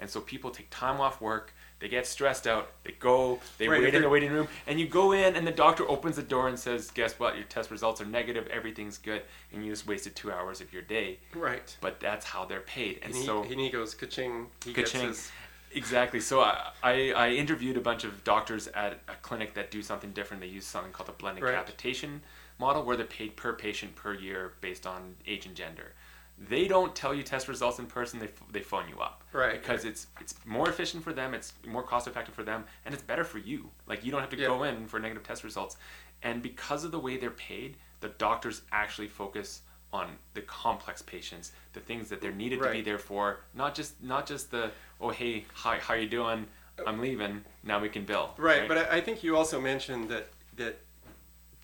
And 0.00 0.10
so 0.10 0.20
people 0.20 0.50
take 0.50 0.68
time 0.70 1.00
off 1.00 1.20
work, 1.20 1.54
they 1.78 1.88
get 1.88 2.04
stressed 2.06 2.48
out, 2.48 2.70
they 2.82 2.92
go, 2.98 3.38
they 3.58 3.68
Right, 3.68 3.80
wait 3.80 3.94
in 3.94 4.02
the 4.02 4.08
waiting 4.08 4.32
room, 4.32 4.48
and 4.66 4.80
you 4.80 4.88
go 4.88 5.12
in 5.12 5.36
and 5.36 5.46
the 5.46 5.52
doctor 5.52 5.88
opens 5.88 6.16
the 6.16 6.22
door 6.22 6.48
and 6.48 6.58
says, 6.58 6.90
Guess 6.90 7.18
what? 7.20 7.36
Your 7.36 7.44
test 7.44 7.70
results 7.70 8.00
are 8.00 8.04
negative, 8.04 8.48
everything's 8.48 8.98
good, 8.98 9.22
and 9.52 9.64
you 9.64 9.70
just 9.70 9.86
wasted 9.86 10.16
two 10.16 10.32
hours 10.32 10.60
of 10.60 10.72
your 10.72 10.82
day. 10.82 11.18
Right. 11.32 11.76
But 11.80 12.00
that's 12.00 12.26
how 12.26 12.44
they're 12.44 12.60
paid. 12.60 12.96
And 13.02 13.06
And 13.12 13.14
he, 13.14 13.24
so 13.24 13.44
and 13.44 13.60
he 13.60 13.70
goes 13.70 13.94
ka-ching. 13.94 14.48
He 14.64 14.72
Ka-ching. 14.72 15.08
his- 15.08 15.30
Exactly. 15.72 16.20
So 16.20 16.40
I, 16.40 16.70
I, 16.84 17.12
I 17.12 17.30
interviewed 17.30 17.76
a 17.76 17.80
bunch 17.80 18.04
of 18.04 18.22
doctors 18.22 18.68
at 18.68 19.00
a 19.08 19.14
clinic 19.22 19.54
that 19.54 19.72
do 19.72 19.82
something 19.82 20.12
different. 20.12 20.40
They 20.40 20.46
use 20.48 20.64
something 20.66 20.92
called 20.92 21.08
a 21.08 21.12
blended 21.12 21.42
Right. 21.42 21.54
capitation 21.54 22.22
model, 22.58 22.82
where 22.84 22.96
they're 22.96 23.06
paid 23.06 23.36
per 23.36 23.52
patient 23.52 23.94
per 23.96 24.14
year 24.14 24.54
based 24.60 24.86
on 24.86 25.16
age 25.26 25.46
and 25.46 25.54
gender. 25.54 25.92
They 26.36 26.66
don't 26.66 26.94
tell 26.96 27.14
you 27.14 27.22
test 27.22 27.46
results 27.46 27.78
in 27.78 27.86
person. 27.86 28.18
They, 28.18 28.28
they 28.50 28.60
phone 28.60 28.88
you 28.88 28.98
up. 28.98 29.22
Right. 29.32 29.60
Because 29.60 29.84
it's 29.84 30.08
it's 30.20 30.34
more 30.44 30.68
efficient 30.68 31.04
for 31.04 31.12
them. 31.12 31.32
It's 31.32 31.52
more 31.66 31.82
cost 31.82 32.08
effective 32.08 32.34
for 32.34 32.42
them, 32.42 32.64
and 32.84 32.92
it's 32.92 33.04
better 33.04 33.22
for 33.24 33.38
you. 33.38 33.70
Like 33.86 34.04
you 34.04 34.10
don't 34.10 34.20
have 34.20 34.30
to 34.30 34.36
Yeah. 34.36 34.48
go 34.48 34.64
in 34.64 34.86
for 34.88 34.98
negative 34.98 35.22
test 35.22 35.44
results, 35.44 35.76
and 36.22 36.42
because 36.42 36.84
of 36.84 36.90
the 36.90 36.98
way 36.98 37.16
they're 37.16 37.30
paid, 37.30 37.76
the 38.00 38.08
doctors 38.08 38.62
actually 38.72 39.08
focus 39.08 39.62
on 39.92 40.08
the 40.34 40.42
complex 40.42 41.02
patients, 41.02 41.52
the 41.72 41.78
things 41.78 42.08
that 42.08 42.20
they're 42.20 42.32
needed 42.32 42.60
to 42.60 42.68
be 42.72 42.82
there 42.82 42.98
for, 42.98 43.38
not 43.54 43.76
just 43.76 44.02
not 44.02 44.26
just 44.26 44.50
the 44.50 44.72
oh 45.00 45.10
hey 45.10 45.44
hi 45.54 45.78
how 45.78 45.94
you 45.94 46.08
doing 46.08 46.46
I'm 46.84 47.00
leaving 47.00 47.44
now 47.62 47.78
we 47.78 47.88
can 47.88 48.04
bill 48.04 48.34
Right, 48.36 48.66
but 48.66 48.76
I, 48.76 48.96
I 48.96 49.00
think 49.00 49.22
you 49.22 49.36
also 49.36 49.60
mentioned 49.60 50.08
that 50.08 50.26
that 50.56 50.80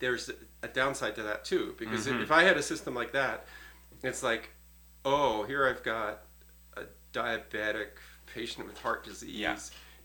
there's 0.00 0.30
a 0.62 0.68
downside 0.68 1.14
to 1.14 1.22
that 1.22 1.44
too, 1.44 1.74
because 1.78 2.06
Mhm. 2.06 2.22
if 2.22 2.32
I 2.32 2.42
had 2.42 2.56
a 2.56 2.62
system 2.62 2.94
like 2.94 3.12
that, 3.12 3.46
it's 4.02 4.22
like, 4.22 4.50
oh, 5.04 5.44
here 5.44 5.66
I've 5.66 5.82
got 5.82 6.22
a 6.76 6.82
diabetic 7.12 7.88
patient 8.26 8.66
with 8.66 8.78
heart 8.78 9.04
disease. 9.04 9.34
Yeah. 9.36 9.56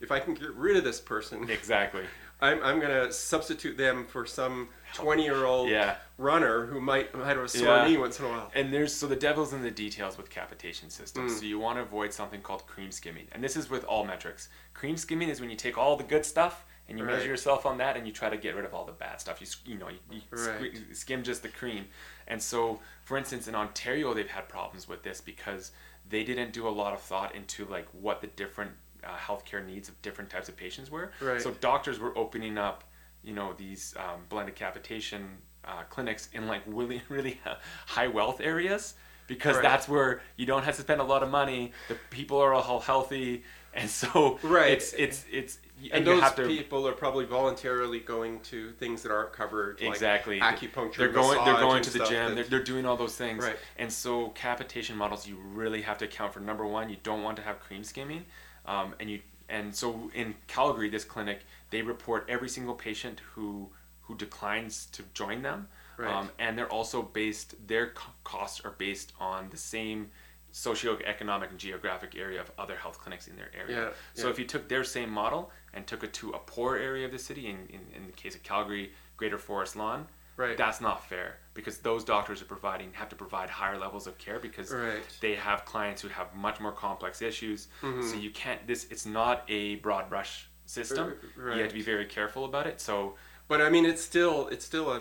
If 0.02 0.12
I 0.12 0.20
can 0.20 0.34
get 0.34 0.54
rid 0.54 0.76
of 0.78 0.84
this 0.84 1.00
person, 1.00 1.50
exactly 1.50 2.04
I'm, 2.42 2.62
I'm 2.62 2.80
going 2.82 2.92
to 2.92 3.14
substitute 3.14 3.78
them 3.78 4.06
for 4.06 4.26
some 4.26 4.68
20 4.96 5.24
year 5.24 5.46
old 5.46 5.70
yeah 5.70 5.96
runner 6.18 6.66
who 6.66 6.82
might, 6.82 7.14
might 7.16 7.28
have 7.28 7.38
a 7.38 7.48
sore 7.48 7.68
Yeah. 7.78 7.88
knee 7.88 7.98
once 7.98 8.20
in 8.20 8.26
a 8.26 8.30
while. 8.30 8.52
and 8.54 8.74
there's 8.74 8.94
so 8.94 9.08
the 9.08 9.16
devil's 9.16 9.54
in 9.54 9.62
the 9.62 9.72
details 9.72 10.18
with 10.18 10.30
capitation 10.30 10.90
systems 10.90 11.32
Mm. 11.34 11.40
so 11.40 11.46
you 11.46 11.60
want 11.60 11.78
to 11.78 11.82
avoid 11.82 12.12
something 12.14 12.42
called 12.42 12.68
cream 12.68 12.92
skimming 12.92 13.28
and 13.32 13.42
this 13.44 13.56
is 13.56 13.70
with 13.70 13.86
all 13.86 14.06
metrics 14.06 14.50
cream 14.74 14.98
skimming 14.98 15.30
is 15.30 15.40
when 15.40 15.50
you 15.50 15.56
take 15.56 15.78
all 15.78 15.96
the 15.96 16.04
good 16.04 16.26
stuff 16.26 16.66
and 16.88 16.98
you 17.00 17.06
Right. 17.06 17.16
measure 17.16 17.28
yourself 17.28 17.66
on 17.66 17.78
that 17.80 17.98
and 17.98 18.06
you 18.06 18.14
try 18.14 18.30
to 18.30 18.38
get 18.38 18.56
rid 18.56 18.66
of 18.66 18.74
all 18.74 18.86
the 18.86 18.92
bad 18.92 19.20
stuff 19.20 19.42
you 19.42 19.48
you 19.72 19.78
know 19.78 19.90
you, 19.90 20.00
you 20.12 20.22
sque- 20.34 20.60
Right. 20.62 20.96
skim 20.96 21.24
just 21.24 21.42
the 21.42 21.50
cream 21.50 21.88
and 22.28 22.42
so 22.42 22.80
for 23.04 23.18
instance 23.18 23.48
in 23.48 23.56
ontario 23.56 24.14
they've 24.14 24.30
had 24.30 24.48
problems 24.50 24.88
with 24.88 25.04
this 25.04 25.22
because 25.22 25.72
they 26.08 26.24
didn't 26.24 26.54
do 26.54 26.68
a 26.68 26.70
lot 26.70 26.94
of 26.94 27.02
thought 27.02 27.34
into 27.36 27.66
like 27.66 27.88
what 27.94 28.22
the 28.22 28.28
different 28.28 28.72
uh, 29.04 29.16
healthcare 29.18 29.66
needs 29.66 29.90
of 29.90 30.00
different 30.02 30.30
types 30.30 30.48
of 30.50 30.56
patients 30.56 30.90
were 30.92 31.12
Right. 31.20 31.42
so 31.42 31.52
doctors 31.60 32.00
were 32.00 32.16
opening 32.18 32.58
up 32.58 32.84
you 33.24 33.34
know 33.34 33.54
these 33.54 33.96
um, 33.98 34.22
blended 34.30 34.56
capitation 34.56 35.38
uh, 35.66 35.82
clinics 35.90 36.30
in 36.34 36.48
like 36.48 36.62
really 36.68 37.02
really 37.10 37.40
high 37.88 38.08
wealth 38.08 38.40
areas 38.42 38.94
because 39.28 39.56
Right. 39.56 39.64
that's 39.64 39.88
where 39.90 40.22
you 40.36 40.46
don't 40.46 40.64
have 40.64 40.76
to 40.76 40.82
spend 40.84 41.02
a 41.02 41.04
lot 41.04 41.24
of 41.24 41.32
money 41.32 41.72
the 41.88 41.96
people 42.12 42.38
are 42.40 42.54
all 42.54 42.80
healthy 42.80 43.44
and 43.74 43.90
so 43.90 44.38
Right. 44.44 44.72
it's 44.72 44.94
it's 44.94 45.26
it's 45.32 45.58
And 45.92 46.06
you 46.08 46.20
those 46.22 46.32
to 46.34 46.48
people 46.48 46.88
are 46.88 46.94
probably 46.94 47.26
voluntarily 47.26 48.00
going 48.00 48.40
to 48.42 48.72
things 48.74 49.02
that 49.04 49.12
aren't 49.12 49.34
covered, 49.34 49.82
exactly 49.82 50.40
like 50.40 50.58
acupuncture. 50.60 50.96
they're 50.96 51.10
going 51.10 51.44
they're 51.44 51.60
going 51.60 51.84
to 51.84 51.90
the 51.92 52.06
gym 52.06 52.30
that- 52.30 52.36
they're, 52.36 52.44
they're 52.46 52.64
doing 52.64 52.86
all 52.86 52.96
those 52.96 53.16
things 53.16 53.44
Right. 53.44 53.58
and 53.78 53.92
so 53.92 54.30
capitation 54.30 54.96
models 54.96 55.28
you 55.28 55.36
really 55.36 55.82
have 55.82 55.98
to 55.98 56.06
account 56.06 56.34
for 56.34 56.40
number 56.40 56.66
one 56.66 56.90
you 56.90 56.98
don't 57.04 57.24
want 57.24 57.36
to 57.38 57.44
have 57.44 57.60
cream 57.60 57.84
skimming 57.84 58.26
um, 58.66 58.96
and 59.02 59.10
you 59.10 59.20
and 59.50 59.76
so 59.76 60.10
in 60.16 60.34
calgary 60.48 60.90
this 60.90 61.04
clinic 61.04 61.42
they 61.72 61.82
report 61.82 62.26
every 62.30 62.48
single 62.50 62.74
patient 62.74 63.20
who 63.34 63.70
who 64.04 64.16
declines 64.16 64.86
to 64.94 65.04
join 65.14 65.42
them 65.42 65.68
Right. 65.98 66.10
um, 66.14 66.30
and 66.40 66.58
they're 66.58 66.72
also 66.72 67.02
based 67.02 67.56
their 67.68 67.88
co- 67.90 68.12
costs 68.24 68.62
are 68.64 68.72
based 68.72 69.12
on 69.20 69.50
the 69.50 69.58
same 69.58 70.10
socioeconomic 70.54 71.50
and 71.50 71.60
geographic 71.60 72.16
area 72.16 72.40
of 72.40 72.50
other 72.58 72.76
health 72.78 72.98
clinics 73.00 73.28
in 73.28 73.36
their 73.36 73.50
area 73.58 73.88
Yeah, 73.88 73.90
so 74.14 74.28
yeah. 74.28 74.32
if 74.32 74.40
you 74.40 74.46
took 74.46 74.68
their 74.70 74.84
same 74.86 75.10
model 75.10 75.52
and 75.76 75.86
took 75.86 76.04
it 76.04 76.14
to 76.14 76.32
a 76.32 76.40
poor 76.40 76.78
area 76.78 77.06
of 77.06 77.12
the 77.12 77.20
city 77.20 77.48
in, 77.48 77.58
in, 77.70 77.82
in 77.96 78.06
the 78.08 78.12
case 78.14 78.34
of 78.36 78.42
calgary 78.44 78.92
greater 79.18 79.38
forest 79.38 79.76
lawn 79.76 80.08
Right. 80.38 80.58
that's 80.58 80.82
not 80.82 81.08
fair 81.08 81.38
because 81.54 81.78
those 81.78 82.04
doctors 82.04 82.42
are 82.42 82.46
providing 82.46 82.92
have 82.94 83.08
to 83.10 83.16
provide 83.16 83.50
higher 83.50 83.78
levels 83.78 84.06
of 84.06 84.18
care 84.18 84.38
because 84.40 84.70
Right. 84.72 85.02
they 85.22 85.36
have 85.36 85.64
clients 85.64 86.02
who 86.02 86.10
have 86.10 86.36
much 86.36 86.60
more 86.60 86.74
complex 86.74 87.22
issues. 87.22 87.68
Mm-hmm. 87.82 88.02
So 88.10 88.18
you 88.18 88.32
can't 88.32 88.66
this 88.68 88.86
it's 88.90 89.06
not 89.06 89.44
a 89.48 89.76
broad 89.76 90.10
brush 90.10 90.50
system. 90.66 91.14
R- 91.40 91.52
You 91.54 91.60
have 91.62 91.70
to 91.70 91.76
be 91.76 91.82
very 91.82 92.06
careful 92.06 92.44
about 92.44 92.68
it. 92.68 92.82
So 92.82 93.16
But 93.48 93.62
I 93.62 93.70
mean, 93.70 93.86
it's 93.86 94.04
still 94.04 94.48
it's 94.50 94.66
still 94.66 94.92
a 94.92 95.00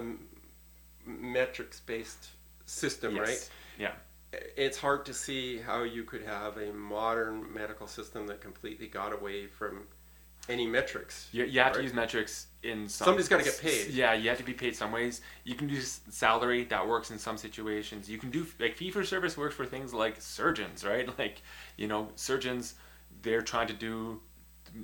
metrics 1.04 1.80
based 1.80 2.28
system, 2.66 3.16
yes. 3.16 3.26
right? 3.28 3.50
Yeah. 3.78 3.92
It's 4.56 4.78
hard 4.78 5.04
to 5.06 5.14
see 5.14 5.58
how 5.58 5.82
you 5.82 6.04
could 6.04 6.22
have 6.22 6.56
a 6.58 6.72
modern 6.72 7.52
medical 7.52 7.86
system 7.88 8.26
that 8.28 8.40
completely 8.40 8.86
got 8.86 9.12
away 9.12 9.46
from 9.46 9.86
any 10.48 10.66
metrics. 10.66 11.28
You, 11.32 11.44
you 11.44 11.60
have 11.60 11.68
right? 11.68 11.76
to 11.76 11.82
use 11.82 11.92
metrics 11.92 12.46
in 12.62 12.88
some. 12.88 13.06
Somebody's 13.06 13.28
gotta 13.28 13.44
get 13.44 13.58
paid. 13.60 13.88
Yeah, 13.88 14.12
you 14.14 14.28
have 14.28 14.38
to 14.38 14.44
be 14.44 14.52
paid 14.52 14.76
some 14.76 14.92
ways. 14.92 15.20
You 15.44 15.54
can 15.54 15.68
do 15.68 15.80
salary 15.80 16.64
that 16.64 16.86
works 16.86 17.10
in 17.10 17.18
some 17.18 17.36
situations. 17.36 18.08
You 18.10 18.18
can 18.18 18.30
do 18.30 18.46
like 18.58 18.76
fee 18.76 18.90
for 18.90 19.04
service 19.04 19.36
works 19.36 19.54
for 19.54 19.66
things 19.66 19.94
like 19.94 20.20
surgeons, 20.20 20.84
right? 20.84 21.08
Like 21.18 21.42
you 21.76 21.86
know 21.86 22.08
surgeons, 22.16 22.74
they're 23.22 23.42
trying 23.42 23.68
to 23.68 23.74
do 23.74 24.20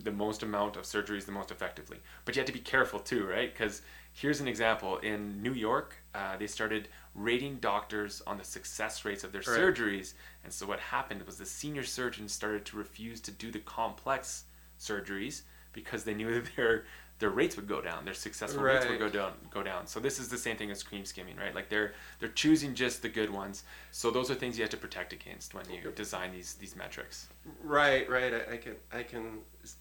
the 0.05 0.13
most 0.13 0.43
amount 0.43 0.77
of 0.77 0.85
surgeries 0.85 1.27
the 1.27 1.33
most 1.33 1.51
effectively. 1.51 1.99
But 2.25 2.37
you 2.37 2.41
have 2.41 2.47
to 2.47 2.53
be 2.53 2.61
careful 2.61 3.01
too, 3.01 3.27
right? 3.27 3.53
Because 3.53 3.83
here's 4.13 4.41
an 4.41 4.47
example 4.47 4.99
in 4.99 5.43
New 5.43 5.53
York, 5.53 5.97
uh, 6.15 6.37
they 6.37 6.47
started 6.47 6.89
rating 7.15 7.57
doctors 7.57 8.23
on 8.27 8.39
the 8.39 8.45
success 8.45 9.05
rates 9.05 9.25
of 9.25 9.33
their 9.33 9.41
Right. 9.41 9.59
surgeries, 9.61 10.15
and 10.45 10.53
so 10.53 10.67
what 10.67 10.79
happened 10.79 11.23
was 11.25 11.39
the 11.39 11.47
senior 11.47 11.83
surgeons 11.83 12.33
started 12.33 12.65
to 12.67 12.77
refuse 12.77 13.21
to 13.23 13.33
do 13.33 13.51
the 13.51 13.59
complex 13.59 14.45
surgeries 14.81 15.43
because 15.73 16.03
they 16.05 16.15
knew 16.15 16.35
that 16.35 16.51
their 16.57 16.85
their 17.21 17.29
rates 17.31 17.55
would 17.57 17.69
go 17.69 17.83
down, 17.83 18.07
their 18.07 18.15
successful 18.15 18.63
rates 18.63 18.87
would 18.89 18.99
go 18.99 19.11
down 19.11 19.33
go 19.51 19.63
down. 19.63 19.87
So 19.87 20.01
this 20.01 20.19
is 20.19 20.29
the 20.29 20.39
same 20.39 20.57
thing 20.57 20.71
as 20.71 20.83
cream 20.83 21.05
skimming, 21.05 21.37
right? 21.37 21.55
Like 21.55 21.69
they're 21.69 21.93
they're 22.19 22.31
choosing 22.31 22.75
just 22.75 23.03
the 23.03 23.11
good 23.11 23.29
ones. 23.31 23.65
So 23.91 24.11
those 24.11 24.31
are 24.31 24.35
things 24.35 24.57
you 24.57 24.65
have 24.65 24.71
to 24.71 24.79
protect 24.79 25.13
against 25.13 25.53
when 25.55 25.65
you 25.71 25.93
design 25.95 26.33
these 26.33 26.55
these 26.55 26.75
metrics. 26.75 27.29
Right, 27.63 28.09
right. 28.09 28.33
I, 28.35 28.55
I 28.55 28.57
can 28.57 28.75
I 28.91 29.03
can 29.03 29.41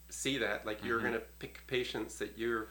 see 0.09 0.37
that. 0.39 0.65
Like 0.65 0.83
you're 0.83 0.99
Mhm. 0.99 1.03
going 1.03 1.13
to 1.13 1.21
pick 1.39 1.65
patients 1.67 2.17
that 2.19 2.37
you're 2.37 2.67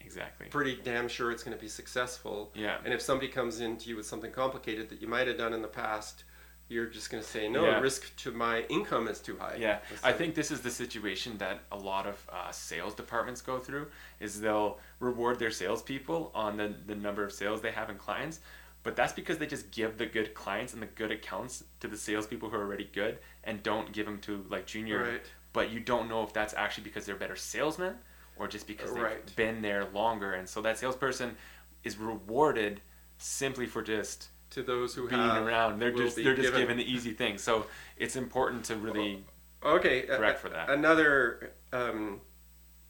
Exactly. 0.00 0.48
pretty 0.48 0.76
damn 0.82 1.06
sure 1.08 1.30
it's 1.30 1.44
going 1.44 1.56
to 1.56 1.60
be 1.62 1.68
successful. 1.68 2.50
Yeah. 2.54 2.78
And 2.84 2.92
if 2.92 3.00
somebody 3.00 3.28
comes 3.28 3.60
into 3.60 3.90
you 3.90 3.96
with 3.96 4.06
something 4.06 4.32
complicated 4.32 4.88
that 4.88 5.00
you 5.00 5.06
might 5.06 5.28
have 5.28 5.38
done 5.38 5.52
in 5.52 5.62
the 5.62 5.68
past, 5.68 6.24
you're 6.70 6.86
just 6.86 7.10
going 7.10 7.22
to 7.22 7.28
say 7.28 7.48
no. 7.48 7.64
Yeah. 7.64 7.80
Risk 7.80 8.14
to 8.18 8.30
my 8.30 8.62
income 8.68 9.08
is 9.08 9.18
too 9.20 9.36
high. 9.36 9.56
Yeah, 9.58 9.80
That's 9.90 10.04
I 10.04 10.10
it. 10.10 10.16
think 10.16 10.34
this 10.34 10.50
is 10.50 10.60
the 10.60 10.70
situation 10.70 11.36
that 11.38 11.60
a 11.72 11.76
lot 11.76 12.06
of 12.06 12.24
uh, 12.32 12.50
sales 12.52 12.94
departments 12.94 13.42
go 13.42 13.58
through. 13.58 13.88
Is 14.20 14.40
they'll 14.40 14.78
reward 15.00 15.38
their 15.38 15.50
salespeople 15.50 16.30
on 16.34 16.56
the 16.56 16.74
the 16.86 16.94
number 16.94 17.24
of 17.24 17.32
sales 17.32 17.60
they 17.60 17.72
have 17.72 17.90
in 17.90 17.96
clients, 17.96 18.40
but 18.84 18.94
that's 18.96 19.12
because 19.12 19.38
they 19.38 19.46
just 19.46 19.70
give 19.72 19.98
the 19.98 20.06
good 20.06 20.32
clients 20.32 20.72
and 20.72 20.80
the 20.80 20.86
good 20.86 21.10
accounts 21.10 21.64
to 21.80 21.88
the 21.88 21.96
salespeople 21.96 22.48
who 22.50 22.56
are 22.56 22.62
already 22.62 22.88
good, 22.92 23.18
and 23.44 23.62
don't 23.62 23.92
give 23.92 24.06
them 24.06 24.18
to 24.20 24.44
like 24.48 24.64
junior. 24.66 25.02
Right. 25.02 25.22
But 25.52 25.70
you 25.72 25.80
don't 25.80 26.08
know 26.08 26.22
if 26.22 26.32
that's 26.32 26.54
actually 26.54 26.84
because 26.84 27.04
they're 27.06 27.16
better 27.16 27.34
salesmen, 27.36 27.96
or 28.36 28.46
just 28.46 28.68
because 28.68 28.92
they've 28.94 29.02
Right. 29.02 29.36
been 29.36 29.60
there 29.62 29.86
longer, 29.92 30.34
and 30.34 30.48
so 30.48 30.62
that 30.62 30.78
salesperson 30.78 31.36
is 31.82 31.96
rewarded 31.98 32.80
simply 33.18 33.66
for 33.66 33.82
just 33.82 34.28
to 34.50 34.62
those 34.62 34.94
who 34.94 35.08
being 35.08 35.20
have 35.20 35.46
around. 35.46 35.78
They're 35.78 35.92
just 35.92 36.16
they're 36.16 36.34
just 36.34 36.48
given. 36.48 36.60
given 36.60 36.76
the 36.76 36.90
easy 36.92 37.12
thing. 37.12 37.38
So 37.38 37.66
it's 37.96 38.16
important 38.16 38.64
to 38.66 38.76
really 38.76 39.24
Okay, 39.64 40.02
correct 40.02 40.38
a- 40.38 40.42
for 40.42 40.48
that. 40.50 40.70
Another 40.70 41.52
um, 41.72 42.20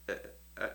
a- 0.09 0.15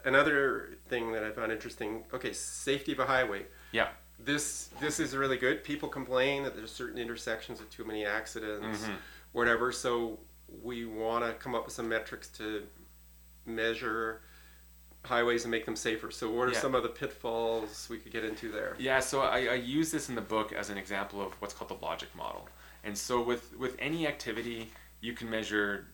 another 0.05 0.76
thing 0.89 1.12
that 1.12 1.24
I 1.24 1.30
found 1.30 1.53
interesting. 1.53 2.05
Okay, 2.12 2.32
safety 2.32 2.93
of 2.93 3.01
a 3.01 3.07
highway. 3.07 3.47
Yeah. 3.72 3.89
This 4.18 4.70
this 4.80 4.99
is 5.01 5.14
really 5.16 5.37
good. 5.37 5.62
People 5.64 5.89
complain 5.89 6.43
that 6.45 6.57
there's 6.57 6.72
certain 6.72 6.99
intersections 6.99 7.61
with 7.61 7.70
too 7.70 7.84
many 7.84 8.07
accidents, 8.07 8.84
Mhm. 8.87 8.95
whatever. 9.32 9.72
So 9.72 10.18
we 10.62 10.87
want 10.87 11.24
to 11.24 11.32
come 11.34 11.55
up 11.55 11.64
with 11.66 11.74
some 11.74 11.89
metrics 11.89 12.28
to 12.28 12.66
measure 13.45 14.22
highways 15.07 15.44
and 15.44 15.50
make 15.50 15.64
them 15.64 15.76
safer. 15.76 16.11
So 16.11 16.30
what 16.30 16.48
are 16.48 16.52
Yeah. 16.52 16.61
some 16.61 16.74
of 16.74 16.82
the 16.82 16.88
pitfalls 16.88 17.88
we 17.90 17.98
could 17.98 18.12
get 18.12 18.24
into 18.24 18.50
there? 18.52 18.76
Yeah, 18.78 19.00
so 19.00 19.22
I, 19.22 19.38
I 19.46 19.54
use 19.54 19.90
this 19.90 20.09
in 20.09 20.14
the 20.14 20.20
book 20.20 20.52
as 20.52 20.70
an 20.70 20.78
example 20.78 21.20
of 21.24 21.32
what's 21.40 21.54
called 21.54 21.70
the 21.70 21.82
logic 21.84 22.14
model. 22.14 22.48
And 22.84 22.96
so 22.96 23.20
with 23.22 23.57
with 23.57 23.74
any 23.78 24.07
activity, 24.07 24.70
you 25.00 25.12
can 25.14 25.28
measure 25.30 25.86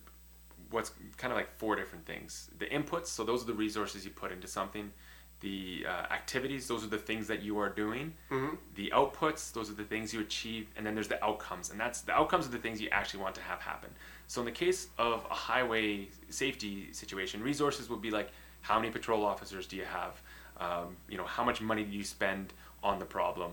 what's 0.70 0.92
kind 1.18 1.32
of 1.32 1.36
like 1.36 1.50
four 1.58 1.76
different 1.76 2.04
things. 2.06 2.50
The 2.58 2.66
inputs, 2.66 3.06
so 3.08 3.24
those 3.24 3.42
are 3.42 3.46
the 3.46 3.54
resources 3.54 4.04
you 4.04 4.10
put 4.10 4.32
into 4.32 4.48
something. 4.48 4.92
The 5.40 5.84
uh, 5.88 5.90
activities, 6.12 6.68
those 6.68 6.84
are 6.84 6.88
the 6.98 6.98
things 7.10 7.26
that 7.26 7.42
you 7.42 7.58
are 7.58 7.68
doing. 7.68 8.14
Mhm. 8.30 8.56
The 8.76 8.90
outputs, 8.94 9.52
those 9.52 9.68
are 9.70 9.74
the 9.74 9.84
things 9.84 10.14
you 10.14 10.20
achieve, 10.20 10.68
and 10.76 10.86
then 10.86 10.94
there's 10.94 11.08
the 11.08 11.22
outcomes, 11.22 11.70
and 11.70 11.80
that's 11.80 12.02
the 12.02 12.12
outcomes 12.12 12.46
are 12.46 12.50
the 12.50 12.58
things 12.66 12.80
you 12.80 12.88
actually 12.90 13.22
want 13.24 13.34
to 13.34 13.42
have 13.42 13.60
happen. 13.60 13.90
So 14.28 14.40
in 14.40 14.44
the 14.44 14.52
case 14.52 14.88
of 14.98 15.26
a 15.30 15.34
highway 15.34 16.08
safety 16.30 16.92
situation, 16.92 17.42
resources 17.42 17.88
would 17.90 18.00
be 18.00 18.10
like 18.10 18.30
how 18.62 18.78
many 18.78 18.90
patrol 18.90 19.24
officers 19.24 19.66
do 19.66 19.76
you 19.76 19.84
have? 19.84 20.20
Um, 20.58 20.96
you 21.08 21.16
know, 21.16 21.24
how 21.24 21.44
much 21.44 21.60
money 21.60 21.84
do 21.84 21.90
you 21.96 22.04
spend 22.04 22.52
on 22.82 22.98
the 22.98 23.04
problem? 23.04 23.52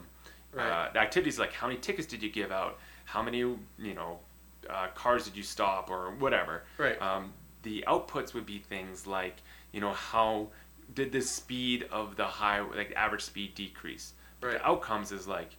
Right. 0.53 0.65
Uh, 0.65 0.93
the 0.93 0.99
activities 0.99 1.37
like 1.37 1.53
how 1.53 1.67
many 1.67 1.79
tickets 1.79 2.07
did 2.07 2.23
you 2.23 2.29
give 2.31 2.51
out? 2.51 2.79
How 3.05 3.21
many 3.21 3.39
you 3.39 3.93
know 3.93 4.19
uh, 4.69 4.87
cars 4.95 5.25
did 5.25 5.35
you 5.35 5.43
stop 5.43 5.89
or 5.89 6.11
whatever? 6.11 6.63
Right. 6.77 6.99
Um, 7.01 7.33
the 7.63 7.83
outputs 7.87 8.33
would 8.33 8.45
be 8.45 8.59
things 8.59 9.05
like 9.05 9.35
you 9.71 9.81
know 9.81 9.93
how 9.93 10.47
did 10.95 11.11
the 11.11 11.21
speed 11.21 11.87
of 11.91 12.15
the 12.15 12.25
high 12.25 12.61
like 12.61 12.93
average 12.95 13.23
speed 13.23 13.55
decrease? 13.55 14.13
But 14.41 14.47
Right. 14.47 14.57
The 14.57 14.67
outcomes 14.67 15.11
is 15.11 15.27
like 15.27 15.51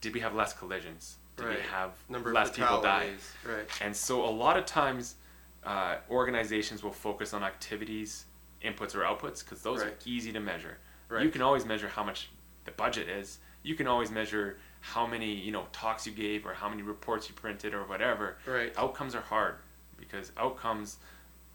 did 0.00 0.12
we 0.12 0.20
have 0.20 0.34
less 0.34 0.52
collisions? 0.52 1.16
Did 1.36 1.48
we 1.48 1.54
have 1.70 1.92
Number 2.08 2.32
less 2.32 2.50
people 2.50 2.80
die? 2.82 3.08
Right. 3.44 3.66
And 3.80 3.96
so 3.96 4.24
a 4.24 4.30
lot 4.30 4.56
of 4.56 4.66
times, 4.66 5.16
uh, 5.64 5.96
organizations 6.10 6.82
will 6.82 6.92
focus 6.92 7.32
on 7.32 7.42
activities, 7.42 8.26
inputs 8.64 8.94
or 8.94 9.02
outputs, 9.02 9.44
because 9.44 9.62
those 9.62 9.82
Right. 9.82 9.92
are 9.92 9.96
easy 10.04 10.32
to 10.32 10.40
measure. 10.40 10.78
You 11.20 11.28
can 11.30 11.42
always 11.42 11.64
measure 11.64 11.86
how 11.88 12.02
much 12.02 12.30
the 12.64 12.72
budget 12.72 13.08
is. 13.08 13.38
You 13.62 13.76
can 13.76 13.86
always 13.86 14.10
measure 14.10 14.58
how 14.80 15.06
many 15.06 15.32
you 15.32 15.52
know 15.52 15.68
talks 15.70 16.06
you 16.06 16.12
gave 16.12 16.44
or 16.44 16.54
how 16.54 16.68
many 16.68 16.82
reports 16.82 17.28
you 17.28 17.34
printed 17.36 17.72
or 17.72 17.84
whatever. 17.84 18.36
Right. 18.46 18.72
Outcomes 18.76 19.14
are 19.14 19.20
hard 19.20 19.56
because 19.96 20.32
outcomes 20.36 20.96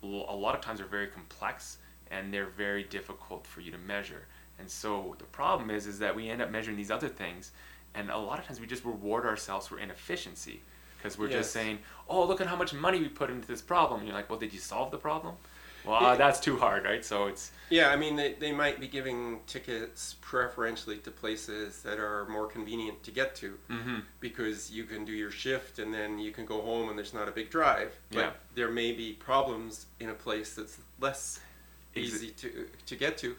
a 0.02 0.06
lot 0.08 0.56
of 0.56 0.62
times 0.62 0.80
are 0.80 0.86
very 0.86 1.08
complex 1.08 1.78
and 2.10 2.34
they're 2.34 2.46
very 2.48 2.84
difficult 2.84 3.46
for 3.46 3.60
you 3.60 3.70
to 3.72 3.78
measure. 3.78 4.28
And 4.60 4.70
so 4.70 5.16
the 5.20 5.26
problem 5.26 5.70
is 5.70 5.88
is 5.88 6.00
that 6.00 6.16
we 6.16 6.30
end 6.30 6.42
up 6.42 6.50
measuring 6.52 6.78
these 6.78 6.90
other 6.92 7.10
things 7.10 7.52
and 7.94 8.10
a 8.10 8.18
lot 8.18 8.40
of 8.40 8.46
times 8.46 8.62
we 8.62 8.68
just 8.68 8.86
reward 8.86 9.26
ourselves 9.26 9.68
for 9.68 9.78
inefficiency 9.78 10.62
because 10.98 11.18
we're 11.18 11.26
Yes. 11.28 11.34
just 11.40 11.52
saying, 11.52 11.80
"Oh, 12.08 12.24
look 12.26 12.40
at 12.40 12.48
how 12.48 12.56
much 12.56 12.74
money 12.74 13.00
we 13.00 13.10
put 13.10 13.30
into 13.30 13.48
this 13.48 13.62
problem." 13.62 14.00
And 14.00 14.08
you're 14.08 14.16
like, 14.18 14.30
"Well, 14.30 14.40
did 14.40 14.54
you 14.54 14.60
solve 14.60 14.90
the 14.92 14.98
problem?" 14.98 15.36
Well, 15.86 16.04
uh, 16.04 16.16
that's 16.16 16.40
too 16.40 16.58
hard, 16.58 16.86
right? 16.86 17.04
So 17.04 17.28
it's 17.28 17.52
Yeah, 17.70 17.90
I 17.90 17.96
mean, 17.96 18.16
they, 18.16 18.34
they 18.34 18.52
might 18.52 18.80
be 18.80 18.88
giving 18.88 19.40
tickets 19.48 20.16
preferentially 20.22 20.98
to 20.98 21.12
places 21.12 21.82
that 21.84 22.00
are 22.00 22.26
more 22.28 22.48
convenient 22.48 23.04
to 23.04 23.12
get 23.12 23.36
to 23.36 23.58
mhm. 23.70 24.04
because 24.20 24.72
you 24.72 24.84
can 24.84 25.06
do 25.06 25.12
your 25.14 25.32
shift 25.32 25.80
and 25.80 25.94
then 25.94 26.20
you 26.20 26.32
can 26.32 26.46
go 26.46 26.62
home 26.62 26.90
and 26.90 26.98
there's 26.98 27.14
not 27.14 27.28
a 27.28 27.32
big 27.32 27.50
drive. 27.50 27.94
But 28.12 28.20
Yeah. 28.20 28.32
there 28.56 28.70
may 28.72 28.92
be 28.92 29.14
problems 29.14 29.86
in 30.00 30.10
a 30.10 30.14
place 30.16 30.56
that's 30.56 30.78
less 31.00 31.40
easy 31.96 32.32
to, 32.32 32.68
to 32.86 32.96
get 32.96 33.18
to. 33.20 33.36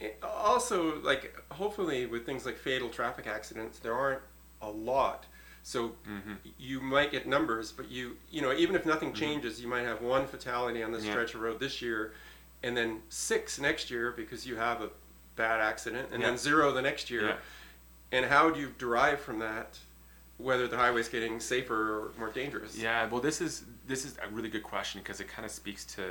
Eh, 0.00 0.10
Also, 0.22 1.00
like, 1.02 1.34
hopefully, 1.52 2.06
with 2.06 2.26
things 2.26 2.44
like 2.46 2.56
fatal 2.56 2.88
traffic 2.88 3.26
accidents, 3.26 3.78
there 3.78 3.94
aren't 3.94 4.22
a 4.62 4.68
lot. 4.70 5.26
So 5.66 5.96
Mhm. 6.06 6.38
you 6.58 6.80
might 6.80 7.10
get 7.10 7.26
numbers, 7.26 7.72
but 7.72 7.90
you 7.90 8.16
you 8.30 8.40
know 8.40 8.52
even 8.52 8.76
if 8.76 8.86
nothing 8.86 9.12
changes, 9.12 9.60
you 9.60 9.66
might 9.66 9.82
have 9.82 10.00
one 10.00 10.24
fatality 10.28 10.80
on 10.80 10.92
this 10.92 11.00
Mm-hmm. 11.00 11.08
Yeah. 11.08 11.12
stretch 11.14 11.34
of 11.34 11.40
road 11.40 11.58
this 11.58 11.82
year, 11.82 12.14
and 12.62 12.76
then 12.76 13.02
six 13.08 13.58
next 13.58 13.90
year 13.90 14.12
because 14.12 14.46
you 14.46 14.54
have 14.54 14.80
a 14.80 14.90
bad 15.34 15.60
accident, 15.60 16.10
and 16.12 16.20
Yeah. 16.22 16.28
then 16.28 16.38
zero 16.38 16.70
the 16.70 16.82
next 16.82 17.10
year. 17.10 17.26
Yeah. 17.30 17.36
And 18.12 18.26
how 18.26 18.48
do 18.50 18.60
you 18.60 18.74
derive 18.78 19.18
from 19.20 19.40
that 19.40 19.80
whether 20.36 20.68
the 20.68 20.76
highway's 20.76 21.08
getting 21.08 21.40
safer 21.40 21.98
or 21.98 22.12
more 22.16 22.30
dangerous? 22.30 22.76
Yeah, 22.76 23.06
well, 23.08 23.20
this 23.20 23.40
is 23.40 23.64
this 23.88 24.04
is 24.04 24.16
a 24.22 24.28
really 24.28 24.48
good 24.48 24.62
question 24.62 25.00
because 25.00 25.18
it 25.20 25.26
kind 25.26 25.44
of 25.44 25.50
speaks 25.50 25.84
to 25.96 26.10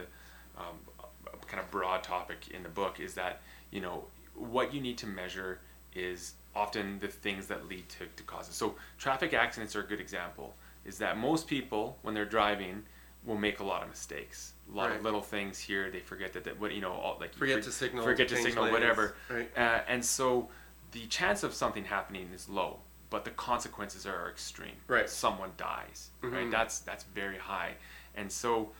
um, 0.57 0.77
a, 0.99 1.29
a 1.33 1.37
kind 1.47 1.61
of 1.63 1.71
broad 1.71 2.03
topic 2.03 2.49
in 2.49 2.61
the 2.61 2.69
book. 2.81 2.99
Is 2.99 3.13
that 3.13 3.41
you 3.71 3.79
know 3.79 4.05
what 4.33 4.73
you 4.73 4.81
need 4.81 4.97
to 4.97 5.07
measure 5.07 5.61
is 5.93 6.33
often 6.55 6.99
the 6.99 7.07
things 7.07 7.47
that 7.47 7.67
lead 7.67 7.87
to, 7.89 8.05
to 8.15 8.23
causes. 8.23 8.55
So 8.55 8.75
traffic 8.97 9.33
accidents 9.33 9.75
are 9.75 9.81
a 9.81 9.87
good 9.87 9.99
example. 9.99 10.55
Is 10.85 10.97
that 10.99 11.17
most 11.17 11.47
people 11.47 11.97
when 12.03 12.13
they're 12.13 12.25
driving 12.25 12.83
will 13.25 13.37
make 13.37 13.59
a 13.59 13.63
lot 13.63 13.81
of 13.81 13.89
mistakes, 13.89 14.53
a 14.71 14.75
lot 14.77 14.89
Right. 14.89 14.97
of 14.97 15.03
little 15.03 15.21
things 15.21 15.57
here. 15.59 15.89
They 15.89 15.99
forget 15.99 16.31
that, 16.33 16.43
that 16.43 16.59
what 16.59 16.73
you 16.73 16.81
know, 16.81 16.91
all, 16.93 17.17
like 17.19 17.33
Forget 17.33 17.57
for- 17.59 17.65
to 17.65 17.71
signal, 17.71 18.03
forget 18.03 18.27
to 18.29 18.37
signal, 18.37 18.65
lanes, 18.65 18.73
whatever. 18.73 19.15
right. 19.29 19.49
Uh, 19.57 19.81
and 19.87 20.05
so 20.05 20.49
the 20.91 21.05
chance 21.07 21.41
of 21.43 21.53
something 21.53 21.83
happening 21.85 22.29
is 22.33 22.47
low, 22.47 22.79
but 23.09 23.25
the 23.25 23.31
consequences 23.31 24.05
are 24.05 24.29
extreme. 24.29 24.75
Right. 24.87 25.09
Someone 25.09 25.51
dies. 25.57 26.11
Right. 26.21 26.33
Mhm. 26.45 26.51
That's 26.51 26.79
that's 26.79 27.03
very 27.03 27.37
high. 27.39 27.73
And 28.15 28.31
so 28.31 28.71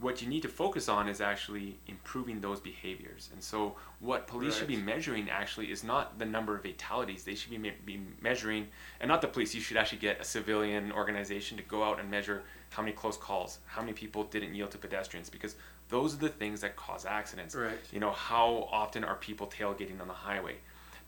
what 0.00 0.22
you 0.22 0.28
need 0.28 0.42
to 0.42 0.48
focus 0.48 0.88
on 0.88 1.08
is 1.08 1.20
actually 1.20 1.76
improving 1.88 2.40
those 2.40 2.60
behaviors. 2.60 3.30
And 3.32 3.42
so 3.42 3.74
what 3.98 4.28
police 4.28 4.56
should 4.56 4.68
be 4.68 4.76
measuring 4.76 5.28
actually 5.28 5.72
is 5.72 5.82
not 5.82 6.18
the 6.20 6.24
number 6.24 6.54
of 6.54 6.62
fatalities. 6.62 7.24
They 7.24 7.34
should 7.34 7.50
be, 7.50 7.58
me- 7.58 7.72
be 7.84 8.00
measuring, 8.20 8.68
and 9.00 9.08
not 9.08 9.20
the 9.22 9.26
police. 9.26 9.54
You 9.54 9.60
should 9.60 9.76
actually 9.76 9.98
get 9.98 10.20
a 10.20 10.24
civilian 10.24 10.92
organization 10.92 11.56
to 11.56 11.64
go 11.64 11.82
out 11.82 11.98
and 11.98 12.08
measure 12.08 12.42
how 12.70 12.82
many 12.82 12.94
close 12.94 13.16
calls, 13.16 13.58
how 13.66 13.80
many 13.80 13.92
people 13.92 14.22
didn't 14.24 14.54
yield 14.54 14.70
to 14.70 14.78
pedestrians, 14.78 15.28
because 15.30 15.56
those 15.88 16.14
are 16.14 16.18
the 16.18 16.28
things 16.28 16.60
that 16.60 16.76
cause 16.76 17.04
accidents. 17.04 17.56
Right. 17.56 17.78
You 17.90 17.98
know, 17.98 18.12
how 18.12 18.68
often 18.70 19.02
are 19.02 19.16
people 19.16 19.48
tailgating 19.48 20.00
on 20.00 20.06
the 20.06 20.14
highway? 20.14 20.56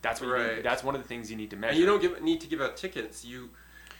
That's 0.01 0.19
what 0.19 0.31
Right. 0.31 0.55
need, 0.57 0.65
that's 0.65 0.83
one 0.83 0.95
of 0.95 1.01
the 1.01 1.07
things 1.07 1.29
you 1.29 1.37
need 1.37 1.51
to 1.51 1.55
measure. 1.55 1.71
And 1.71 1.79
you 1.79 1.85
don't 1.85 2.01
give, 2.01 2.21
need 2.21 2.41
to 2.41 2.47
give 2.47 2.59
out 2.59 2.75
tickets. 2.75 3.23
You 3.23 3.51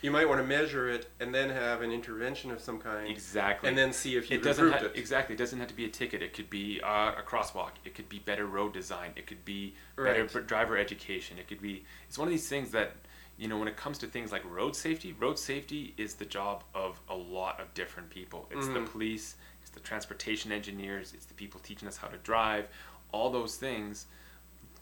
you 0.01 0.09
might 0.11 0.27
want 0.27 0.41
to 0.41 0.47
measure 0.47 0.89
it 0.89 1.07
and 1.19 1.33
then 1.33 1.49
have 1.49 1.81
an 1.81 1.91
intervention 1.91 2.51
of 2.51 2.59
some 2.59 2.79
kind. 2.79 3.09
Exactly. 3.09 3.69
And 3.69 3.77
then 3.77 3.93
see 3.93 4.15
if 4.15 4.29
you've 4.31 4.41
it 4.41 4.43
doesn't 4.43 4.71
have, 4.71 4.83
it. 4.83 4.91
exactly. 4.95 5.35
It 5.35 5.37
doesn't 5.37 5.59
have 5.59 5.67
to 5.67 5.75
be 5.75 5.85
a 5.85 5.89
ticket. 5.89 6.21
It 6.23 6.33
could 6.33 6.49
be 6.49 6.81
uh, 6.83 7.13
a 7.19 7.23
crosswalk. 7.25 7.71
It 7.85 7.93
could 7.95 8.09
be 8.09 8.19
better 8.19 8.45
road 8.47 8.73
design. 8.73 9.11
It 9.15 9.27
could 9.27 9.43
be 9.45 9.75
better 9.95 10.21
Right. 10.23 10.33
b- 10.33 10.39
driver 10.47 10.77
education. 10.77 11.37
It 11.37 11.47
could 11.47 11.61
be. 11.61 11.85
It's 12.07 12.17
one 12.17 12.27
of 12.27 12.31
these 12.31 12.49
things 12.49 12.71
that 12.71 12.93
you 13.37 13.47
know 13.47 13.57
when 13.57 13.67
it 13.67 13.77
comes 13.77 13.97
to 13.99 14.07
things 14.07 14.31
like 14.31 14.43
road 14.45 14.75
safety. 14.75 15.13
Road 15.19 15.37
safety 15.39 15.93
is 15.97 16.15
the 16.15 16.25
job 16.25 16.63
of 16.75 16.99
a 17.09 17.15
lot 17.15 17.59
of 17.59 17.73
different 17.73 18.09
people. 18.09 18.47
It's 18.51 18.67
the 18.67 18.79
Mhm. 18.79 18.91
police. 18.91 19.35
It's 19.61 19.71
the 19.71 19.79
transportation 19.79 20.51
engineers. 20.51 21.13
It's 21.13 21.25
the 21.25 21.33
people 21.35 21.59
teaching 21.59 21.87
us 21.87 21.97
how 21.97 22.07
to 22.07 22.17
drive. 22.17 22.67
All 23.11 23.29
those 23.31 23.55
things 23.57 24.07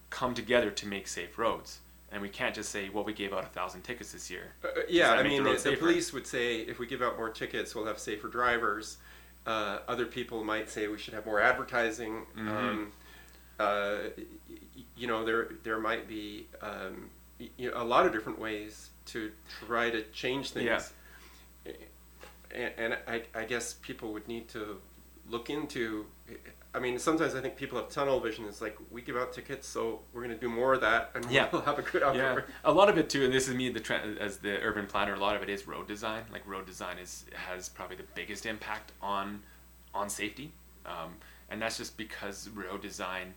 come 0.09 0.33
together 0.33 0.71
to 0.71 0.87
make 0.87 1.07
safe 1.07 1.37
roads. 1.37 1.79
And 2.11 2.21
we 2.21 2.29
can't 2.29 2.55
just 2.55 2.69
say, 2.71 2.89
well, 2.89 3.03
we 3.03 3.13
gave 3.13 3.33
out 3.33 3.43
a 3.43 3.47
thousand 3.47 3.81
tickets 3.83 4.11
this 4.11 4.31
year. 4.31 4.53
Uh, 4.63 4.69
yeah, 4.89 5.11
I 5.11 5.21
mean, 5.23 5.43
the, 5.43 5.53
the 5.53 5.75
police 5.77 6.11
would 6.11 6.25
say 6.25 6.61
if 6.61 6.79
we 6.79 6.87
give 6.87 7.01
out 7.03 7.17
more 7.17 7.29
tickets, 7.29 7.75
we'll 7.75 7.85
have 7.85 7.99
safer 7.99 8.27
drivers. 8.27 8.97
Uh, 9.45 9.79
other 9.87 10.05
people 10.05 10.43
might 10.43 10.69
say 10.69 10.87
we 10.87 10.97
should 10.97 11.13
have 11.13 11.25
more 11.25 11.39
advertising. 11.39 12.25
Mhm. 12.35 12.49
Um, 12.49 12.91
uh, 13.59 13.97
you 14.95 15.07
know, 15.07 15.23
there 15.23 15.49
there 15.63 15.79
might 15.79 16.07
be 16.07 16.47
um, 16.61 17.09
you 17.57 17.69
know, 17.69 17.81
a 17.81 17.83
lot 17.83 18.05
of 18.05 18.11
different 18.11 18.39
ways 18.39 18.89
to 19.07 19.31
try 19.65 19.89
to 19.89 20.03
change 20.11 20.51
things. 20.51 20.93
Yeah. 21.65 21.73
And, 22.53 22.73
and 22.77 22.97
I, 23.07 23.23
I 23.35 23.43
guess 23.45 23.73
people 23.73 24.13
would 24.13 24.27
need 24.27 24.47
to 24.49 24.79
look 25.29 25.49
into. 25.49 26.05
I 26.73 26.77
mean, 26.79 26.99
sometimes 26.99 27.33
I 27.33 27.41
think 27.41 27.55
people 27.55 27.79
have 27.79 27.89
tunnel 27.89 28.19
vision. 28.19 28.45
It's 28.45 28.61
like 28.61 28.77
we 28.91 29.01
give 29.01 29.17
out 29.17 29.33
tickets, 29.33 29.67
so 29.67 30.01
we're 30.13 30.21
going 30.23 30.35
to 30.35 30.39
do 30.39 30.49
more 30.49 30.75
of 30.75 30.81
that, 30.81 31.09
and 31.15 31.25
Yeah. 31.31 31.49
we'll 31.51 31.63
have 31.63 31.79
a 31.79 31.81
good 31.81 32.03
outcome. 32.03 32.17
Yeah, 32.17 32.41
a 32.63 32.71
lot 32.71 32.89
of 32.89 32.97
it 32.97 33.09
too, 33.09 33.25
and 33.25 33.33
this 33.33 33.47
is 33.47 33.55
me 33.55 33.69
the 33.69 33.79
tra- 33.79 34.15
as 34.19 34.37
the 34.37 34.61
urban 34.61 34.85
planner. 34.85 35.15
A 35.15 35.19
lot 35.19 35.35
of 35.35 35.41
it 35.41 35.49
is 35.49 35.65
road 35.67 35.87
design. 35.87 36.25
Like 36.31 36.45
road 36.45 36.67
design 36.67 36.99
is 36.99 37.25
has 37.33 37.69
probably 37.69 37.95
the 37.95 38.05
biggest 38.13 38.45
impact 38.45 38.91
on 39.01 39.41
on 39.95 40.09
safety, 40.09 40.51
um, 40.85 41.15
and 41.49 41.59
that's 41.59 41.77
just 41.77 41.97
because 41.97 42.47
road 42.49 42.81
design 42.83 43.33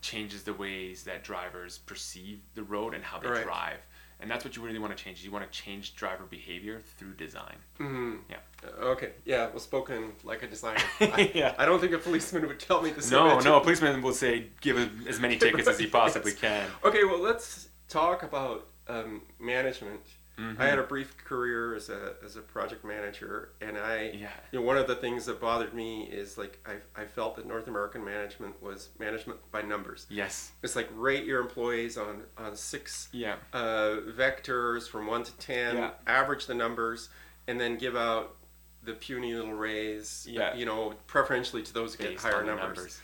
changes 0.00 0.44
the 0.44 0.54
ways 0.54 1.02
that 1.02 1.24
drivers 1.24 1.78
perceive 1.78 2.38
the 2.54 2.62
road 2.62 2.94
and 2.94 3.02
how 3.04 3.18
they 3.18 3.28
Right. 3.28 3.42
drive. 3.44 3.80
And 4.20 4.30
that's 4.30 4.44
what 4.44 4.54
you 4.56 4.62
really 4.62 4.78
want 4.78 4.96
to 4.96 5.02
change. 5.02 5.24
You 5.24 5.30
want 5.32 5.50
to 5.50 5.58
change 5.62 5.94
driver 5.96 6.24
behavior 6.28 6.80
through 6.96 7.14
design. 7.14 7.56
hmm 7.78 8.16
Yeah. 8.28 8.36
Uh, 8.62 8.84
Okay. 8.94 9.10
Yeah. 9.24 9.48
Well, 9.48 9.58
spoken 9.60 10.12
like 10.24 10.42
a 10.42 10.46
designer. 10.46 10.82
I, 11.00 11.30
Yeah. 11.34 11.54
I 11.58 11.64
don't 11.66 11.80
think 11.80 11.92
a 11.92 11.98
policeman 11.98 12.46
would 12.46 12.60
tell 12.60 12.82
me 12.82 12.90
this. 12.90 13.10
No, 13.10 13.38
no, 13.40 13.56
a 13.56 13.60
policeman 13.60 14.02
will 14.02 14.12
say 14.12 14.46
give 14.60 14.76
him 14.76 15.04
as 15.08 15.18
many 15.20 15.36
tickets 15.38 15.68
as 15.68 15.78
he 15.78 15.86
possibly 16.00 16.32
Yes. 16.32 16.40
can. 16.40 16.66
Okay. 16.84 17.04
Well, 17.04 17.20
let's 17.20 17.68
talk 17.88 18.22
about 18.22 18.68
um, 18.88 19.22
management. 19.38 20.00
Mhm. 20.40 20.58
I 20.58 20.66
had 20.66 20.78
a 20.78 20.82
brief 20.82 21.16
career 21.18 21.74
as 21.74 21.90
a 21.90 22.14
as 22.24 22.36
a 22.36 22.40
project 22.40 22.84
manager, 22.84 23.50
and 23.60 23.76
I, 23.76 24.10
Yeah. 24.14 24.30
you 24.50 24.58
know, 24.58 24.64
one 24.64 24.78
of 24.78 24.86
the 24.86 24.94
things 24.96 25.26
that 25.26 25.38
bothered 25.40 25.74
me 25.74 26.04
is 26.10 26.38
like 26.38 26.58
I 26.64 26.76
I 27.00 27.04
felt 27.04 27.36
that 27.36 27.46
North 27.46 27.68
American 27.68 28.04
management 28.04 28.62
was 28.62 28.88
management 28.98 29.38
by 29.52 29.62
numbers. 29.62 30.06
Yes. 30.08 30.52
It's 30.62 30.74
like 30.76 30.88
rate 30.94 31.24
your 31.24 31.40
employees 31.40 31.98
on 31.98 32.24
on 32.38 32.56
six 32.56 33.08
Yeah. 33.12 33.36
uh, 33.52 33.96
vectors 34.08 34.88
from 34.88 35.06
one 35.06 35.24
to 35.24 35.36
ten, 35.36 35.76
Yeah. 35.76 35.90
average 36.06 36.46
the 36.46 36.54
numbers, 36.54 37.10
and 37.46 37.60
then 37.60 37.76
give 37.76 37.94
out 37.96 38.36
the 38.82 38.94
puny 38.94 39.34
little 39.34 39.52
raise. 39.52 40.26
Yeah. 40.26 40.54
You 40.54 40.64
know, 40.64 40.94
preferentially 41.06 41.62
to 41.64 41.72
those 41.74 41.94
who 41.94 42.04
get 42.04 42.18
higher 42.18 42.44
the 42.44 42.54
numbers. 42.54 42.98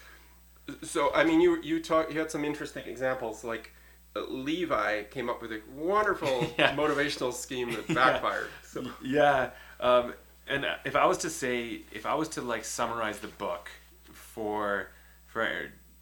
So 0.82 1.12
I 1.14 1.22
mean, 1.24 1.40
you 1.40 1.60
you 1.62 1.80
talk 1.82 2.10
you 2.10 2.18
had 2.18 2.30
some 2.30 2.44
interesting 2.44 2.86
examples 2.86 3.44
like. 3.44 3.72
Uh, 4.16 4.24
Levi 4.30 5.04
came 5.04 5.28
up 5.30 5.42
with 5.42 5.52
a 5.52 5.60
wonderful 5.74 6.46
Yeah. 6.58 6.74
motivational 6.76 7.32
scheme 7.32 7.72
that 7.72 7.84
Yeah. 7.88 7.94
backfired. 7.94 8.48
So 8.62 8.84
yeah 9.02 9.50
um, 9.80 10.14
and 10.48 10.64
uh, 10.64 10.74
if 10.84 10.94
i 10.96 11.04
was 11.06 11.18
to 11.18 11.30
say 11.30 11.82
if 11.92 12.04
i 12.06 12.14
was 12.14 12.28
to 12.36 12.40
like 12.40 12.64
summarize 12.64 13.18
the 13.18 13.28
book 13.46 13.68
for 14.12 14.88
for 15.26 15.48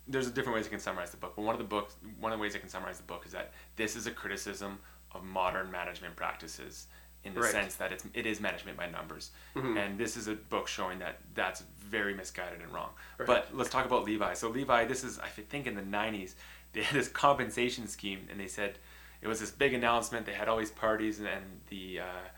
there's 0.06 0.30
different 0.30 0.54
ways 0.56 0.66
i 0.66 0.70
can 0.70 0.78
summarize 0.80 1.10
the 1.10 1.16
book 1.16 1.32
but 1.36 1.42
one 1.42 1.54
of 1.54 1.58
the 1.58 1.64
books 1.64 1.94
one 2.20 2.32
of 2.32 2.38
the 2.38 2.42
ways 2.42 2.54
i 2.54 2.58
can 2.58 2.68
summarize 2.68 2.98
the 2.98 3.04
book 3.04 3.22
is 3.26 3.32
that 3.32 3.52
this 3.76 3.96
is 3.96 4.06
a 4.06 4.10
criticism 4.10 4.78
of 5.12 5.24
modern 5.24 5.70
management 5.70 6.14
practices 6.16 6.86
in 7.24 7.32
the 7.32 7.40
Right. 7.40 7.50
sense 7.52 7.76
that 7.76 7.90
it's 7.92 8.04
it 8.12 8.26
is 8.26 8.40
management 8.40 8.76
by 8.76 8.88
numbers 8.90 9.30
Mhm. 9.56 9.78
and 9.78 9.98
this 9.98 10.16
is 10.16 10.28
a 10.28 10.34
book 10.34 10.68
showing 10.68 10.98
that 10.98 11.20
that's 11.34 11.62
very 11.78 12.14
misguided 12.14 12.60
and 12.60 12.70
wrong 12.72 12.90
Right. 13.18 13.26
but 13.26 13.48
let's 13.54 13.70
talk 13.70 13.86
about 13.86 14.04
levi 14.04 14.34
so 14.34 14.48
levi 14.50 14.84
this 14.84 15.04
is 15.04 15.18
i 15.20 15.28
think 15.28 15.66
in 15.66 15.74
the 15.74 15.82
90s 15.98 16.34
they 16.74 16.82
had 16.82 16.98
this 16.98 17.08
compensation 17.08 17.86
scheme 17.88 18.26
and 18.30 18.38
they 18.38 18.46
said 18.46 18.78
it 19.22 19.28
was 19.28 19.40
this 19.40 19.50
big 19.50 19.72
announcement 19.72 20.26
they 20.26 20.32
had 20.32 20.48
all 20.48 20.58
these 20.58 20.70
parties 20.70 21.18
and, 21.18 21.28
and 21.28 21.44
the 21.68 22.00
uh, 22.00 22.28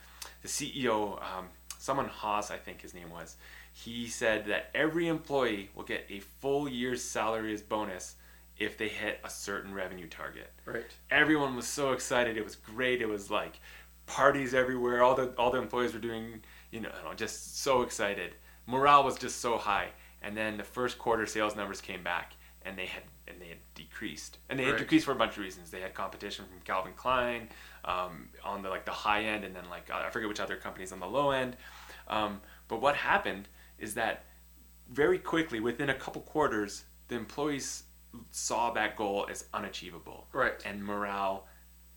the 0.47 0.49
CEO, 0.49 1.20
um, 1.22 1.49
someone 1.78 2.07
Haas, 2.07 2.51
I 2.51 2.57
think 2.57 2.80
his 2.80 2.95
name 2.95 3.11
was, 3.11 3.37
he 3.72 4.07
said 4.07 4.47
that 4.47 4.70
every 4.74 5.09
employee 5.09 5.70
will 5.74 5.84
get 5.84 6.07
a 6.09 6.20
full 6.20 6.68
year's 6.68 7.03
salary 7.03 7.53
as 7.53 7.62
bonus 7.62 8.14
if 8.59 8.78
they 8.78 8.89
hit 8.89 9.20
a 9.24 9.28
certain 9.28 9.74
revenue 9.74 10.09
target. 10.09 10.51
right. 10.64 10.87
Everyone 11.11 11.57
was 11.57 11.66
so 11.66 11.93
excited. 11.93 12.37
It 12.37 12.45
was 12.45 12.57
great. 12.57 13.03
It 13.03 13.09
was 13.09 13.30
like 13.30 13.61
parties 14.07 14.55
everywhere. 14.55 15.03
All 15.03 15.14
the 15.14 15.34
all 15.37 15.51
the 15.51 15.59
employees 15.59 15.93
were 15.93 15.99
doing, 15.99 16.41
you 16.70 16.80
know, 16.80 16.91
just 17.16 17.59
so 17.59 17.82
excited. 17.82 18.34
Morale 18.66 19.05
was 19.05 19.16
just 19.16 19.41
so 19.41 19.59
high. 19.59 19.89
And 20.22 20.34
then 20.37 20.57
the 20.57 20.64
first 20.64 20.99
quarter 20.99 21.26
sales 21.26 21.55
numbers 21.55 21.82
came 21.82 22.03
back, 22.03 22.32
and 22.62 22.78
they 22.78 22.87
had 22.87 23.03
and 23.28 23.41
they 23.41 23.49
had 23.49 23.59
decreased. 23.77 24.39
And 24.49 24.59
they 24.59 24.64
had 24.64 24.77
decreased 24.79 25.05
for 25.05 25.12
a 25.12 25.16
bunch 25.16 25.33
of 25.33 25.39
reasons. 25.39 25.70
They 25.70 25.81
had 25.81 25.95
competition 25.95 26.45
from 26.47 26.59
Calvin 26.64 26.93
Klein 26.97 27.49
um, 27.85 28.29
on 28.43 28.62
the 28.62 28.68
like 28.70 28.85
the 28.85 28.91
high 28.91 29.22
end, 29.22 29.45
and 29.45 29.55
then 29.55 29.64
like 29.70 29.89
I 29.91 30.11
forget 30.11 30.29
which 30.29 30.41
other 30.41 30.57
companies 30.57 30.91
on 30.91 30.99
the 30.99 31.07
low 31.07 31.31
end. 31.31 31.57
Um, 32.09 32.41
but 32.66 32.81
what 32.81 32.97
happened 32.97 33.49
is 33.79 33.95
that 33.95 34.24
very 34.91 35.18
quickly, 35.18 35.61
within 35.61 35.91
a 35.91 35.95
couple 35.95 36.22
quarters, 36.22 36.85
the 37.09 37.14
employees 37.16 37.85
saw 38.31 38.70
that 38.72 38.97
goal 38.97 39.27
as 39.31 39.45
unachievable, 39.53 40.27
Right. 40.33 40.61
and 40.64 40.83
morale 40.85 41.47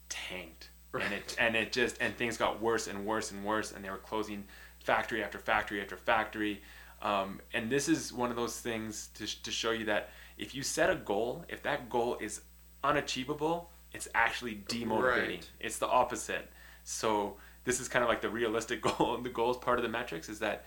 tanked, 0.09 0.69
and 0.93 1.01
Right. 1.03 1.11
it 1.13 1.35
and 1.39 1.55
it 1.55 1.71
just 1.71 1.97
and 2.01 2.15
things 2.15 2.37
got 2.37 2.61
worse 2.61 2.87
and 2.87 3.05
worse 3.05 3.31
and 3.31 3.43
worse, 3.43 3.71
and 3.71 3.83
they 3.83 3.89
were 3.89 3.97
closing 3.97 4.45
factory 4.83 5.23
after 5.23 5.39
factory 5.39 5.81
after 5.81 5.97
factory. 5.97 6.61
Um, 7.01 7.39
and 7.53 7.69
this 7.71 7.87
is 7.87 8.11
one 8.11 8.29
of 8.29 8.35
those 8.35 8.59
things 8.59 9.07
to, 9.15 9.25
sh- 9.25 9.41
to 9.43 9.51
show 9.51 9.71
you 9.71 9.85
that 9.85 10.09
if 10.39 10.55
you 10.55 10.63
set 10.63 10.89
a 10.89 10.95
goal, 10.95 11.45
if 11.49 11.61
that 11.63 11.89
goal 11.89 12.17
is 12.19 12.41
unachievable, 12.83 13.69
it's 13.93 14.07
actually 14.15 14.55
demotivating. 14.67 15.01
Right. 15.27 15.49
It's 15.59 15.77
the 15.77 15.87
opposite. 15.87 16.49
So 16.83 17.35
this 17.65 17.79
is 17.79 17.87
kind 17.87 18.03
of 18.03 18.09
like 18.09 18.21
the 18.21 18.29
realistic 18.29 18.81
goal. 18.89 19.15
And 19.15 19.25
the 19.25 19.29
goal 19.29 19.51
is 19.51 19.57
part 19.57 19.77
of 19.79 19.83
the 19.83 19.89
metrics 19.89 20.29
is 20.29 20.39
that 20.39 20.65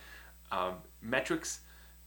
um, 0.50 0.74
metrics, 1.00 1.60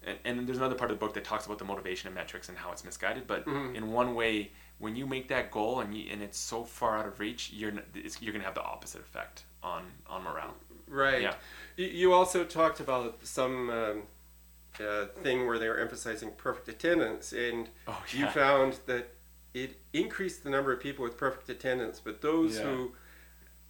and, 0.06 0.18
and 0.24 0.48
there's 0.48 0.58
another 0.60 0.76
part 0.76 0.92
of 0.92 1.00
the 1.00 1.06
book 1.06 1.14
that 1.16 1.24
talks 1.24 1.46
about 1.46 1.58
the 1.58 1.66
motivation 1.66 2.08
of 2.08 2.14
metrics 2.14 2.50
and 2.50 2.58
how 2.58 2.72
it's 2.72 2.84
misguided. 2.84 3.28
But 3.28 3.46
Mhm. 3.46 3.76
in 3.76 3.92
one 3.92 4.14
way, 4.16 4.52
when 4.78 4.96
you 4.96 5.08
make 5.08 5.28
that 5.30 5.52
goal 5.52 5.80
and 5.80 5.96
you, 5.98 6.12
and 6.12 6.22
it's 6.22 6.38
so 6.38 6.64
far 6.64 6.98
out 6.98 7.08
of 7.08 7.20
reach, 7.20 7.52
you're 7.54 7.74
it's, 7.96 8.22
you're 8.22 8.34
gonna 8.34 8.44
have 8.46 8.56
the 8.56 8.64
opposite 8.64 9.02
effect 9.02 9.44
on 9.64 9.84
on 10.08 10.24
morale. 10.24 10.54
Right. 10.88 11.22
Yeah. 11.24 11.36
You, 11.78 11.88
you 11.88 12.14
also 12.14 12.44
talked 12.44 12.80
about 12.80 13.18
some 13.26 13.70
um, 13.72 14.04
uh, 14.82 15.06
thing 15.22 15.48
where 15.48 15.58
they 15.60 15.68
were 15.68 15.78
emphasizing 15.80 16.32
perfect 16.38 16.68
attendance, 16.68 17.34
and 17.34 17.70
Oh 17.88 18.02
you 18.12 18.28
found 18.28 18.80
that 18.86 19.10
it 19.54 19.80
increased 19.94 20.44
the 20.44 20.50
number 20.50 20.72
of 20.74 20.80
people 20.80 21.04
with 21.04 21.18
perfect 21.18 21.50
attendance, 21.50 22.02
but 22.04 22.22
those 22.22 22.58
Yeah. 22.58 22.64
who 22.64 22.92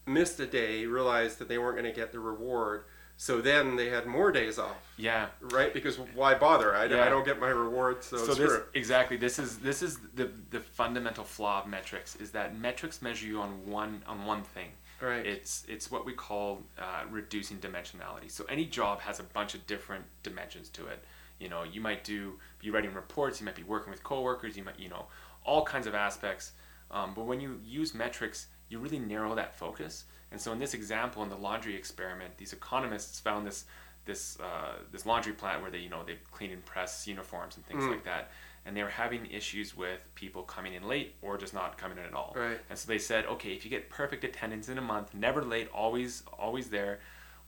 missed 0.08 0.40
a 0.40 0.46
day 0.48 0.86
realized 0.86 1.40
that 1.40 1.48
they 1.48 1.58
weren't 1.58 1.78
going 1.78 1.92
to 1.92 1.96
get 1.96 2.12
the 2.12 2.20
reward. 2.20 2.86
So 3.18 3.40
then 3.40 3.78
they 3.78 3.90
had 3.90 4.06
more 4.06 4.30
days 4.30 4.60
off, 4.60 4.94
yeah. 4.98 5.28
right? 5.40 5.74
Because 5.74 5.98
why 5.98 6.34
bother? 6.36 6.76
I, 6.76 6.86
Yeah. 6.86 7.06
I 7.06 7.10
don't 7.10 7.24
get 7.24 7.40
my 7.40 7.48
reward, 7.48 8.04
so, 8.04 8.18
so 8.18 8.34
this 8.34 8.62
exactly 8.74 9.16
this 9.16 9.40
is 9.40 9.60
this 9.60 9.82
is 9.82 10.00
the 10.16 10.30
the 10.50 10.60
fundamental 10.60 11.24
flaw 11.24 11.62
of 11.62 11.68
metrics 11.70 12.18
is 12.18 12.32
that 12.32 12.58
metrics 12.58 13.02
measure 13.02 13.26
you 13.26 13.40
on 13.40 13.66
one 13.66 14.04
on 14.06 14.26
one 14.26 14.44
thing 14.44 14.72
Right. 15.02 15.26
it's 15.26 15.66
it's 15.68 15.92
what 15.92 16.06
we 16.06 16.14
call 16.14 16.62
uh, 16.80 17.04
reducing 17.10 17.58
dimensionality. 17.58 18.30
So 18.32 18.46
any 18.50 18.66
job 18.66 19.02
has 19.02 19.20
a 19.20 19.24
bunch 19.24 19.54
of 19.56 19.66
different 19.68 20.06
dimensions 20.24 20.70
to 20.70 20.88
it. 20.88 21.04
You 21.40 21.50
know 21.50 21.64
you 21.64 21.82
might 21.82 22.04
do 22.04 22.40
be 22.60 22.70
writing 22.70 22.94
reports 22.94 23.40
you 23.42 23.46
might 23.46 23.56
be 23.56 23.64
working 23.64 23.92
with 23.92 24.04
coworkers 24.04 24.56
you 24.56 24.64
might 24.64 24.80
you 24.80 24.90
know 24.90 25.06
all 25.44 25.64
kinds 25.64 25.86
of 25.88 25.94
aspects. 25.96 26.54
Um, 26.92 27.14
but 27.16 27.26
when 27.26 27.40
you 27.42 27.60
use 27.66 27.94
metrics 27.94 28.48
you 28.70 28.80
really 28.80 29.00
narrow 29.00 29.36
that 29.36 29.56
focus. 29.58 30.06
And 30.32 30.42
so 30.42 30.52
in 30.52 30.60
this 30.60 30.74
example 30.74 31.24
in 31.24 31.30
the 31.30 31.36
laundry 31.38 31.76
experiment 31.76 32.38
these 32.38 32.54
economists 32.54 33.20
found 33.20 33.46
this 33.46 33.66
this 34.06 34.38
uh, 34.40 34.74
this 34.92 35.06
laundry 35.06 35.34
plant 35.34 35.62
where 35.62 35.72
they 35.72 35.80
you 35.80 35.90
know 35.90 36.04
they 36.06 36.18
clean 36.32 36.52
and 36.52 36.64
press 36.66 37.08
uniforms 37.08 37.58
and 37.58 37.66
things 37.66 37.84
Mm. 37.84 37.92
like 37.92 38.04
that 38.06 38.30
and 38.66 38.76
they 38.76 38.84
were 38.84 38.90
having 38.90 39.26
issues 39.28 39.78
with 39.78 40.08
people 40.16 40.42
coming 40.44 40.74
in 40.74 40.88
late 40.88 41.16
or 41.22 41.38
just 41.38 41.54
not 41.54 41.78
coming 41.78 41.98
in 41.98 42.04
at 42.04 42.14
all 42.14 42.34
Right. 42.36 42.60
and 42.70 42.78
so 42.78 42.88
they 42.88 42.98
said 43.00 43.26
okay 43.28 43.54
if 43.54 43.64
you 43.64 43.70
get 43.70 43.90
perfect 43.90 44.24
attendance 44.24 44.70
in 44.70 44.78
a 44.78 44.82
month 44.82 45.14
never 45.14 45.44
late 45.44 45.70
always 45.74 46.24
always 46.40 46.70
there 46.70 47.00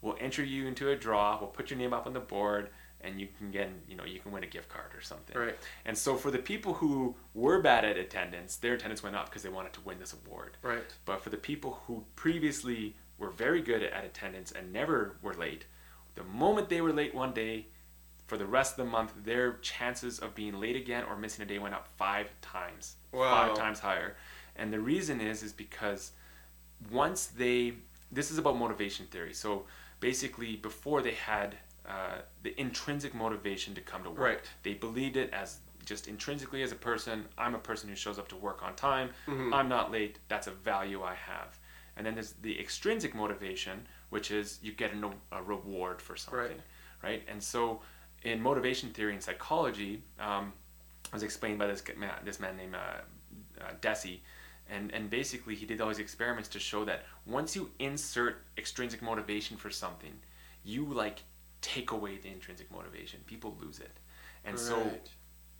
we'll 0.01 0.17
enter 0.19 0.43
you 0.43 0.67
into 0.67 0.89
a 0.89 0.95
draw 0.95 1.37
we'll 1.39 1.49
put 1.49 1.69
your 1.71 1.79
name 1.79 1.93
up 1.93 2.05
on 2.05 2.13
the 2.13 2.19
board 2.19 2.69
and 3.01 3.19
you 3.21 3.27
can 3.37 3.51
get 3.51 3.69
you 3.87 3.95
know 3.95 4.03
you 4.05 4.19
can 4.19 4.31
win 4.31 4.43
a 4.43 4.47
gift 4.47 4.69
card 4.69 4.93
or 4.95 5.01
something 5.01 5.37
Right. 5.37 5.55
and 5.85 5.97
so 5.97 6.15
for 6.15 6.31
the 6.31 6.39
people 6.39 6.73
who 6.75 7.15
were 7.33 7.61
bad 7.61 7.83
at 7.85 7.97
attendance 7.97 8.55
their 8.57 8.73
attendance 8.73 9.01
went 9.03 9.15
up 9.15 9.25
because 9.25 9.43
they 9.43 9.49
wanted 9.49 9.73
to 9.73 9.81
win 9.81 9.99
this 9.99 10.13
award 10.13 10.57
Right. 10.61 10.83
but 11.05 11.21
for 11.23 11.29
the 11.29 11.37
people 11.37 11.79
who 11.87 12.03
previously 12.15 12.95
were 13.17 13.31
very 13.31 13.61
good 13.61 13.81
at 13.81 14.05
attendance 14.05 14.51
and 14.51 14.71
never 14.71 15.15
were 15.23 15.33
late, 15.33 15.65
the 16.13 16.23
moment 16.23 16.69
they 16.69 16.81
were 16.81 16.93
late 16.93 17.15
one 17.15 17.33
day, 17.33 17.65
for 18.27 18.37
the 18.37 18.45
rest 18.45 18.77
of 18.77 18.85
the 18.85 18.91
month, 18.91 19.13
their 19.23 19.53
chances 19.61 20.19
of 20.19 20.35
being 20.35 20.59
late 20.59 20.75
again 20.75 21.03
or 21.09 21.15
missing 21.17 21.43
a 21.43 21.47
day 21.47 21.59
went 21.59 21.73
up 21.73 21.87
five 21.97 22.29
times. 22.41 22.95
Wow. 23.11 23.47
Five 23.47 23.57
times 23.57 23.79
higher. 23.79 24.15
And 24.57 24.71
the 24.71 24.79
reason 24.79 25.21
is 25.21 25.43
is 25.43 25.53
because 25.53 26.11
once 26.91 27.27
they 27.27 27.73
this 28.11 28.31
is 28.31 28.37
about 28.37 28.57
motivation 28.57 29.05
theory. 29.07 29.33
So 29.33 29.65
basically 29.99 30.55
before 30.57 31.01
they 31.01 31.11
had 31.13 31.55
uh, 31.87 32.19
the 32.43 32.59
intrinsic 32.59 33.13
motivation 33.15 33.73
to 33.75 33.81
come 33.81 34.03
to 34.03 34.09
work. 34.09 34.19
Right. 34.19 34.39
They 34.63 34.73
believed 34.73 35.15
it 35.17 35.29
as 35.33 35.59
just 35.85 36.07
intrinsically 36.09 36.61
as 36.63 36.71
a 36.73 36.75
person. 36.75 37.25
I'm 37.37 37.55
a 37.55 37.59
person 37.59 37.89
who 37.89 37.95
shows 37.95 38.19
up 38.19 38.27
to 38.29 38.35
work 38.35 38.61
on 38.61 38.75
time. 38.75 39.09
Mhm. 39.25 39.53
I'm 39.53 39.69
not 39.69 39.89
late. 39.91 40.19
That's 40.27 40.47
a 40.47 40.51
value 40.51 41.01
I 41.01 41.15
have. 41.15 41.57
And 41.95 42.05
then 42.05 42.13
there's 42.13 42.33
the 42.41 42.59
extrinsic 42.59 43.15
motivation, 43.15 43.87
which 44.09 44.31
is 44.31 44.59
you 44.61 44.73
get 44.73 44.91
a, 44.93 45.11
a 45.37 45.41
reward 45.41 46.01
for 46.01 46.15
something, 46.17 46.39
Right. 46.39 46.61
right? 47.01 47.23
And 47.29 47.41
so 47.41 47.81
in 48.27 48.41
motivation 48.41 48.89
theory 48.89 49.13
and 49.13 49.23
psychology, 49.23 50.01
um, 50.19 50.51
was 51.13 51.23
explained 51.23 51.57
by 51.57 51.67
this 51.67 51.81
man, 51.97 52.11
this 52.25 52.39
man 52.39 52.57
named 52.57 52.75
uh, 52.75 53.61
uh, 53.61 53.71
Deci, 53.81 54.19
and 54.69 54.91
and 54.93 55.09
basically 55.09 55.55
he 55.55 55.65
did 55.65 55.79
all 55.79 55.87
these 55.87 55.99
experiments 55.99 56.49
to 56.49 56.59
show 56.59 56.83
that 56.85 57.05
once 57.25 57.55
you 57.55 57.71
insert 57.79 58.43
extrinsic 58.57 59.01
motivation 59.01 59.55
for 59.55 59.69
something, 59.69 60.13
you 60.63 60.85
like 60.85 61.23
take 61.61 61.91
away 61.91 62.17
the 62.17 62.27
intrinsic 62.27 62.69
motivation. 62.71 63.21
People 63.25 63.57
lose 63.61 63.79
it, 63.79 63.97
and 64.43 64.59
so 64.59 64.91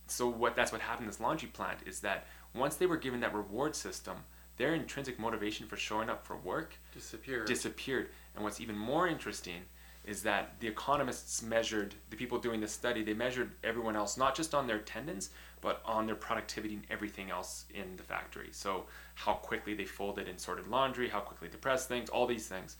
so 0.07 0.27
what 0.27 0.55
that's 0.55 0.71
what 0.71 0.81
happened 0.81 1.05
in 1.05 1.11
this 1.11 1.21
laundry 1.21 1.49
plant 1.49 1.79
is 1.85 2.01
that 2.01 2.27
once 2.53 2.75
they 2.75 2.85
were 2.85 2.97
given 2.97 3.21
that 3.21 3.33
reward 3.33 3.75
system, 3.75 4.17
their 4.57 4.73
intrinsic 4.73 5.17
motivation 5.17 5.67
for 5.67 5.77
showing 5.77 6.09
up 6.09 6.25
for 6.25 6.35
work 6.35 6.77
disappeared. 6.93 7.47
disappeared. 7.47 8.09
And 8.35 8.43
what's 8.43 8.59
even 8.59 8.77
more 8.77 9.07
interesting 9.07 9.61
is 10.07 10.23
that 10.23 10.53
the 10.61 10.67
economists 10.67 11.43
measured 11.43 11.93
the 12.09 12.15
people 12.15 12.39
doing 12.39 12.61
this 12.61 12.71
study. 12.71 13.03
They 13.03 13.13
measured 13.13 13.51
everyone 13.63 13.95
else 13.97 14.17
not 14.17 14.35
just 14.35 14.55
on 14.55 14.65
their 14.65 14.77
attendance, 14.77 15.29
but 15.59 15.81
on 15.85 16.05
their 16.05 16.15
productivity 16.15 16.75
and 16.75 16.83
everything 16.89 17.29
else 17.29 17.65
in 17.73 17.95
the 17.97 18.03
factory. 18.03 18.47
So 18.51 18.85
how 19.15 19.33
quickly 19.33 19.73
they 19.73 19.85
folded 19.85 20.27
and 20.29 20.39
sorted 20.39 20.67
laundry, 20.67 21.09
how 21.09 21.19
quickly 21.19 21.49
they 21.49 21.57
pressed 21.57 21.89
things, 21.89 22.09
all 22.09 22.25
these 22.25 22.47
things. 22.47 22.77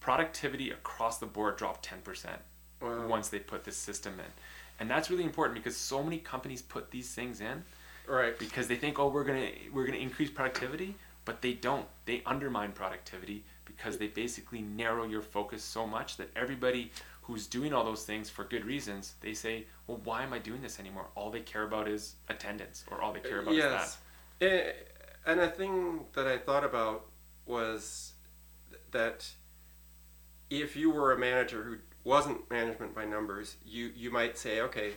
Productivity 0.00 0.70
across 0.70 1.18
the 1.18 1.26
board 1.26 1.56
dropped 1.56 1.84
ten 1.84 2.00
percent 2.02 2.40
Wow. 2.80 3.08
once 3.08 3.28
they 3.28 3.40
put 3.40 3.64
this 3.64 3.76
system 3.76 4.14
in. 4.20 4.32
And 4.78 4.88
that's 4.88 5.10
really 5.10 5.24
important 5.24 5.56
because 5.58 5.76
so 5.76 6.02
many 6.02 6.18
companies 6.18 6.62
put 6.62 6.92
these 6.92 7.12
things 7.12 7.40
in 7.40 7.64
right. 8.06 8.38
because 8.38 8.68
they 8.68 8.76
think, 8.76 8.98
oh, 9.00 9.08
we're 9.08 9.24
gonna 9.24 9.50
we're 9.72 9.84
gonna 9.84 9.98
increase 9.98 10.30
productivity, 10.30 10.94
but 11.24 11.42
they 11.42 11.52
don't. 11.54 11.86
They 12.04 12.22
undermine 12.24 12.72
productivity 12.72 13.44
because 13.78 13.96
they 13.96 14.08
basically 14.08 14.60
narrow 14.60 15.04
your 15.04 15.22
focus 15.22 15.62
so 15.62 15.86
much 15.86 16.16
that 16.16 16.28
everybody 16.34 16.90
who's 17.22 17.46
doing 17.46 17.72
all 17.72 17.84
those 17.84 18.02
things 18.04 18.28
for 18.28 18.42
good 18.44 18.64
reasons, 18.64 19.14
they 19.20 19.32
say, 19.34 19.66
well, 19.86 20.00
why 20.02 20.22
am 20.24 20.32
I 20.32 20.38
doing 20.38 20.60
this 20.62 20.80
anymore? 20.80 21.06
All 21.14 21.30
they 21.30 21.40
care 21.40 21.62
about 21.62 21.86
is 21.86 22.16
attendance, 22.28 22.84
or 22.90 23.00
all 23.00 23.12
they 23.12 23.20
care 23.20 23.40
about 23.40 23.52
is 23.52 23.58
yes. 23.58 23.98
Eh, 24.40 24.72
And 25.26 25.38
a 25.40 25.48
thing 25.48 26.06
that 26.14 26.26
I 26.26 26.38
thought 26.38 26.64
about 26.64 27.06
was 27.46 28.12
that 28.90 29.28
if 30.50 30.74
you 30.74 30.90
were 30.90 31.12
a 31.12 31.18
manager 31.18 31.62
who 31.62 31.76
wasn't 32.02 32.50
management 32.50 32.94
by 32.94 33.04
numbers, 33.04 33.56
you, 33.64 33.92
you 33.94 34.10
might 34.10 34.36
say, 34.38 34.60
okay, 34.62 34.92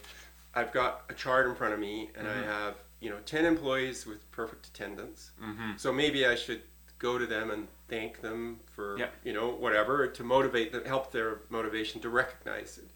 I've 0.56 0.72
got 0.72 1.04
a 1.10 1.14
chart 1.14 1.48
in 1.48 1.56
front 1.56 1.74
of 1.74 1.80
me 1.80 2.10
and 2.16 2.28
Mhm. 2.28 2.32
I 2.32 2.46
have, 2.46 2.76
you 3.00 3.10
know, 3.10 3.20
10 3.26 3.46
employees 3.46 4.06
with 4.06 4.30
perfect 4.32 4.68
attendance. 4.68 5.32
Mm-hmm. 5.42 5.72
So 5.78 5.92
maybe 5.92 6.26
I 6.26 6.36
should 6.36 6.62
go 7.02 7.18
to 7.18 7.26
them 7.26 7.50
and 7.50 7.68
thank 7.90 8.22
them 8.22 8.60
for, 8.76 8.98
Yeah. 8.98 9.10
you 9.24 9.34
know, 9.34 9.50
whatever, 9.50 10.08
to 10.08 10.24
motivate 10.24 10.72
them, 10.72 10.86
help 10.86 11.12
their 11.12 11.40
motivation 11.50 12.00
to 12.02 12.10
recognize 12.10 12.78
it. 12.78 12.90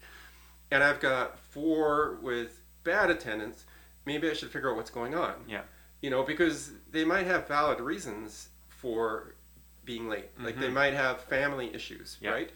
And 0.70 0.82
I've 0.82 1.00
got 1.00 1.38
four 1.38 2.18
with 2.22 2.60
bad 2.84 3.10
attendance. 3.10 3.64
Maybe 4.04 4.30
I 4.30 4.32
should 4.32 4.50
figure 4.50 4.70
out 4.70 4.76
what's 4.76 4.90
going 4.90 5.14
on. 5.14 5.34
Yeah. 5.48 5.62
You 6.00 6.10
know, 6.10 6.22
because 6.22 6.70
they 6.90 7.04
might 7.04 7.26
have 7.26 7.48
valid 7.48 7.80
reasons 7.80 8.48
for 8.68 9.34
being 9.84 10.08
late. 10.08 10.30
Like 10.38 10.58
they 10.58 10.68
Mhm. 10.68 10.72
might 10.72 10.94
have 10.94 11.20
family 11.22 11.74
issues, 11.74 12.16
Yeah. 12.20 12.30
right? 12.30 12.50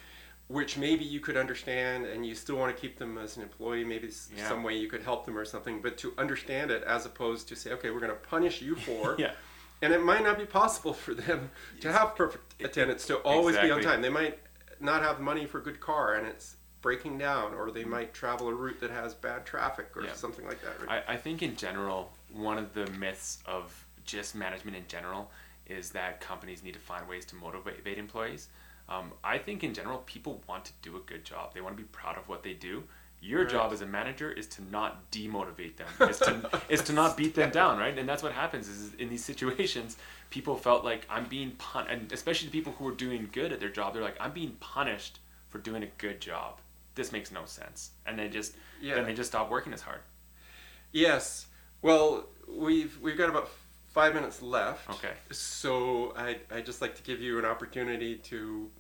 Which 0.47 0.77
maybe 0.77 1.05
you 1.05 1.19
could 1.21 1.37
understand 1.37 2.07
and 2.07 2.25
you 2.27 2.35
still 2.37 2.57
want 2.57 2.75
to 2.75 2.81
keep 2.81 2.99
them 2.99 3.19
as 3.19 3.37
an 3.37 3.43
employee. 3.43 3.85
Maybe 3.85 4.09
Yeah. 4.37 4.49
some 4.49 4.63
way 4.63 4.77
you 4.77 4.89
could 4.89 5.03
help 5.03 5.27
them 5.27 5.37
or 5.37 5.45
something. 5.45 5.81
But 5.83 5.97
to 5.99 6.13
understand 6.17 6.71
it 6.71 6.83
as 6.85 7.07
opposed 7.07 7.49
to 7.49 7.57
say, 7.57 7.73
okay, 7.73 7.91
we're 7.91 8.01
going 8.01 8.13
to 8.13 8.19
punish 8.29 8.63
you 8.63 8.77
for 8.77 9.17
Yeah. 9.19 9.35
And 9.83 9.93
it 9.93 10.03
might 10.03 10.23
not 10.23 10.39
be 10.39 10.45
possible 10.47 10.93
for 10.93 11.15
them 11.15 11.51
to 11.81 11.93
have 11.93 12.15
perfect 12.15 12.63
attendance 12.63 13.07
to 13.07 13.17
always 13.19 13.57
be 13.59 13.71
on 13.71 13.83
time. 13.83 14.03
They 14.03 14.09
might 14.09 14.39
not 14.81 15.03
have 15.03 15.21
money 15.21 15.47
for 15.47 15.59
a 15.59 15.63
good 15.63 15.81
car 15.81 16.15
and 16.15 16.27
it's 16.27 16.57
breaking 16.83 17.19
down, 17.19 17.53
or 17.53 17.71
they 17.71 17.85
might 17.85 18.15
travel 18.15 18.49
a 18.49 18.55
route 18.55 18.81
that 18.81 18.91
has 18.91 19.13
bad 19.15 19.45
traffic 19.45 19.95
or 19.95 20.03
Yeah. 20.05 20.15
something 20.15 20.47
like 20.47 20.63
that. 20.63 20.81
Right? 20.87 21.03
I, 21.07 21.13
I 21.13 21.17
think 21.17 21.43
in 21.43 21.55
general, 21.55 22.11
one 22.33 22.57
of 22.57 22.73
the 22.73 22.87
myths 22.93 23.39
of 23.45 23.85
just 24.05 24.35
management 24.35 24.77
in 24.77 24.87
general 24.89 25.31
is 25.67 25.91
that 25.91 26.21
companies 26.21 26.63
need 26.63 26.73
to 26.75 26.81
find 26.81 27.07
ways 27.07 27.27
to 27.27 27.37
motivate 27.37 27.99
employees. 27.99 28.49
Um, 28.89 29.13
I 29.23 29.37
think 29.39 29.63
in 29.63 29.75
general, 29.75 29.99
people 29.99 30.43
want 30.49 30.65
to 30.65 30.73
do 30.83 30.97
a 30.97 31.01
good 31.01 31.25
job. 31.25 31.55
They 31.55 31.61
want 31.61 31.77
to 31.77 31.83
be 31.83 31.89
proud 31.93 32.17
of 32.17 32.29
what 32.29 32.43
they 32.43 32.55
do. 32.55 32.83
Your 33.23 33.43
Right. 33.43 33.51
job 33.51 33.73
as 33.73 33.83
a 33.83 33.87
manager 33.87 34.33
is 34.33 34.47
to 34.49 34.63
not 34.71 35.11
demotivate 35.11 35.77
them, 35.77 35.89
is 36.09 36.19
to, 36.21 36.51
is 36.71 36.83
to 36.85 36.93
not 36.95 37.17
beat 37.17 37.35
them 37.35 37.51
down, 37.51 37.79
right? 37.79 37.97
And 37.99 38.09
that's 38.09 38.23
what 38.23 38.33
happens 38.33 38.67
is 38.67 38.95
in 38.95 39.11
these 39.11 39.23
situations, 39.25 39.99
people 40.31 40.57
felt 40.57 40.85
like 40.85 41.07
I'm 41.11 41.27
being 41.27 41.51
punished, 41.53 41.93
and 41.93 42.13
especially 42.13 42.49
the 42.49 42.53
people 42.53 42.73
who 42.79 42.85
were 42.85 42.95
doing 42.95 43.29
good 43.31 43.53
at 43.53 43.61
their 43.61 43.69
job, 43.69 43.93
they're 43.93 44.03
like, 44.03 44.17
I'm 44.21 44.33
being 44.33 44.53
punished 44.61 45.19
for 45.49 45.59
doing 45.59 45.83
a 45.83 45.89
good 45.99 46.21
job. 46.21 46.61
This 46.95 47.13
makes 47.13 47.31
no 47.31 47.45
sense. 47.45 47.91
And 48.07 48.19
they 48.19 48.29
just, 48.29 48.55
Yeah. 48.81 48.95
then 48.95 49.05
they 49.05 49.15
just 49.15 49.31
stop 49.31 49.51
working 49.51 49.73
as 49.75 49.83
hard. 49.83 50.01
Yes. 50.93 51.47
Well, 51.83 52.27
we've 52.49 52.99
we've 53.01 53.17
got 53.17 53.29
about 53.31 53.49
five 53.93 54.15
minutes 54.15 54.43
left. 54.43 54.89
Okay. 54.91 55.13
So 55.31 56.13
I 56.17 56.39
I 56.51 56.61
just 56.63 56.81
like 56.83 56.95
to 56.97 57.03
give 57.03 57.21
you 57.21 57.39
an 57.39 57.45
opportunity 57.45 58.17
to, 58.17 58.71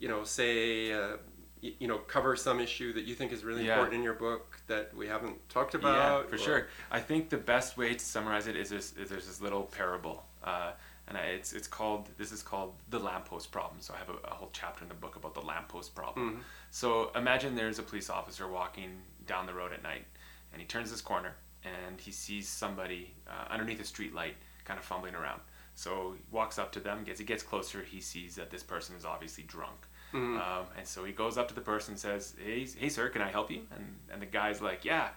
you 0.00 0.08
know, 0.08 0.24
say. 0.24 0.92
Uh, 0.92 1.16
you 1.62 1.86
know, 1.86 1.98
cover 1.98 2.34
some 2.34 2.58
issue 2.60 2.92
that 2.92 3.04
you 3.04 3.14
think 3.14 3.30
is 3.32 3.44
really 3.44 3.64
Yeah. 3.64 3.74
important 3.74 3.94
in 3.98 4.02
your 4.02 4.14
book 4.14 4.60
that 4.66 4.92
we 4.96 5.06
haven't 5.06 5.48
talked 5.48 5.74
about. 5.74 6.24
Yeah, 6.24 6.28
for 6.28 6.34
or- 6.34 6.38
sure. 6.38 6.68
I 6.90 6.98
think 7.00 7.30
the 7.30 7.36
best 7.38 7.76
way 7.76 7.94
to 7.94 8.04
summarize 8.04 8.48
it 8.48 8.56
is 8.56 8.68
this: 8.70 8.92
is 8.96 9.08
there's 9.08 9.26
this 9.28 9.40
little 9.40 9.62
parable, 9.64 10.26
uh, 10.42 10.72
and 11.06 11.16
I, 11.16 11.20
it's 11.38 11.52
it's 11.52 11.68
called 11.68 12.08
this 12.18 12.32
is 12.32 12.42
called 12.42 12.74
the 12.90 12.98
lamppost 12.98 13.52
problem. 13.52 13.80
So 13.80 13.94
I 13.94 13.98
have 13.98 14.10
a, 14.10 14.16
a 14.26 14.34
whole 14.34 14.50
chapter 14.52 14.82
in 14.82 14.88
the 14.88 14.94
book 14.96 15.14
about 15.14 15.34
the 15.34 15.40
lamppost 15.42 15.94
problem. 15.94 16.38
Mhm. 16.38 16.42
So 16.72 17.12
imagine 17.14 17.54
there's 17.54 17.78
a 17.78 17.82
police 17.84 18.10
officer 18.10 18.48
walking 18.48 19.00
down 19.26 19.46
the 19.46 19.54
road 19.54 19.72
at 19.72 19.84
night, 19.84 20.04
and 20.52 20.60
he 20.60 20.66
turns 20.66 20.90
this 20.90 21.00
corner 21.00 21.36
and 21.64 22.00
he 22.00 22.10
sees 22.10 22.48
somebody 22.48 23.14
uh, 23.28 23.44
underneath 23.48 23.80
a 23.80 23.84
street 23.84 24.12
light, 24.12 24.34
kind 24.64 24.80
of 24.80 24.84
fumbling 24.84 25.14
around. 25.14 25.40
So 25.76 26.14
he 26.16 26.22
walks 26.32 26.58
up 26.58 26.72
to 26.72 26.80
them. 26.80 27.06
As 27.08 27.20
he 27.20 27.24
gets 27.24 27.44
closer, 27.44 27.82
he 27.84 28.00
sees 28.00 28.34
that 28.34 28.50
this 28.50 28.64
person 28.64 28.96
is 28.96 29.04
obviously 29.04 29.44
drunk. 29.44 29.86
Mhm. 30.12 30.38
Um, 30.38 30.66
and 30.76 30.86
so 30.86 31.04
he 31.04 31.12
goes 31.12 31.38
up 31.38 31.48
to 31.48 31.54
the 31.54 31.60
person 31.60 31.92
and 31.92 32.00
says, 32.00 32.34
hey, 32.42 32.66
hey, 32.78 32.88
sir, 32.88 33.08
can 33.08 33.22
I 33.22 33.30
help 33.30 33.50
you? 33.50 33.62
And, 33.74 33.96
and 34.12 34.20
the 34.22 34.26
guy's 34.26 34.60
like, 34.60 34.84
yeah, 34.84 35.08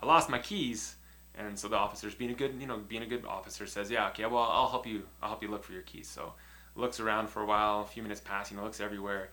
I 0.00 0.06
lost 0.06 0.28
my 0.30 0.38
keys. 0.38 0.96
And 1.34 1.58
so 1.58 1.68
the 1.68 1.76
officer's 1.76 2.14
being 2.14 2.30
a 2.30 2.34
good, 2.34 2.54
you 2.60 2.66
know, 2.66 2.78
being 2.78 3.02
a 3.02 3.06
good 3.06 3.24
officer 3.24 3.66
says, 3.66 3.90
yeah, 3.90 4.08
okay, 4.08 4.24
well, 4.26 4.42
I'll 4.42 4.68
help 4.68 4.86
you. 4.86 5.02
I'll 5.22 5.28
help 5.28 5.42
you 5.42 5.50
look 5.50 5.62
for 5.64 5.72
your 5.72 5.82
keys. 5.82 6.08
So 6.08 6.32
looks 6.74 6.98
around 7.00 7.28
for 7.28 7.42
a 7.42 7.46
while, 7.46 7.82
a 7.82 7.84
few 7.86 8.02
minutes 8.02 8.20
pass, 8.20 8.50
you 8.50 8.56
know, 8.56 8.64
looks 8.64 8.80
everywhere. 8.80 9.30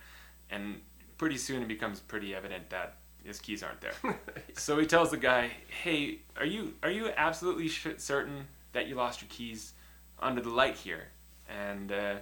And 0.51 0.81
pretty 1.17 1.37
soon 1.37 1.61
it 1.63 1.67
becomes 1.67 1.99
pretty 1.99 2.35
evident 2.35 2.69
that 2.69 2.97
his 3.23 3.39
keys 3.39 3.63
aren't 3.63 3.81
there. 3.81 3.93
so 4.55 4.77
he 4.77 4.85
tells 4.85 5.09
the 5.11 5.17
guy, 5.17 5.49
hey, 5.83 6.19
are 6.37 6.45
you, 6.45 6.73
are 6.83 6.91
you 6.91 7.09
absolutely 7.17 7.67
sh- 7.69 7.87
certain 7.97 8.47
that 8.73 8.87
you 8.87 8.95
lost 8.95 9.21
your 9.21 9.29
keys 9.29 9.73
under 10.19 10.41
the 10.41 10.49
light 10.49 10.75
here? 10.75 11.07
And 11.49 11.91
uh, 11.91 12.15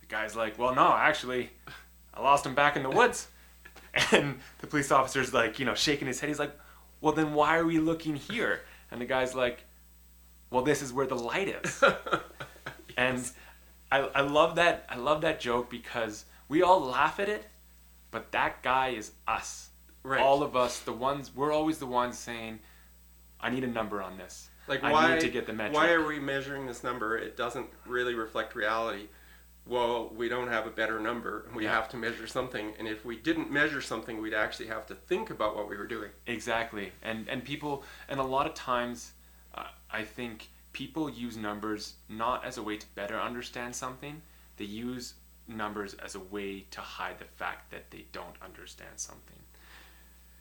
the 0.00 0.06
guy's 0.08 0.34
like, 0.34 0.58
well, 0.58 0.74
no, 0.74 0.92
actually, 0.92 1.50
I 2.18 2.22
lost 2.22 2.44
him 2.44 2.54
back 2.54 2.76
in 2.76 2.82
the 2.82 2.90
woods. 2.90 3.28
And 4.12 4.38
the 4.60 4.66
police 4.66 4.92
officer's 4.92 5.32
like, 5.32 5.58
you 5.58 5.64
know, 5.64 5.74
shaking 5.74 6.06
his 6.06 6.20
head. 6.20 6.28
He's 6.28 6.38
like, 6.38 6.52
well, 7.00 7.12
then 7.12 7.32
why 7.32 7.56
are 7.56 7.64
we 7.64 7.78
looking 7.78 8.16
here? 8.16 8.60
And 8.90 9.00
the 9.00 9.06
guy's 9.06 9.34
like, 9.34 9.64
well, 10.50 10.62
this 10.62 10.82
is 10.82 10.92
where 10.92 11.06
the 11.06 11.16
light 11.16 11.48
is. 11.64 11.82
And 12.98 13.30
I, 13.92 13.98
I 14.00 14.20
love 14.22 14.56
that. 14.56 14.84
I 14.88 14.96
love 14.96 15.20
that 15.20 15.38
joke 15.38 15.70
because 15.70 16.24
we 16.48 16.62
all 16.62 16.80
laugh 16.80 17.20
at 17.20 17.28
it, 17.28 17.46
but 18.10 18.32
that 18.32 18.60
guy 18.62 18.88
is 18.88 19.12
us. 19.28 19.70
Right. 20.02 20.20
All 20.20 20.42
of 20.42 20.56
us, 20.56 20.80
the 20.80 20.92
ones, 20.92 21.34
we're 21.34 21.52
always 21.52 21.78
the 21.78 21.86
ones 21.86 22.18
saying, 22.18 22.58
I 23.40 23.50
need 23.50 23.62
a 23.62 23.68
number 23.68 24.02
on 24.02 24.18
this. 24.18 24.50
Like 24.66 24.82
I 24.82 24.92
why? 24.92 25.14
need 25.14 25.20
to 25.20 25.28
get 25.28 25.46
the 25.46 25.52
metric. 25.52 25.76
Why 25.76 25.92
are 25.92 26.04
we 26.04 26.18
measuring 26.18 26.66
this 26.66 26.82
number? 26.82 27.16
It 27.16 27.36
doesn't 27.36 27.68
really 27.86 28.14
reflect 28.14 28.56
reality. 28.56 29.06
Well, 29.68 30.08
we 30.16 30.30
don't 30.30 30.48
have 30.48 30.66
a 30.66 30.70
better 30.70 30.98
number, 30.98 31.42
and 31.42 31.54
we 31.54 31.64
Yeah. 31.64 31.72
have 31.74 31.90
to 31.90 31.98
measure 31.98 32.26
something. 32.26 32.74
And 32.78 32.88
if 32.88 33.04
we 33.04 33.16
didn't 33.16 33.50
measure 33.50 33.82
something, 33.82 34.18
we'd 34.18 34.32
actually 34.32 34.68
have 34.68 34.86
to 34.86 34.94
think 34.94 35.28
about 35.28 35.54
what 35.54 35.68
we 35.68 35.76
were 35.76 35.86
doing. 35.86 36.10
Exactly, 36.26 36.92
and 37.02 37.28
and 37.28 37.44
people, 37.44 37.84
and 38.08 38.18
a 38.18 38.22
lot 38.24 38.46
of 38.46 38.54
times, 38.54 39.12
uh, 39.54 39.68
I 39.90 40.04
think 40.04 40.48
people 40.72 41.10
use 41.10 41.36
numbers 41.36 41.96
not 42.08 42.44
as 42.46 42.56
a 42.56 42.62
way 42.62 42.78
to 42.78 42.86
better 42.94 43.20
understand 43.20 43.76
something. 43.76 44.22
They 44.56 44.64
use 44.64 45.14
numbers 45.46 45.92
as 45.94 46.14
a 46.14 46.20
way 46.20 46.60
to 46.70 46.80
hide 46.80 47.18
the 47.18 47.24
fact 47.26 47.70
that 47.70 47.90
they 47.90 48.06
don't 48.12 48.36
understand 48.40 48.98
something. 48.98 49.42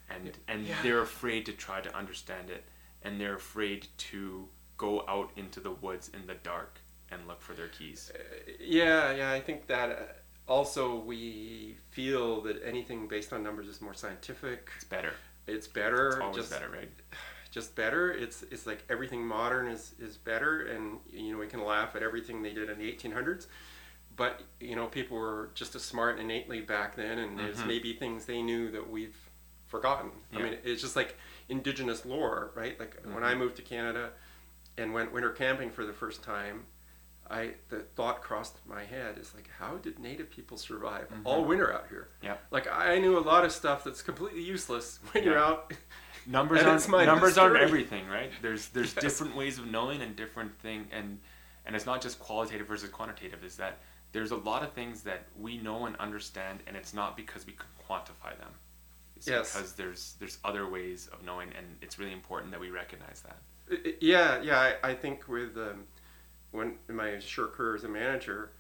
And 0.10 0.38
and 0.48 0.66
Yeah. 0.66 0.82
they're 0.84 1.02
afraid 1.02 1.46
to 1.48 1.54
try 1.54 1.82
to 1.82 1.94
understand 1.94 2.50
it 2.50 2.64
and 3.02 3.20
they're 3.20 3.36
afraid 3.36 3.90
to 3.98 4.50
go 4.78 5.06
out 5.08 5.32
into 5.36 5.60
the 5.60 5.72
woods 5.72 6.08
in 6.10 6.28
the 6.28 6.36
dark 6.36 6.80
and 7.12 7.28
look 7.28 7.42
for 7.42 7.54
their 7.54 7.68
keys. 7.70 8.12
Yeah, 8.60 9.12
yeah, 9.12 9.32
I 9.32 9.40
think 9.40 9.68
that 9.68 9.90
uh, 9.92 10.52
also 10.52 11.00
we 11.00 11.78
feel 11.92 12.42
that 12.42 12.62
anything 12.64 13.08
based 13.08 13.34
on 13.34 13.44
numbers 13.44 13.68
is 13.68 13.82
more 13.82 13.94
scientific. 13.94 14.70
It's 14.76 14.84
better. 14.86 15.14
It's 15.48 15.68
better. 15.68 16.08
It's 16.08 16.18
always 16.18 16.36
just, 16.38 16.50
better, 16.52 16.70
right? 16.70 16.90
Just 17.50 17.76
better. 17.76 18.12
It's 18.12 18.44
it's 18.52 18.68
like 18.68 18.84
everything 18.90 19.26
modern 19.26 19.68
is 19.68 19.94
is 20.00 20.18
better, 20.18 20.68
and 20.68 21.00
you 21.10 21.32
know 21.32 21.40
we 21.40 21.48
can 21.48 21.64
laugh 21.64 21.96
at 21.96 22.04
everything 22.04 22.44
they 22.44 22.54
did 22.54 22.70
in 22.70 22.78
the 22.78 22.92
1800s, 22.92 23.48
but 24.18 24.42
you 24.60 24.76
know 24.76 24.88
people 24.88 25.18
were 25.18 25.50
just 25.56 25.74
as 25.74 25.82
smart 25.82 26.20
innately 26.20 26.60
back 26.60 26.96
then, 26.98 27.18
and 27.20 27.40
there's 27.40 27.60
Mhm. 27.60 27.68
maybe 27.68 27.94
things 27.94 28.26
they 28.26 28.42
knew 28.44 28.70
that 28.72 28.88
we've 28.90 29.18
forgotten. 29.66 30.12
I 30.36 30.42
mean, 30.42 30.58
it's 30.64 30.82
just 30.82 30.96
like 30.98 31.16
indigenous 31.48 32.06
lore, 32.06 32.52
right? 32.54 32.78
Like 32.80 33.02
when 33.06 33.24
I 33.24 33.34
Mhm. 33.34 33.38
moved 33.40 33.56
to 33.56 33.62
Canada 33.64 34.12
and 34.78 34.94
went 34.94 35.12
winter 35.14 35.32
camping 35.32 35.72
for 35.72 35.86
the 35.86 35.94
first 35.94 36.22
time, 36.24 36.66
I 37.30 37.56
the 37.70 37.80
thought 37.96 38.22
crossed 38.22 38.58
my 38.66 38.84
head 38.84 39.18
is 39.18 39.34
like, 39.36 39.50
how 39.60 39.76
did 39.78 40.00
Native 40.00 40.30
people 40.30 40.58
survive 40.58 41.08
all 41.26 41.44
Mhm. 41.44 41.48
winter 41.48 41.74
out 41.74 41.88
here? 41.90 42.10
Yeah. 42.22 42.38
Like 42.52 42.68
I 42.72 43.00
knew 43.00 43.18
a 43.18 43.22
lot 43.22 43.44
of 43.46 43.52
stuff 43.52 43.84
that's 43.84 44.02
completely 44.02 44.42
useless 44.42 45.00
when 45.12 45.24
you're 45.24 45.38
out. 45.38 45.74
numbers 46.26 46.62
aren't 46.64 46.90
numbers 47.06 47.38
aren't 47.38 47.56
everything 47.58 48.06
right 48.10 48.32
there's 48.42 48.68
there's 48.70 48.94
Yes. 48.96 49.02
different 49.04 49.36
ways 49.36 49.58
of 49.60 49.66
knowing 49.68 50.02
and 50.02 50.14
different 50.16 50.58
thing 50.60 50.88
and 50.92 51.20
and 51.66 51.74
it's 51.76 51.86
not 51.86 52.02
just 52.02 52.20
qualitative 52.20 52.68
versus 52.68 52.90
quantitative 52.90 53.44
is 53.46 53.56
that 53.58 53.78
there's 54.12 54.32
a 54.32 54.36
lot 54.36 54.62
of 54.64 54.74
things 54.74 55.04
that 55.04 55.28
we 55.38 55.58
know 55.58 55.86
and 55.86 55.96
understand 55.98 56.60
and 56.68 56.76
it's 56.76 56.94
not 56.94 57.16
because 57.16 57.46
we 57.46 57.54
can 57.54 57.68
quantify 57.90 58.38
them 58.38 58.52
it's 59.16 59.26
Yes. 59.28 59.54
because 59.54 59.74
there's 59.74 60.16
there's 60.20 60.38
other 60.44 60.68
ways 60.68 61.08
of 61.14 61.24
knowing 61.24 61.50
and 61.58 61.66
it's 61.82 61.98
really 61.98 62.12
important 62.14 62.52
that 62.52 62.60
we 62.60 62.72
recognize 62.72 63.22
that 63.22 63.38
Yeah, 64.02 64.42
yeah. 64.42 64.60
I, 64.84 64.90
I 64.92 64.94
think 64.96 65.28
with 65.30 65.56
um, 65.58 65.86
when 66.52 66.76
in 66.90 66.96
my 66.96 67.20
short 67.20 67.54
career 67.54 67.76
as 67.76 67.84
a 67.84 67.90
manager, 67.90 68.52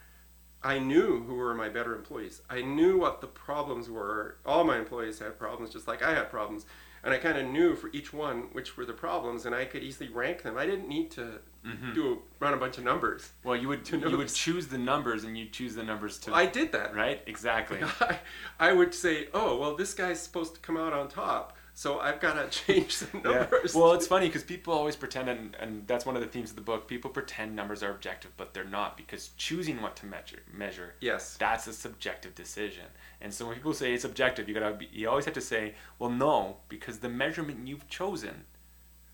I 0.63 0.79
knew 0.79 1.23
who 1.23 1.35
were 1.35 1.53
my 1.53 1.69
better 1.69 1.95
employees. 1.95 2.41
I 2.49 2.61
knew 2.61 2.97
what 2.97 3.21
the 3.21 3.27
problems 3.27 3.89
were. 3.89 4.37
All 4.45 4.63
my 4.63 4.77
employees 4.77 5.19
had 5.19 5.37
problems, 5.37 5.69
just 5.71 5.87
like 5.87 6.01
I 6.01 6.13
had 6.13 6.29
problems, 6.29 6.65
and 7.03 7.13
I 7.13 7.19
kind 7.19 7.37
of 7.37 7.45
knew 7.45 7.75
for 7.75 7.89
each 7.93 8.11
one 8.11 8.49
which 8.53 8.75
were 8.75 8.85
the 8.85 8.93
problems, 8.93 9.45
and 9.45 9.53
I 9.55 9.65
could 9.65 9.83
easily 9.83 10.09
rank 10.09 10.41
them. 10.41 10.57
I 10.57 10.65
didn't 10.65 10.87
need 10.89 11.11
to 11.11 11.39
Mhm. 11.65 11.93
do 11.93 12.13
a, 12.13 12.17
run 12.43 12.53
a 12.53 12.57
bunch 12.57 12.77
of 12.77 12.85
numbers. 12.85 13.31
well 13.43 13.55
you 13.55 13.67
would 13.67 13.83
To 13.85 13.97
you 13.97 14.17
would 14.17 14.29
choose 14.29 14.67
the 14.67 14.77
numbers 14.77 15.25
and 15.25 15.37
you 15.37 15.47
choose 15.49 15.75
the 15.75 15.83
numbers 15.83 16.17
to 16.19 16.33
I 16.33 16.45
did 16.45 16.71
that. 16.71 16.95
right 16.95 17.21
exactly 17.25 17.79
I, 17.99 18.19
I 18.59 18.71
would 18.73 18.93
say, 18.93 19.27
oh 19.33 19.57
well, 19.57 19.75
this 19.75 19.93
guy's 19.93 20.21
supposed 20.21 20.55
to 20.55 20.61
come 20.61 20.77
out 20.77 20.93
on 20.93 21.09
top, 21.09 21.56
so 21.77 21.99
I've 21.99 22.19
got 22.19 22.33
to 22.33 22.49
change 22.65 22.97
the 22.97 23.07
Yeah. 23.23 23.31
numbers. 23.41 23.75
Well, 23.75 23.93
it's 23.93 24.07
funny 24.07 24.25
because 24.25 24.43
people 24.43 24.73
always 24.73 24.95
pretend, 24.95 25.29
and, 25.29 25.55
and 25.59 25.85
that's 25.85 26.07
one 26.07 26.15
of 26.15 26.23
the 26.23 26.27
themes 26.27 26.49
of 26.49 26.55
the 26.55 26.63
book. 26.63 26.87
People 26.87 27.11
pretend 27.11 27.55
numbers 27.55 27.83
are 27.83 27.91
objective, 27.91 28.31
but 28.35 28.55
they're 28.55 28.63
not 28.63 28.97
because 28.97 29.29
choosing 29.37 29.79
what 29.83 29.95
to 29.97 30.07
measure, 30.07 30.39
measure, 30.51 30.95
yes. 31.01 31.37
that's 31.37 31.67
a 31.67 31.73
subjective 31.73 32.33
decision. 32.33 32.85
And 33.21 33.31
so 33.31 33.45
when 33.45 33.53
people 33.57 33.75
say 33.75 33.93
it's 33.93 34.05
objective, 34.05 34.47
you 34.49 34.55
gotta, 34.55 34.73
be, 34.73 34.89
you 34.91 35.07
always 35.07 35.25
have 35.25 35.35
to 35.35 35.41
say, 35.41 35.75
well, 35.99 36.09
no, 36.09 36.57
because 36.67 36.97
the 36.97 37.09
measurement 37.09 37.67
you've 37.67 37.87
chosen 37.87 38.45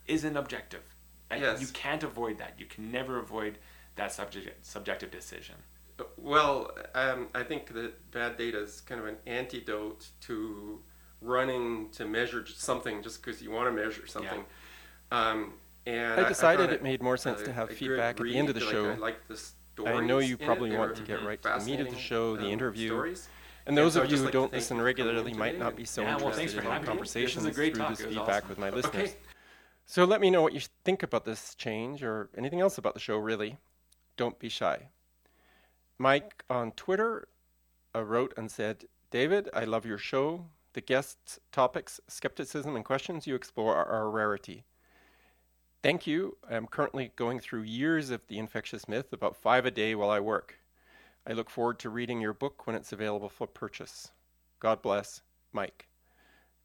isn't 0.08 0.38
objective, 0.38 0.96
and 1.30 1.42
Yes. 1.42 1.60
you 1.60 1.68
can't 1.68 2.02
avoid 2.04 2.38
that. 2.38 2.54
You 2.58 2.66
can 2.66 2.90
never 2.94 3.20
avoid 3.20 3.58
that 3.96 4.14
subject, 4.14 4.66
subjective 4.66 5.12
decision. 5.12 5.56
Well, 6.18 6.72
um, 6.96 7.28
I 7.36 7.44
think 7.44 7.74
that 7.74 8.10
bad 8.12 8.38
data 8.38 8.60
is 8.64 8.80
kind 8.80 9.02
of 9.02 9.08
an 9.08 9.18
antidote 9.28 10.08
to 10.22 10.80
running 11.24 11.90
to 11.92 12.06
measure 12.06 12.46
something 12.46 13.02
just 13.02 13.24
because 13.24 13.42
you 13.42 13.52
want 13.52 13.68
to 13.68 13.72
measure 13.84 14.06
something. 14.08 14.44
Um, 15.12 15.54
and 15.86 16.20
I 16.20 16.28
decided 16.28 16.68
found 16.70 16.74
it 16.74 16.84
made 16.84 17.02
more 17.02 17.18
sense 17.18 17.42
a- 17.42 17.46
to 17.46 17.54
have 17.54 17.70
feedback 17.70 18.20
at 18.20 18.24
the 18.26 18.38
end 18.38 18.50
of 18.50 18.56
the 18.56 18.62
read. 18.62 18.72
show. 18.72 18.84
Like, 18.84 18.98
I 18.98 19.02
like 19.02 19.28
the 19.28 19.86
I 19.88 20.00
know 20.02 20.20
you 20.20 20.38
probably 20.38 20.72
want 20.72 20.92
were 20.92 20.96
to 20.96 21.02
get 21.04 21.20
Mhm. 21.20 21.26
right 21.26 21.42
to 21.42 21.50
the 21.50 21.56
meat 21.66 21.80
of 21.80 21.86
the 21.88 21.92
fascinating, 21.92 21.96
show, 22.00 22.36
the 22.38 22.46
um, 22.46 22.52
interview. 22.52 22.88
stories. 22.90 23.30
And 23.66 23.78
those 23.78 23.94
so 23.94 24.02
of 24.02 24.12
you 24.12 24.18
who 24.18 24.24
like 24.26 24.34
don't 24.34 24.52
listen 24.54 24.78
you 24.78 24.84
for 24.84 24.94
coming 24.94 25.08
regularly 25.08 25.34
might 25.34 25.58
not 25.58 25.76
be 25.76 25.86
so 25.86 26.02
Yeah, 26.02 26.14
interested 26.14 26.38
thanks 26.38 26.54
for 26.54 26.60
in 26.60 26.66
having 26.66 26.86
conversations 26.88 27.44
This 27.46 27.52
is 27.52 27.58
a 27.58 27.60
great 27.60 27.74
through 27.76 27.84
talk. 27.86 27.98
this 27.98 28.06
feedback 28.06 28.28
awesome. 28.44 28.50
with 28.50 28.58
my 28.60 28.70
listeners. 28.70 29.10
Okay. 29.10 29.18
So 29.86 30.04
let 30.06 30.22
me 30.22 30.30
know 30.30 30.42
what 30.42 30.54
you 30.54 30.62
think 30.86 31.02
about 31.04 31.26
this 31.26 31.56
change 31.56 32.04
or 32.04 32.30
anything 32.38 32.60
else 32.62 32.78
about 32.78 32.94
the 32.94 33.00
show, 33.00 33.18
really. 33.18 33.58
Don't 34.18 34.38
be 34.40 34.50
shy. 34.50 34.90
Mike 35.98 36.44
on 36.50 36.72
Twitter 36.74 37.28
uh, 37.96 38.04
wrote 38.04 38.34
and 38.38 38.50
said, 38.52 38.86
David, 39.12 39.50
I 39.54 39.64
love 39.66 39.86
your 39.86 39.98
show. 39.98 40.50
The 40.74 40.82
guests, 40.82 41.40
topics, 41.52 42.02
skepticism, 42.08 42.76
and 42.76 42.84
questions 42.84 43.28
you 43.28 43.36
explore 43.36 43.76
are, 43.76 44.06
a 44.06 44.10
rarity. 44.10 44.66
Thank 45.84 46.08
you. 46.08 46.38
I 46.50 46.56
am 46.56 46.66
currently 46.66 47.12
going 47.16 47.40
through 47.40 47.64
years 47.64 48.10
of 48.10 48.26
the 48.28 48.40
infectious 48.40 48.88
myth, 48.88 49.14
about 49.14 49.36
five 49.36 49.66
a 49.66 49.72
day 49.72 49.94
while 49.94 50.10
I 50.10 50.20
work. 50.20 50.58
I 51.28 51.34
look 51.34 51.50
forward 51.50 51.78
to 51.80 51.90
reading 51.90 52.20
your 52.22 52.34
book 52.34 52.66
when 52.66 52.76
it's 52.76 52.92
available 52.92 53.30
for 53.30 53.48
purchase. 53.48 54.12
God 54.60 54.82
bless, 54.82 55.22
Mike. 55.52 55.88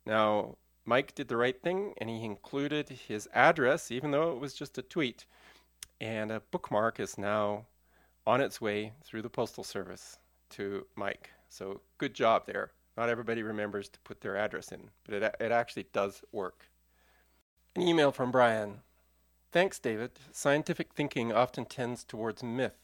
Now, 0.07 0.57
Mike 0.87 1.15
did 1.15 1.29
the 1.29 1.37
right 1.37 1.61
thing 1.61 1.93
and 1.99 2.09
he 2.09 2.25
included 2.25 2.89
his 2.89 3.29
address, 3.35 3.91
even 3.91 4.11
though 4.11 4.33
it 4.33 4.41
was 4.41 4.55
just 4.55 4.79
a 4.79 4.83
tweet. 4.83 5.27
And 6.01 6.33
a 6.33 6.41
bookmark 6.51 6.99
is 6.99 7.19
now 7.19 7.67
on 8.27 8.41
its 8.41 8.61
way 8.61 8.93
through 9.05 9.23
the 9.23 9.29
Postal 9.29 9.65
Service 9.65 10.19
to 10.51 10.87
Mike. 10.97 11.31
So 11.51 11.83
good 11.99 12.15
job 12.15 12.47
there. 12.47 12.71
Not 12.99 13.11
everybody 13.11 13.45
remembers 13.45 13.89
to 13.91 14.01
put 14.01 14.23
their 14.23 14.37
address 14.37 14.73
in, 14.73 14.91
but 15.05 15.15
it, 15.15 15.37
it 15.39 15.53
actually 15.53 15.87
does 15.93 16.25
work. 16.33 16.69
An 17.77 17.83
email 17.83 18.11
from 18.11 18.33
Brian. 18.33 18.81
Thanks, 19.53 19.79
David. 19.79 20.11
Scientific 20.33 20.93
thinking 20.95 21.33
often 21.33 21.65
tends 21.65 22.03
towards 22.03 22.43
myth. 22.43 22.75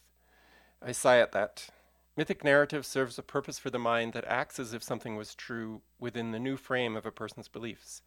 I 0.80 0.92
sigh 0.92 1.18
at 1.18 1.32
that. 1.32 1.68
Mythic 2.16 2.44
narrative 2.44 2.86
serves 2.86 3.18
a 3.18 3.24
purpose 3.24 3.58
for 3.58 3.70
the 3.70 3.78
mind 3.80 4.12
that 4.12 4.24
acts 4.26 4.60
as 4.60 4.72
if 4.72 4.84
something 4.84 5.16
was 5.16 5.34
true 5.34 5.82
within 5.98 6.30
the 6.30 6.38
new 6.38 6.56
frame 6.56 6.94
of 6.94 7.04
a 7.04 7.10
person's 7.10 7.48
beliefs. 7.48 8.02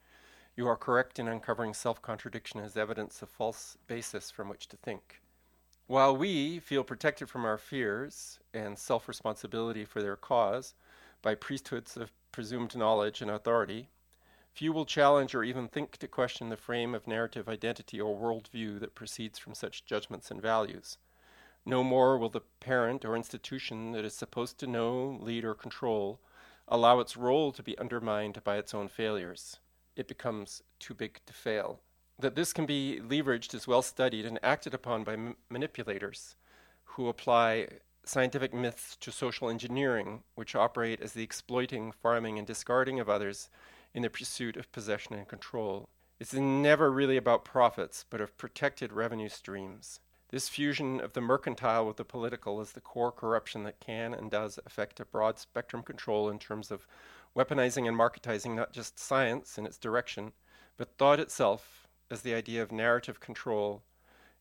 You 0.56 0.66
are 0.70 0.78
correct 0.78 1.20
in 1.20 1.28
uncovering 1.28 1.74
self 1.74 2.02
contradiction 2.02 2.62
as 2.62 2.78
evidence 2.78 3.22
of 3.22 3.28
false 3.28 3.76
basis 3.86 4.32
from 4.32 4.48
which 4.48 4.70
to 4.70 4.78
think. 4.78 5.22
While 5.88 6.16
we 6.16 6.60
feel 6.60 6.86
protected 6.86 7.30
from 7.30 7.44
our 7.44 7.58
fears 7.58 8.40
and 8.54 8.80
self 8.80 9.10
responsibility 9.10 9.84
for 9.84 10.02
their 10.02 10.16
cause 10.16 10.74
by 11.22 11.36
priesthoods 11.36 11.98
of 11.98 12.12
presumed 12.32 12.76
knowledge 12.76 13.22
and 13.22 13.32
authority, 13.32 13.90
few 14.52 14.74
will 14.74 14.86
challenge 14.86 15.36
or 15.36 15.44
even 15.44 15.68
think 15.68 15.98
to 15.98 16.08
question 16.08 16.50
the 16.50 16.58
frame 16.58 16.96
of 16.96 17.08
narrative 17.08 17.48
identity 17.48 18.02
or 18.02 18.16
worldview 18.16 18.80
that 18.80 18.96
proceeds 18.96 19.38
from 19.38 19.54
such 19.54 19.86
judgments 19.86 20.32
and 20.32 20.42
values. 20.42 20.98
No 21.66 21.84
more 21.84 22.18
will 22.18 22.30
the 22.30 22.42
parent 22.60 23.04
or 23.04 23.16
institution 23.16 23.92
that 23.92 24.06
is 24.06 24.16
supposed 24.16 24.58
to 24.60 24.68
know, 24.68 25.18
lead, 25.22 25.44
or 25.44 25.54
control 25.54 26.20
allow 26.68 27.00
its 27.00 27.18
role 27.18 27.52
to 27.52 27.64
be 27.64 27.78
undermined 27.78 28.44
by 28.44 28.58
its 28.58 28.74
own 28.74 28.88
failures. 28.88 29.58
It 29.96 30.08
becomes 30.08 30.64
too 30.80 30.94
big 30.94 31.20
to 31.26 31.34
fail. 31.34 31.80
That 32.20 32.36
this 32.36 32.54
can 32.54 32.66
be 32.66 33.00
leveraged 33.02 33.54
is 33.54 33.68
well 33.68 33.82
studied 33.82 34.26
and 34.26 34.40
acted 34.42 34.74
upon 34.74 35.04
by 35.04 35.14
m- 35.14 35.36
manipulators 35.50 36.36
who 36.84 37.08
apply 37.08 37.68
scientific 38.08 38.54
myths 38.54 38.96
to 38.98 39.12
social 39.12 39.50
engineering, 39.50 40.24
which 40.36 40.56
operate 40.56 41.02
as 41.02 41.14
the 41.14 41.24
exploiting, 41.24 41.92
farming, 41.92 42.38
and 42.38 42.48
discarding 42.48 43.00
of 43.00 43.10
others 43.10 43.50
in 43.94 44.04
the 44.04 44.10
pursuit 44.10 44.58
of 44.58 44.72
possession 44.72 45.16
and 45.16 45.28
control. 45.28 45.90
It's 46.20 46.34
never 46.34 46.92
really 46.92 47.18
about 47.18 47.46
profits, 47.46 48.06
but 48.10 48.22
of 48.22 48.38
protected 48.38 48.92
revenue 48.92 49.30
streams. 49.30 50.00
This 50.30 50.50
fusion 50.50 51.00
of 51.00 51.14
the 51.14 51.22
mercantile 51.22 51.86
with 51.86 51.98
the 51.98 52.04
political 52.04 52.60
is 52.60 52.74
the 52.74 52.82
core 52.82 53.12
corruption 53.12 53.64
that 53.64 53.80
can 53.80 54.14
and 54.14 54.30
does 54.30 54.60
affect 54.66 55.00
a 55.00 55.06
broad 55.06 55.40
spectrum 55.40 55.84
control 55.84 56.30
in 56.30 56.38
terms 56.38 56.70
of 56.70 56.88
weaponizing 57.36 57.88
and 57.88 57.98
marketizing 57.98 58.56
not 58.56 58.74
just 58.74 59.00
science 59.00 59.58
in 59.58 59.66
its 59.66 59.78
direction, 59.78 60.34
but 60.76 60.98
thought 60.98 61.20
itself 61.20 61.88
as 62.10 62.22
the 62.22 62.34
idea 62.34 62.62
of 62.62 62.72
narrative 62.72 63.20
control, 63.20 63.84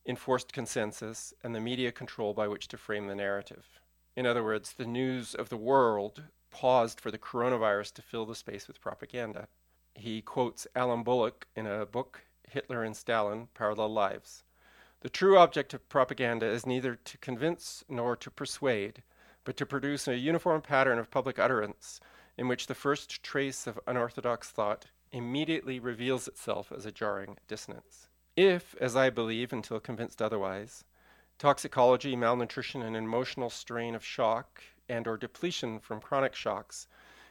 enforced 0.07 0.53
consensus, 0.53 1.35
and 1.43 1.55
the 1.55 1.61
media 1.61 1.91
control 1.93 2.33
by 2.33 2.47
which 2.49 2.69
to 2.69 2.79
frame 2.79 3.07
the 3.07 3.15
narrative. 3.15 3.81
In 4.15 4.27
other 4.27 4.45
words, 4.45 4.73
the 4.73 4.87
news 4.87 5.35
of 5.35 5.49
the 5.49 5.57
world 5.57 6.23
paused 6.51 7.01
for 7.01 7.11
the 7.11 7.19
coronavirus 7.19 7.93
to 7.95 8.03
fill 8.03 8.25
the 8.25 8.35
space 8.35 8.67
with 8.67 8.81
propaganda. 8.81 9.49
He 9.95 10.23
quotes 10.23 10.67
Alan 10.75 11.03
Bullock 11.03 11.47
in 11.57 11.67
a 11.67 11.85
book, 11.85 12.23
Hitler 12.49 12.83
and 12.83 12.97
Stalin 12.97 13.49
Parallel 13.55 13.93
Lives. 13.93 14.45
The 15.01 15.11
true 15.11 15.37
object 15.37 15.75
of 15.75 15.89
propaganda 15.89 16.47
is 16.47 16.67
neither 16.67 16.95
to 16.95 17.19
convince 17.19 17.85
nor 17.89 18.17
to 18.17 18.31
persuade, 18.31 19.03
but 19.45 19.57
to 19.59 19.67
produce 19.67 20.09
a 20.09 20.17
uniform 20.17 20.63
pattern 20.63 20.99
of 20.99 21.11
public 21.11 21.39
utterance 21.39 22.01
in 22.39 22.49
which 22.49 22.67
the 22.67 22.75
first 22.75 23.23
trace 23.23 23.67
of 23.67 23.81
unorthodox 23.87 24.51
thought 24.51 24.87
immediately 25.13 25.79
reveals 25.79 26.27
itself 26.27 26.73
as 26.75 26.87
a 26.87 26.93
jarring 26.93 27.37
dissonance. 27.49 28.09
If, 28.37 28.75
as 28.79 28.95
I 28.95 29.09
believe 29.09 29.51
until 29.51 29.81
convinced 29.81 30.21
otherwise, 30.21 30.85
toxicology, 31.39 32.15
malnutrition, 32.15 32.83
and 32.83 32.95
emotional 32.95 33.49
strain 33.49 33.95
of 33.95 34.05
shock 34.05 34.63
and 34.91 35.09
or 35.09 35.17
depletion 35.17 35.81
from 35.81 36.03
chronic 36.03 36.35
shocks 36.35 36.87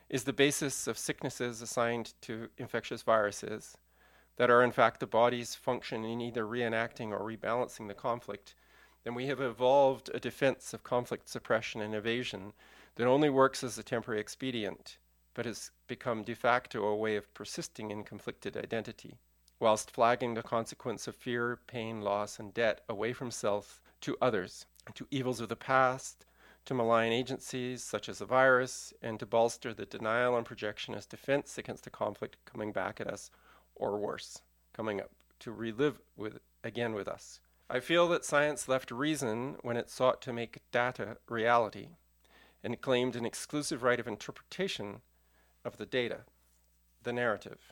is 0.09 0.23
the 0.23 0.33
basis 0.33 0.87
of 0.87 0.97
sicknesses 0.97 1.61
assigned 1.61 2.15
to 2.21 2.49
infectious 2.57 3.03
viruses 3.03 3.77
that 4.37 4.49
are 4.49 4.63
in 4.63 4.71
fact 4.71 4.99
the 4.99 5.05
body's 5.05 5.53
function 5.53 6.03
in 6.03 6.21
either 6.21 6.43
reenacting 6.43 7.11
or 7.11 7.19
rebalancing 7.19 7.87
the 7.87 7.93
conflict, 7.93 8.55
then 9.03 9.13
we 9.13 9.27
have 9.27 9.39
evolved 9.39 10.09
a 10.13 10.19
defense 10.19 10.73
of 10.73 10.83
conflict 10.83 11.29
suppression 11.29 11.81
and 11.81 11.93
evasion 11.93 12.51
that 12.95 13.07
only 13.07 13.29
works 13.29 13.63
as 13.63 13.77
a 13.77 13.83
temporary 13.83 14.19
expedient, 14.19 14.97
but 15.35 15.45
has 15.45 15.69
become 15.87 16.23
de 16.23 16.33
facto 16.33 16.83
a 16.83 16.95
way 16.95 17.15
of 17.15 17.31
persisting 17.35 17.91
in 17.91 18.03
conflicted 18.03 18.57
identity, 18.57 19.19
whilst 19.59 19.91
flagging 19.91 20.33
the 20.33 20.43
consequence 20.43 21.07
of 21.07 21.15
fear, 21.15 21.59
pain, 21.67 22.01
loss, 22.01 22.39
and 22.39 22.53
debt 22.53 22.81
away 22.89 23.13
from 23.13 23.31
self 23.31 23.81
to 24.01 24.17
others, 24.21 24.65
to 24.93 25.07
evils 25.11 25.39
of 25.39 25.49
the 25.49 25.55
past, 25.55 26.25
to 26.65 26.73
malign 26.73 27.11
agencies 27.11 27.83
such 27.83 28.09
as 28.09 28.21
a 28.21 28.25
virus, 28.25 28.93
and 29.01 29.19
to 29.19 29.25
bolster 29.25 29.73
the 29.73 29.85
denial 29.85 30.35
and 30.35 30.45
projection 30.45 30.95
as 30.95 31.05
defense 31.05 31.57
against 31.57 31.87
a 31.87 31.91
conflict 31.91 32.37
coming 32.45 32.71
back 32.71 32.99
at 32.99 33.07
us, 33.07 33.29
or 33.75 33.97
worse, 33.97 34.41
coming 34.73 34.99
up 34.99 35.11
to 35.39 35.51
relive 35.51 35.99
with 36.15 36.39
again 36.63 36.93
with 36.93 37.07
us. 37.07 37.39
I 37.69 37.79
feel 37.79 38.07
that 38.09 38.25
science 38.25 38.67
left 38.67 38.91
reason 38.91 39.57
when 39.61 39.77
it 39.77 39.89
sought 39.89 40.21
to 40.23 40.33
make 40.33 40.61
data 40.71 41.17
reality 41.27 41.89
and 42.63 42.79
claimed 42.81 43.15
an 43.15 43.25
exclusive 43.25 43.83
right 43.83 43.99
of 43.99 44.07
interpretation 44.07 45.01
of 45.63 45.77
the 45.77 45.85
data, 45.85 46.21
the 47.03 47.13
narrative. 47.13 47.71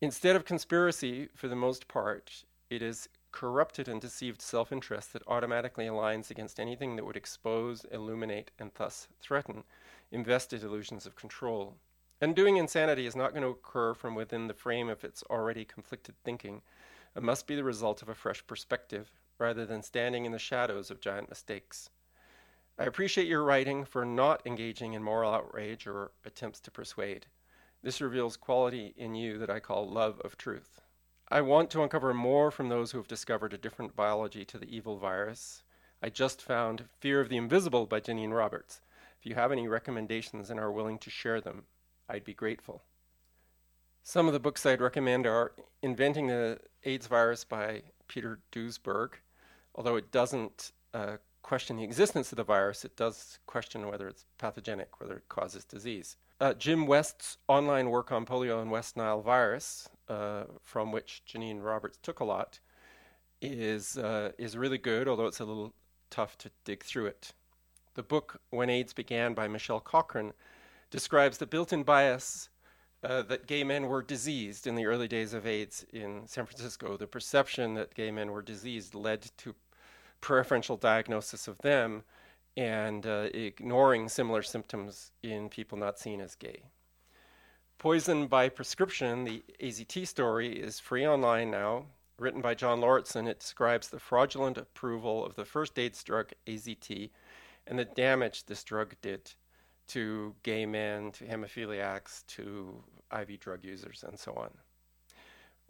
Instead 0.00 0.36
of 0.36 0.44
conspiracy, 0.44 1.28
for 1.34 1.48
the 1.48 1.56
most 1.56 1.88
part, 1.88 2.44
it 2.70 2.82
is 2.82 3.08
corrupted 3.32 3.88
and 3.88 4.00
deceived 4.00 4.40
self 4.40 4.70
interest 4.70 5.12
that 5.12 5.26
automatically 5.26 5.86
aligns 5.86 6.30
against 6.30 6.60
anything 6.60 6.94
that 6.94 7.04
would 7.04 7.16
expose, 7.16 7.84
illuminate, 7.90 8.52
and 8.60 8.70
thus 8.76 9.08
threaten 9.20 9.64
invested 10.12 10.62
illusions 10.62 11.04
of 11.04 11.16
control. 11.16 11.76
Undoing 12.20 12.56
insanity 12.56 13.06
is 13.06 13.16
not 13.16 13.32
going 13.32 13.42
to 13.42 13.48
occur 13.48 13.92
from 13.92 14.14
within 14.14 14.46
the 14.46 14.54
frame 14.54 14.88
of 14.88 15.02
its 15.02 15.24
already 15.24 15.64
conflicted 15.64 16.14
thinking. 16.22 16.62
It 17.16 17.22
must 17.22 17.48
be 17.48 17.56
the 17.56 17.64
result 17.64 18.00
of 18.00 18.08
a 18.08 18.14
fresh 18.14 18.46
perspective, 18.46 19.10
rather 19.38 19.66
than 19.66 19.82
standing 19.82 20.24
in 20.24 20.32
the 20.32 20.38
shadows 20.38 20.90
of 20.90 21.00
giant 21.00 21.28
mistakes. 21.28 21.90
I 22.78 22.84
appreciate 22.84 23.26
your 23.26 23.42
writing 23.42 23.84
for 23.84 24.04
not 24.04 24.46
engaging 24.46 24.92
in 24.94 25.02
moral 25.02 25.32
outrage 25.32 25.88
or 25.88 26.12
attempts 26.24 26.60
to 26.60 26.70
persuade. 26.70 27.26
This 27.82 28.00
reveals 28.00 28.36
quality 28.36 28.92
in 28.96 29.14
you 29.14 29.38
that 29.38 29.50
I 29.50 29.60
call 29.60 29.88
love 29.88 30.20
of 30.24 30.36
truth. 30.36 30.80
I 31.28 31.40
want 31.42 31.70
to 31.70 31.82
uncover 31.82 32.12
more 32.12 32.50
from 32.50 32.68
those 32.68 32.90
who 32.90 32.98
have 32.98 33.06
discovered 33.06 33.52
a 33.52 33.58
different 33.58 33.94
biology 33.94 34.44
to 34.46 34.58
the 34.58 34.74
evil 34.74 34.98
virus. 34.98 35.62
I 36.02 36.08
just 36.08 36.42
found 36.42 36.88
Fear 37.00 37.20
of 37.20 37.28
the 37.28 37.36
Invisible 37.36 37.86
by 37.86 38.00
Janine 38.00 38.32
Roberts. 38.32 38.80
If 39.18 39.26
you 39.26 39.34
have 39.34 39.52
any 39.52 39.68
recommendations 39.68 40.50
and 40.50 40.58
are 40.58 40.72
willing 40.72 40.98
to 40.98 41.10
share 41.10 41.40
them, 41.40 41.64
I'd 42.08 42.24
be 42.24 42.34
grateful. 42.34 42.82
Some 44.02 44.26
of 44.26 44.32
the 44.32 44.40
books 44.40 44.64
I'd 44.64 44.80
recommend 44.80 45.26
are 45.26 45.52
Inventing 45.82 46.28
the 46.28 46.58
AIDS 46.84 47.06
Virus 47.06 47.44
by 47.44 47.82
Peter 48.08 48.40
Duesberg. 48.50 49.10
Although 49.74 49.96
it 49.96 50.10
doesn't 50.10 50.72
uh, 50.94 51.18
question 51.42 51.76
the 51.76 51.84
existence 51.84 52.32
of 52.32 52.36
the 52.36 52.44
virus, 52.44 52.84
it 52.84 52.96
does 52.96 53.38
question 53.46 53.86
whether 53.86 54.08
it's 54.08 54.24
pathogenic, 54.38 55.00
whether 55.00 55.18
it 55.18 55.28
causes 55.28 55.64
disease. 55.64 56.16
Uh, 56.40 56.54
Jim 56.54 56.86
West's 56.86 57.36
online 57.48 57.90
work 57.90 58.12
on 58.12 58.24
polio 58.24 58.62
and 58.62 58.70
West 58.70 58.96
Nile 58.96 59.20
virus, 59.20 59.88
uh, 60.08 60.44
from 60.62 60.92
which 60.92 61.22
Janine 61.26 61.62
Roberts 61.62 61.98
took 62.00 62.20
a 62.20 62.24
lot, 62.24 62.60
is 63.42 63.98
uh, 63.98 64.30
is 64.38 64.56
really 64.56 64.78
good, 64.78 65.08
although 65.08 65.26
it's 65.26 65.40
a 65.40 65.44
little 65.44 65.74
tough 66.10 66.38
to 66.38 66.50
dig 66.64 66.84
through 66.84 67.06
it. 67.06 67.32
The 67.94 68.04
book 68.04 68.40
When 68.50 68.70
AIDS 68.70 68.92
Began 68.92 69.34
by 69.34 69.48
Michelle 69.48 69.80
Cochrane 69.80 70.32
describes 70.90 71.38
the 71.38 71.46
built-in 71.46 71.82
bias 71.82 72.48
uh, 73.02 73.22
that 73.22 73.48
gay 73.48 73.64
men 73.64 73.86
were 73.86 74.02
diseased 74.02 74.66
in 74.66 74.76
the 74.76 74.86
early 74.86 75.08
days 75.08 75.34
of 75.34 75.46
AIDS 75.46 75.84
in 75.92 76.22
San 76.26 76.46
Francisco. 76.46 76.96
The 76.96 77.08
perception 77.08 77.74
that 77.74 77.94
gay 77.94 78.12
men 78.12 78.30
were 78.30 78.42
diseased 78.42 78.94
led 78.94 79.28
to 79.38 79.56
preferential 80.20 80.76
diagnosis 80.76 81.48
of 81.48 81.58
them 81.58 82.04
and 82.58 83.06
uh, 83.06 83.28
ignoring 83.32 84.08
similar 84.08 84.42
symptoms 84.42 85.12
in 85.22 85.48
people 85.48 85.78
not 85.78 85.96
seen 85.96 86.20
as 86.20 86.34
gay. 86.34 86.64
Poison 87.78 88.26
by 88.26 88.48
Prescription, 88.48 89.22
the 89.22 89.44
AZT 89.62 90.08
story, 90.08 90.60
is 90.60 90.80
free 90.80 91.06
online 91.06 91.52
now. 91.52 91.84
Written 92.18 92.40
by 92.40 92.54
John 92.54 92.80
Lauritsen, 92.80 93.28
it 93.28 93.38
describes 93.38 93.88
the 93.88 94.00
fraudulent 94.00 94.58
approval 94.58 95.24
of 95.24 95.36
the 95.36 95.44
first 95.44 95.78
AIDS 95.78 96.02
drug, 96.02 96.32
AZT, 96.48 97.10
and 97.68 97.78
the 97.78 97.84
damage 97.84 98.46
this 98.46 98.64
drug 98.64 98.96
did 99.00 99.32
to 99.86 100.34
gay 100.42 100.66
men, 100.66 101.12
to 101.12 101.24
hemophiliacs, 101.26 102.26
to 102.26 102.82
IV 103.16 103.38
drug 103.38 103.64
users, 103.64 104.04
and 104.06 104.18
so 104.18 104.32
on. 104.32 104.50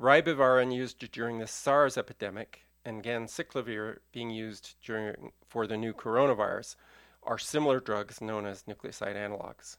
Ribavirin 0.01 0.75
used 0.75 1.13
during 1.13 1.39
the 1.39 1.47
SARS 1.47 1.99
epidemic 1.99 2.63
and 2.89 3.05
ganciclovir 3.05 3.99
being 4.13 4.31
used 4.31 4.77
during, 4.83 5.31
for 5.47 5.67
the 5.67 5.77
new 5.77 5.93
coronavirus 5.93 6.75
are 7.23 7.37
similar 7.37 7.81
drugs 7.81 8.23
known 8.23 8.47
as 8.47 8.63
nucleoside 8.63 9.15
analogs. 9.15 9.77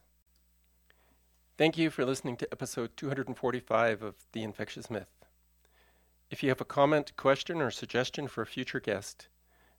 Thank 1.57 1.75
you 1.75 1.89
for 1.89 2.05
listening 2.05 2.37
to 2.37 2.47
episode 2.51 2.95
245 2.95 4.03
of 4.03 4.15
The 4.31 4.43
Infectious 4.43 4.91
Myth. 4.91 5.09
If 6.29 6.43
you 6.43 6.49
have 6.49 6.61
a 6.61 6.65
comment, 6.65 7.17
question, 7.17 7.61
or 7.61 7.71
suggestion 7.71 8.27
for 8.27 8.43
a 8.43 8.45
future 8.45 8.79
guest, 8.79 9.27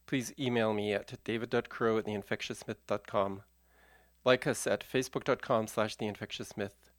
please 0.06 0.34
email 0.36 0.74
me 0.74 0.92
at 0.92 1.14
david.crowe 1.22 1.98
at 1.98 2.06
theinfectiousmyth.com. 2.06 3.42
Like 4.24 4.46
us 4.48 4.66
at 4.66 4.84
facebook.com 4.84 5.68
slash 5.68 5.96
theinfectiousmyth. 5.96 6.90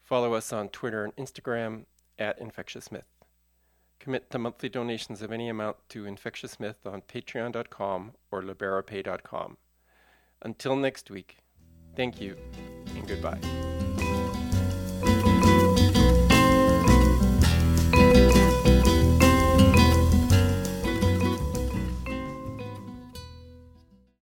Follow 0.00 0.34
us 0.34 0.52
on 0.52 0.68
Twitter 0.68 1.02
and 1.02 1.16
Instagram 1.16 1.86
at 2.18 2.40
infectiousmyth. 2.40 3.15
Commit 4.06 4.30
to 4.30 4.38
monthly 4.38 4.68
donations 4.68 5.20
of 5.20 5.32
any 5.32 5.48
amount 5.48 5.78
to 5.88 6.06
Infectious 6.06 6.60
Myth 6.60 6.86
on 6.86 7.02
patreon.com 7.02 8.12
or 8.30 8.40
liberapay.com. 8.40 9.56
Until 10.42 10.76
next 10.76 11.10
week, 11.10 11.38
thank 11.96 12.20
you 12.20 12.36
and 12.94 13.08
goodbye. 13.08 13.40